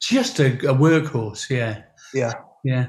just 0.00 0.38
a, 0.40 0.52
a 0.68 0.74
workhorse. 0.74 1.48
Yeah, 1.50 1.82
Yeah, 2.14 2.32
yeah. 2.64 2.88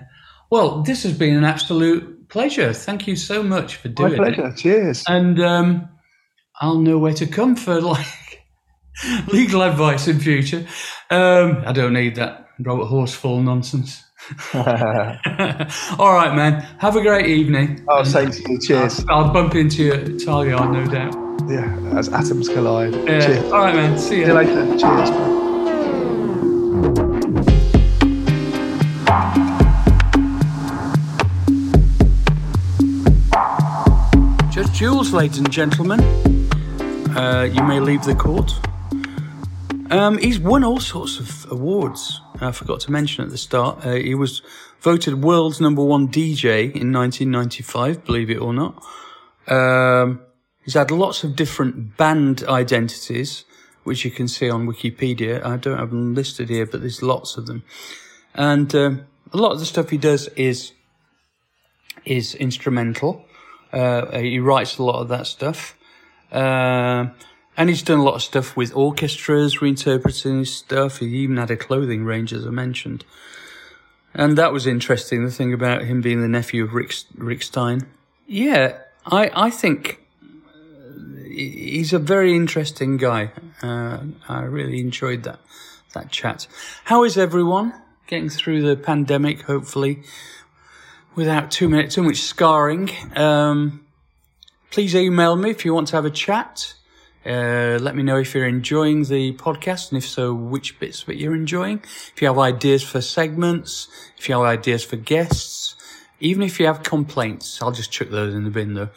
Well, 0.51 0.81
this 0.83 1.03
has 1.03 1.17
been 1.17 1.35
an 1.35 1.43
absolute 1.43 2.29
pleasure. 2.29 2.73
Thank 2.73 3.07
you 3.07 3.15
so 3.15 3.41
much 3.43 3.75
for 3.77 3.89
doing 3.89 4.13
it. 4.13 4.17
pleasure. 4.17 4.53
Cheers. 4.55 5.03
And 5.07 5.39
um, 5.41 5.89
I'll 6.61 6.79
know 6.79 6.97
where 6.97 7.13
to 7.13 7.25
come 7.27 7.55
for 7.55 7.81
like 7.93 8.43
legal 9.27 9.61
advice 9.63 10.07
in 10.07 10.19
future. 10.19 10.65
Um, 11.09 11.63
I 11.65 11.71
don't 11.71 11.93
need 11.93 12.15
that 12.15 12.47
Robert 12.59 12.85
Horsefall 12.85 13.43
nonsense. 13.43 14.03
All 14.53 16.13
right, 16.13 16.36
man. 16.36 16.61
Have 16.80 16.95
a 16.95 17.01
great 17.01 17.28
evening. 17.28 17.84
oh, 17.88 18.03
same 18.03 18.30
to 18.32 18.51
you. 18.51 18.59
Cheers. 18.59 19.05
I'll, 19.09 19.25
I'll 19.25 19.34
bump 19.34 19.55
into 19.55 19.84
you 19.84 19.93
at 19.93 20.19
Talia, 20.19 20.57
no 20.65 20.86
doubt. 20.86 21.15
Yeah, 21.49 21.97
as 21.97 22.09
atoms 22.09 22.49
collide. 22.49 22.93
Yeah. 22.93 23.25
Cheers. 23.25 23.43
All 23.51 23.59
right, 23.59 23.75
man. 23.75 23.97
See 23.97 24.09
See 24.09 24.19
you. 24.19 24.28
you 24.28 24.34
later. 24.34 24.78
Cheers. 24.78 25.09
Judge 34.53 34.71
Jules, 34.73 35.13
ladies 35.13 35.38
and 35.38 35.51
gentlemen, 35.51 36.01
uh, 37.15 37.43
you 37.51 37.61
may 37.63 37.80
leave 37.80 38.03
the 38.03 38.15
court. 38.15 38.51
Um, 39.91 40.17
he's 40.17 40.39
won 40.39 40.63
all 40.63 40.80
sorts 40.80 41.19
of 41.19 41.51
awards. 41.51 42.21
I 42.39 42.51
forgot 42.51 42.79
to 42.81 42.91
mention 42.91 43.23
at 43.23 43.29
the 43.29 43.38
start. 43.38 43.85
Uh, 43.85 43.93
he 43.93 44.15
was 44.15 44.41
voted 44.79 45.23
world's 45.23 45.59
number 45.59 45.83
one 45.83 46.07
DJ 46.07 46.65
in 46.75 46.93
1995, 46.93 48.05
believe 48.05 48.29
it 48.29 48.38
or 48.38 48.53
not. 48.53 48.83
Um, 49.47 50.21
he's 50.63 50.75
had 50.75 50.91
lots 50.91 51.23
of 51.23 51.35
different 51.35 51.97
band 51.97 52.43
identities, 52.43 53.45
which 53.83 54.05
you 54.05 54.11
can 54.11 54.27
see 54.27 54.49
on 54.49 54.67
Wikipedia. 54.67 55.43
I 55.43 55.57
don't 55.57 55.79
have 55.79 55.89
them 55.89 56.13
listed 56.13 56.49
here, 56.49 56.65
but 56.65 56.81
there's 56.81 57.01
lots 57.01 57.38
of 57.38 57.47
them. 57.47 57.63
And 58.35 58.73
um, 58.75 59.05
a 59.33 59.38
lot 59.38 59.53
of 59.53 59.59
the 59.59 59.65
stuff 59.65 59.89
he 59.89 59.97
does 59.97 60.27
is 60.29 60.73
is 62.05 62.35
instrumental. 62.35 63.25
Uh, 63.73 64.19
he 64.19 64.39
writes 64.39 64.77
a 64.77 64.83
lot 64.83 65.01
of 65.01 65.09
that 65.09 65.27
stuff. 65.27 65.75
Um 66.31 67.13
And 67.57 67.69
he's 67.69 67.81
done 67.81 67.97
a 67.97 68.03
lot 68.03 68.13
of 68.13 68.21
stuff 68.21 68.55
with 68.55 68.75
orchestras, 68.75 69.57
reinterpreting 69.57 70.39
his 70.39 70.53
stuff. 70.53 70.99
He 70.99 71.07
even 71.07 71.37
had 71.37 71.49
a 71.49 71.57
clothing 71.57 72.05
range, 72.05 72.31
as 72.31 72.45
I 72.45 72.51
mentioned. 72.51 73.03
And 74.13 74.37
that 74.37 74.53
was 74.53 74.67
interesting, 74.67 75.25
the 75.25 75.31
thing 75.31 75.53
about 75.53 75.81
him 75.83 75.99
being 76.01 76.21
the 76.21 76.27
nephew 76.27 76.63
of 76.63 76.73
Rick, 76.73 76.93
Rick 77.15 77.41
Stein. 77.41 77.87
Yeah, 78.27 78.77
I, 79.05 79.31
I 79.33 79.49
think 79.49 79.99
he's 81.27 81.93
a 81.93 81.99
very 81.99 82.35
interesting 82.35 82.97
guy. 82.97 83.31
Uh, 83.61 83.99
I 84.29 84.41
really 84.41 84.79
enjoyed 84.79 85.23
that, 85.23 85.39
that 85.93 86.11
chat. 86.11 86.47
How 86.85 87.03
is 87.03 87.17
everyone? 87.17 87.73
Getting 88.05 88.29
through 88.29 88.61
the 88.61 88.75
pandemic, 88.75 89.41
hopefully, 89.41 90.03
without 91.15 91.51
too, 91.51 91.69
many, 91.69 91.87
too 91.87 92.03
much 92.03 92.17
scarring. 92.17 92.91
Um, 93.15 93.85
please 94.71 94.95
email 94.95 95.35
me 95.35 95.49
if 95.49 95.65
you 95.65 95.73
want 95.73 95.87
to 95.89 95.95
have 95.95 96.05
a 96.05 96.11
chat. 96.11 96.75
Uh, 97.28 97.78
let 97.82 97.93
me 97.93 98.03
know 98.03 98.17
if 98.17 98.34
you're 98.34 98.47
enjoying 98.47 99.03
the 99.03 99.34
podcast 99.34 99.91
and 99.91 99.97
if 99.97 100.07
so, 100.07 100.34
which 100.34 100.80
bits 100.80 101.03
of 101.03 101.09
it 101.09 101.17
you're 101.17 101.36
enjoying. 101.36 101.82
If 102.15 102.21
you 102.21 102.28
have 102.28 102.39
ideas 102.39 102.84
for 102.84 103.01
segments, 103.01 103.89
if 104.17 104.30
you 104.30 104.36
have 104.36 104.45
ideas 104.45 104.86
for 104.86 104.95
guests, 104.95 105.75
even 106.21 106.41
if 106.41 106.57
you 106.57 106.67
have 106.67 106.84
complaints, 106.84 107.61
I'll 107.61 107.73
just 107.73 107.91
chuck 107.91 108.09
those 108.09 108.34
in 108.34 108.45
the 108.45 108.49
bin 108.49 108.75
though. 108.75 108.89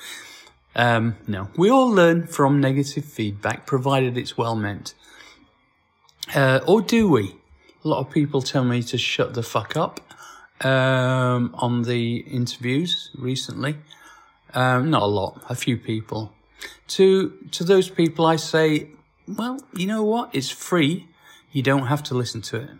Um, 0.76 1.16
no, 1.26 1.48
we 1.56 1.70
all 1.70 1.90
learn 1.90 2.28
from 2.28 2.60
negative 2.60 3.04
feedback, 3.04 3.66
provided 3.66 4.16
it's 4.16 4.38
well 4.38 4.54
meant. 4.54 4.94
Uh, 6.32 6.60
or 6.66 6.80
do 6.80 7.08
we? 7.08 7.34
A 7.84 7.88
lot 7.88 7.98
of 7.98 8.10
people 8.10 8.42
tell 8.42 8.64
me 8.64 8.82
to 8.84 8.96
shut 8.96 9.34
the 9.34 9.42
fuck 9.42 9.76
up 9.76 10.00
um, 10.64 11.50
on 11.54 11.82
the 11.82 12.18
interviews 12.18 13.10
recently. 13.18 13.76
Um, 14.54 14.90
not 14.90 15.02
a 15.02 15.06
lot, 15.06 15.42
a 15.48 15.56
few 15.56 15.76
people. 15.76 16.32
To 16.88 17.30
to 17.52 17.64
those 17.64 17.88
people, 17.88 18.26
I 18.26 18.36
say, 18.36 18.88
well, 19.26 19.60
you 19.74 19.86
know 19.86 20.02
what? 20.02 20.30
It's 20.34 20.50
free. 20.50 21.08
You 21.52 21.62
don't 21.62 21.86
have 21.86 22.02
to 22.04 22.14
listen 22.14 22.40
to 22.42 22.56
it. 22.56 22.70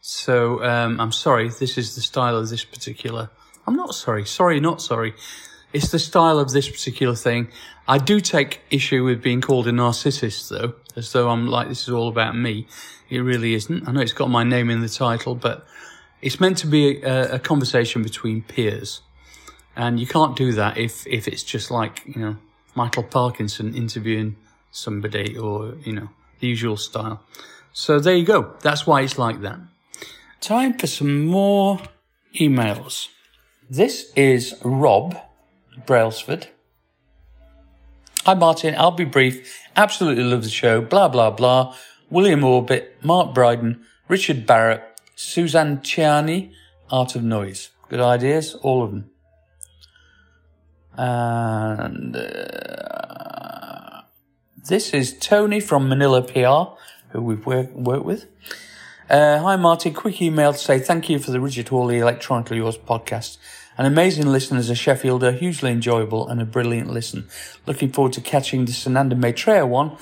So 0.00 0.62
um, 0.64 1.00
I'm 1.00 1.12
sorry. 1.12 1.48
This 1.48 1.76
is 1.76 1.94
the 1.94 2.00
style 2.00 2.36
of 2.36 2.48
this 2.48 2.64
particular. 2.64 3.30
I'm 3.66 3.76
not 3.76 3.94
sorry. 3.94 4.24
Sorry, 4.24 4.60
not 4.60 4.80
sorry. 4.80 5.14
It's 5.72 5.90
the 5.90 5.98
style 5.98 6.38
of 6.38 6.52
this 6.52 6.68
particular 6.68 7.14
thing. 7.14 7.48
I 7.86 7.98
do 7.98 8.20
take 8.20 8.60
issue 8.70 9.04
with 9.04 9.22
being 9.22 9.40
called 9.40 9.68
a 9.68 9.72
narcissist, 9.72 10.48
though, 10.48 10.74
as 10.96 11.12
though 11.12 11.28
I'm 11.28 11.46
like 11.46 11.68
this 11.68 11.82
is 11.82 11.90
all 11.90 12.08
about 12.08 12.36
me. 12.36 12.66
It 13.10 13.18
really 13.18 13.54
isn't. 13.54 13.86
I 13.86 13.92
know 13.92 14.00
it's 14.00 14.12
got 14.12 14.30
my 14.30 14.44
name 14.44 14.70
in 14.70 14.80
the 14.80 14.88
title, 14.88 15.34
but 15.34 15.66
it's 16.22 16.40
meant 16.40 16.58
to 16.58 16.66
be 16.66 17.02
a, 17.02 17.34
a 17.34 17.38
conversation 17.38 18.02
between 18.02 18.42
peers. 18.42 19.02
And 19.76 20.00
you 20.00 20.06
can't 20.06 20.36
do 20.36 20.52
that 20.52 20.76
if, 20.76 21.06
if 21.06 21.28
it's 21.28 21.42
just 21.42 21.70
like, 21.70 22.02
you 22.06 22.20
know, 22.20 22.36
Michael 22.78 23.02
Parkinson 23.02 23.74
interviewing 23.74 24.36
somebody 24.70 25.36
or, 25.36 25.74
you 25.84 25.92
know, 25.92 26.10
the 26.38 26.46
usual 26.46 26.76
style. 26.76 27.20
So 27.72 27.98
there 27.98 28.14
you 28.14 28.24
go. 28.24 28.54
That's 28.60 28.86
why 28.86 29.00
it's 29.00 29.18
like 29.18 29.40
that. 29.40 29.58
Time 30.40 30.78
for 30.78 30.86
some 30.86 31.26
more 31.26 31.80
emails. 32.40 33.08
This 33.68 34.12
is 34.14 34.54
Rob 34.62 35.16
Brailsford. 35.86 36.46
Hi 38.24 38.34
Martyn, 38.34 38.76
I'll 38.78 38.92
be 38.92 39.04
brief. 39.04 39.36
Absolutely 39.74 40.22
love 40.22 40.44
the 40.44 40.48
show. 40.62 40.80
Blah, 40.80 41.08
blah, 41.08 41.30
blah. 41.30 41.74
William 42.10 42.44
Orbit, 42.44 42.96
Mark 43.02 43.34
Brydon, 43.34 43.84
Richard 44.06 44.46
Barrett, 44.46 44.84
Suzanne 45.16 45.78
Ciani, 45.78 46.52
Art 46.90 47.16
of 47.16 47.24
Noise. 47.24 47.70
Good 47.88 48.00
ideas, 48.00 48.54
all 48.62 48.84
of 48.84 48.92
them. 48.92 49.10
And 50.98 52.16
uh, 52.16 54.02
this 54.68 54.92
is 54.92 55.16
Tony 55.16 55.60
from 55.60 55.88
Manila 55.88 56.22
PR, 56.22 56.76
who 57.12 57.22
we've 57.22 57.46
work, 57.46 57.70
worked 57.72 58.04
with. 58.04 58.26
Uh, 59.08 59.38
hi, 59.38 59.54
Martyn. 59.54 59.94
Quick 59.94 60.20
email 60.20 60.52
to 60.52 60.58
say 60.58 60.80
thank 60.80 61.08
you 61.08 61.20
for 61.20 61.30
the 61.30 61.40
Richard 61.40 61.68
Hawley 61.68 61.98
Electronically 61.98 62.56
Yours 62.56 62.76
podcast. 62.76 63.38
An 63.78 63.86
amazing 63.86 64.26
listen 64.26 64.56
as 64.56 64.70
a 64.70 64.74
Sheffielder, 64.74 65.38
hugely 65.38 65.70
enjoyable 65.70 66.26
and 66.28 66.42
a 66.42 66.44
brilliant 66.44 66.90
listen. 66.90 67.28
Looking 67.64 67.92
forward 67.92 68.14
to 68.14 68.20
catching 68.20 68.64
the 68.64 68.72
Sananda 68.72 69.16
Maitreya 69.16 69.66
one, 69.66 69.96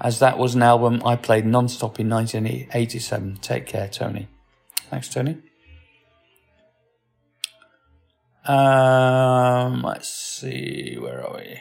as 0.00 0.18
that 0.18 0.38
was 0.38 0.56
an 0.56 0.62
album 0.62 1.02
I 1.04 1.14
played 1.14 1.46
non-stop 1.46 2.00
in 2.00 2.10
1987. 2.10 3.36
Take 3.36 3.66
care, 3.66 3.86
Tony. 3.86 4.26
Thanks, 4.90 5.08
Tony. 5.08 5.38
Um, 8.46 9.82
let's 9.82 10.08
see, 10.08 10.96
where 11.00 11.26
are 11.26 11.36
we? 11.36 11.58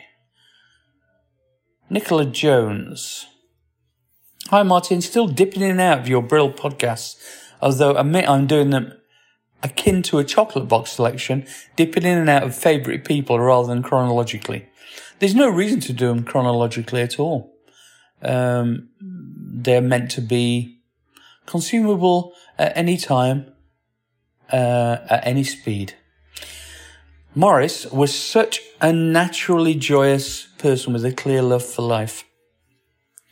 Nicola 1.89 2.25
Jones. 2.25 3.25
Hi, 4.49 4.61
Martyn. 4.61 5.01
Still 5.01 5.27
dipping 5.27 5.63
in 5.63 5.71
and 5.71 5.81
out 5.81 5.99
of 5.99 6.07
your 6.07 6.21
Brill 6.21 6.51
podcasts, 6.51 7.15
although 7.59 7.95
admit 7.95 8.29
I'm 8.29 8.45
doing 8.45 8.69
them 8.69 8.93
akin 9.63 10.03
to 10.03 10.19
a 10.19 10.23
chocolate 10.23 10.67
box 10.67 10.91
selection, 10.91 11.47
dipping 11.75 12.03
in 12.03 12.19
and 12.19 12.29
out 12.29 12.43
of 12.43 12.55
favourite 12.55 13.03
people 13.03 13.39
rather 13.39 13.67
than 13.67 13.81
chronologically. 13.81 14.67
There's 15.17 15.33
no 15.33 15.49
reason 15.49 15.79
to 15.81 15.93
do 15.93 16.09
them 16.09 16.23
chronologically 16.23 17.01
at 17.01 17.19
all. 17.19 17.55
Um, 18.21 18.89
they're 19.01 19.81
meant 19.81 20.11
to 20.11 20.21
be 20.21 20.81
consumable 21.47 22.33
at 22.59 22.77
any 22.77 22.97
time, 22.97 23.51
uh, 24.51 24.97
at 25.09 25.25
any 25.25 25.43
speed. 25.43 25.95
Morris 27.38 27.86
was 27.88 28.17
such 28.17 28.61
a 28.79 28.93
naturally 28.93 29.75
joyous 29.75 30.47
person 30.57 30.93
with 30.93 31.03
a 31.03 31.11
clear 31.11 31.41
love 31.41 31.65
for 31.65 31.81
life. 31.81 32.23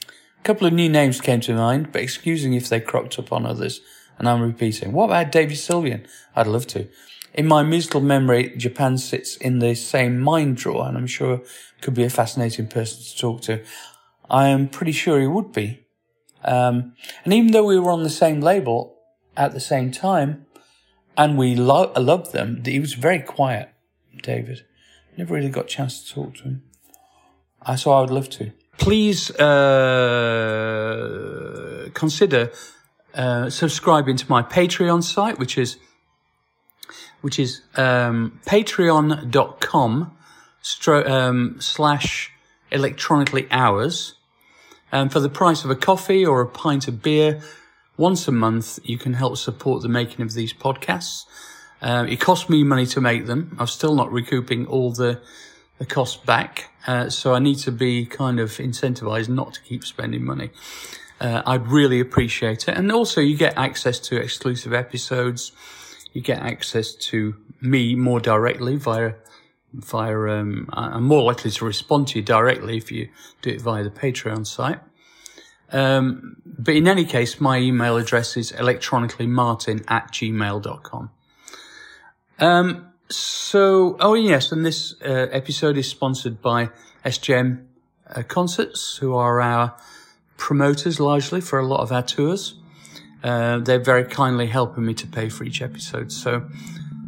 A 0.09 0.43
couple 0.43 0.67
of 0.67 0.73
new 0.73 0.89
names 0.89 1.21
came 1.21 1.39
to 1.39 1.53
mind, 1.53 1.93
but 1.93 2.01
excusing 2.01 2.53
if 2.53 2.67
they 2.67 2.81
cropped 2.81 3.17
up 3.17 3.31
on 3.31 3.45
others, 3.45 3.79
and 4.19 4.27
I'm 4.27 4.41
repeating. 4.41 4.91
What 4.91 5.05
about 5.05 5.31
David 5.31 5.55
Sylvian? 5.55 6.05
I'd 6.35 6.47
love 6.47 6.67
to. 6.67 6.89
In 7.33 7.47
my 7.47 7.63
musical 7.63 8.01
memory, 8.01 8.53
Japan 8.57 8.97
sits 8.97 9.37
in 9.37 9.59
the 9.59 9.73
same 9.73 10.19
mind 10.19 10.57
drawer, 10.57 10.85
and 10.85 10.97
I'm 10.97 11.07
sure 11.07 11.41
could 11.79 11.93
be 11.93 12.03
a 12.03 12.09
fascinating 12.09 12.67
person 12.67 13.01
to 13.03 13.17
talk 13.17 13.41
to. 13.43 13.63
I 14.29 14.49
am 14.49 14.67
pretty 14.67 14.91
sure 14.91 15.21
he 15.21 15.27
would 15.27 15.53
be. 15.53 15.85
Um, 16.43 16.93
and 17.23 17.33
even 17.33 17.53
though 17.53 17.63
we 17.63 17.79
were 17.79 17.91
on 17.91 18.03
the 18.03 18.09
same 18.09 18.41
label 18.41 18.97
at 19.37 19.53
the 19.53 19.61
same 19.61 19.91
time, 19.91 20.45
and 21.17 21.37
we 21.37 21.55
lo- 21.55 21.93
loved 21.95 22.33
them, 22.33 22.61
he 22.65 22.81
was 22.81 22.95
very 22.95 23.19
quiet. 23.19 23.72
David. 24.23 24.65
Never 25.17 25.35
really 25.35 25.49
got 25.49 25.65
a 25.65 25.67
chance 25.67 26.03
to 26.03 26.13
talk 26.13 26.35
to 26.37 26.43
him. 26.43 26.63
I 27.61 27.75
so 27.75 27.91
I 27.91 28.01
would 28.01 28.09
love 28.09 28.29
to. 28.31 28.51
Please 28.79 29.29
uh, 29.31 29.49
consider 31.93 32.51
uh, 33.13 33.49
subscribing 33.49 34.17
to 34.17 34.25
my 34.27 34.41
Patreon 34.41 35.03
site, 35.03 35.37
which 35.37 35.57
is 35.57 35.77
which 37.21 37.37
is 37.39 37.61
um, 37.75 38.41
patreon.com 38.45 40.11
stro- 40.61 41.07
um, 41.07 41.55
slash 41.59 42.31
electronically 42.71 43.47
yours. 43.49 44.15
And 44.91 45.11
for 45.11 45.19
the 45.19 45.29
price 45.29 45.63
of 45.63 45.69
a 45.71 45.75
coffee 45.75 46.25
or 46.25 46.41
a 46.41 46.47
pint 46.47 46.87
of 46.87 47.01
beer, 47.01 47.41
once 47.97 48.27
a 48.27 48.31
month, 48.31 48.79
you 48.83 48.97
can 48.97 49.13
help 49.13 49.37
support 49.37 49.81
the 49.83 49.89
making 49.89 50.21
of 50.21 50.33
these 50.33 50.53
podcasts. 50.53 51.25
Uh, 51.83 52.05
it 52.07 52.21
cost 52.21 52.49
me 52.49 52.63
money 52.63 52.85
to 52.85 53.01
make 53.01 53.25
them. 53.25 53.55
I'm 53.59 53.67
still 53.67 53.93
not 53.93 54.11
recouping 54.11 54.65
all 54.67 54.91
the 54.91 55.21
the 55.79 55.85
costs 55.85 56.15
back, 56.15 56.71
uh, 56.87 57.09
so 57.09 57.33
I 57.33 57.39
need 57.39 57.57
to 57.59 57.71
be 57.71 58.05
kind 58.05 58.39
of 58.39 58.51
incentivized 58.51 59.27
not 59.27 59.55
to 59.55 59.61
keep 59.61 59.83
spending 59.83 60.23
money. 60.23 60.51
Uh, 61.19 61.41
I'd 61.45 61.67
really 61.67 61.99
appreciate 61.99 62.69
it, 62.69 62.77
and 62.77 62.89
also 62.91 63.19
you 63.19 63.35
get 63.35 63.57
access 63.57 63.99
to 63.99 64.15
exclusive 64.15 64.73
episodes. 64.73 65.51
You 66.13 66.21
get 66.21 66.39
access 66.39 66.93
to 67.09 67.35
me 67.59 67.95
more 67.95 68.21
directly 68.21 68.77
via 68.77 69.15
via. 69.73 70.39
Um, 70.39 70.69
I'm 70.71 71.03
more 71.03 71.23
likely 71.23 71.51
to 71.51 71.65
respond 71.65 72.07
to 72.09 72.19
you 72.19 72.23
directly 72.23 72.77
if 72.77 72.91
you 72.93 73.09
do 73.41 73.49
it 73.49 73.61
via 73.61 73.83
the 73.83 73.89
Patreon 73.89 74.47
site. 74.47 74.79
Um, 75.71 76.37
but 76.45 76.75
in 76.75 76.87
any 76.87 77.03
case, 77.03 77.41
my 77.41 77.57
email 77.57 77.97
address 77.97 78.37
is 78.37 78.53
electronicallymartyn 78.53 79.83
at 79.89 80.11
gmail.com. 80.11 81.09
Um, 82.43 82.89
so, 83.09 83.95
oh 84.01 84.15
yes, 84.15 84.51
and 84.51 84.65
this 84.65 84.95
uh, 85.01 85.27
episode 85.31 85.77
is 85.77 85.89
sponsored 85.89 86.41
by 86.41 86.71
SJM 87.05 87.63
uh, 88.13 88.23
Concerts, 88.23 88.97
who 88.97 89.15
are 89.15 89.39
our 89.39 89.77
promoters 90.35 90.99
largely 90.99 91.39
for 91.39 91.57
a 91.57 91.65
lot 91.65 91.79
of 91.79 91.93
our 91.93 92.03
tours. 92.03 92.55
Uh, 93.23 93.59
they're 93.59 93.79
very 93.79 94.03
kindly 94.03 94.47
helping 94.47 94.85
me 94.85 94.93
to 94.93 95.07
pay 95.07 95.29
for 95.29 95.45
each 95.45 95.61
episode. 95.61 96.11
So, 96.11 96.49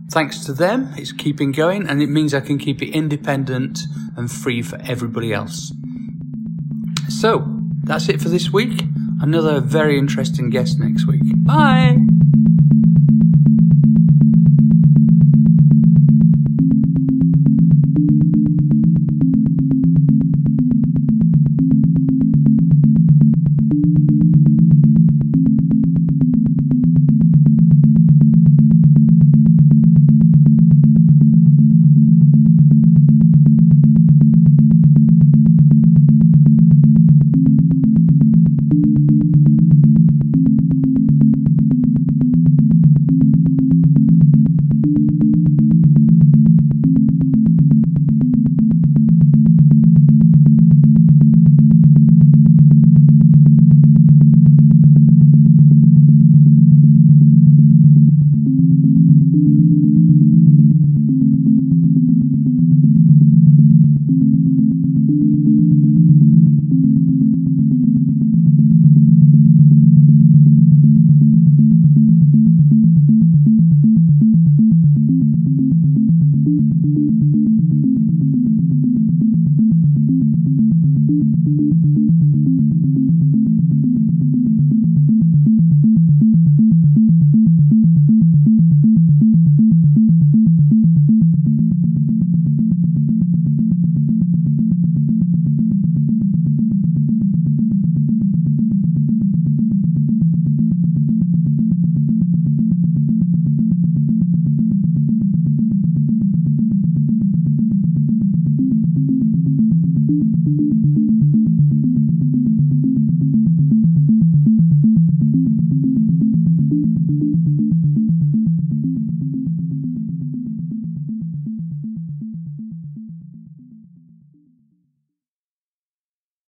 thanks 0.10 0.46
to 0.46 0.54
them, 0.54 0.94
it's 0.96 1.12
keeping 1.12 1.52
going, 1.52 1.86
and 1.86 2.02
it 2.02 2.08
means 2.10 2.34
I 2.34 2.40
can 2.40 2.58
keep 2.58 2.82
it 2.82 2.92
independent 2.92 3.80
and 4.16 4.32
free 4.32 4.62
for 4.62 4.80
everybody 4.86 5.34
else. 5.34 5.74
So, 7.10 7.46
that's 7.84 8.08
it 8.08 8.22
for 8.22 8.30
this 8.30 8.54
week. 8.54 8.84
Another 9.20 9.60
very 9.60 10.00
interesting 10.00 10.50
guest 10.50 10.80
next 10.80 11.06
week. 11.06 11.24
Bye! 11.44 12.05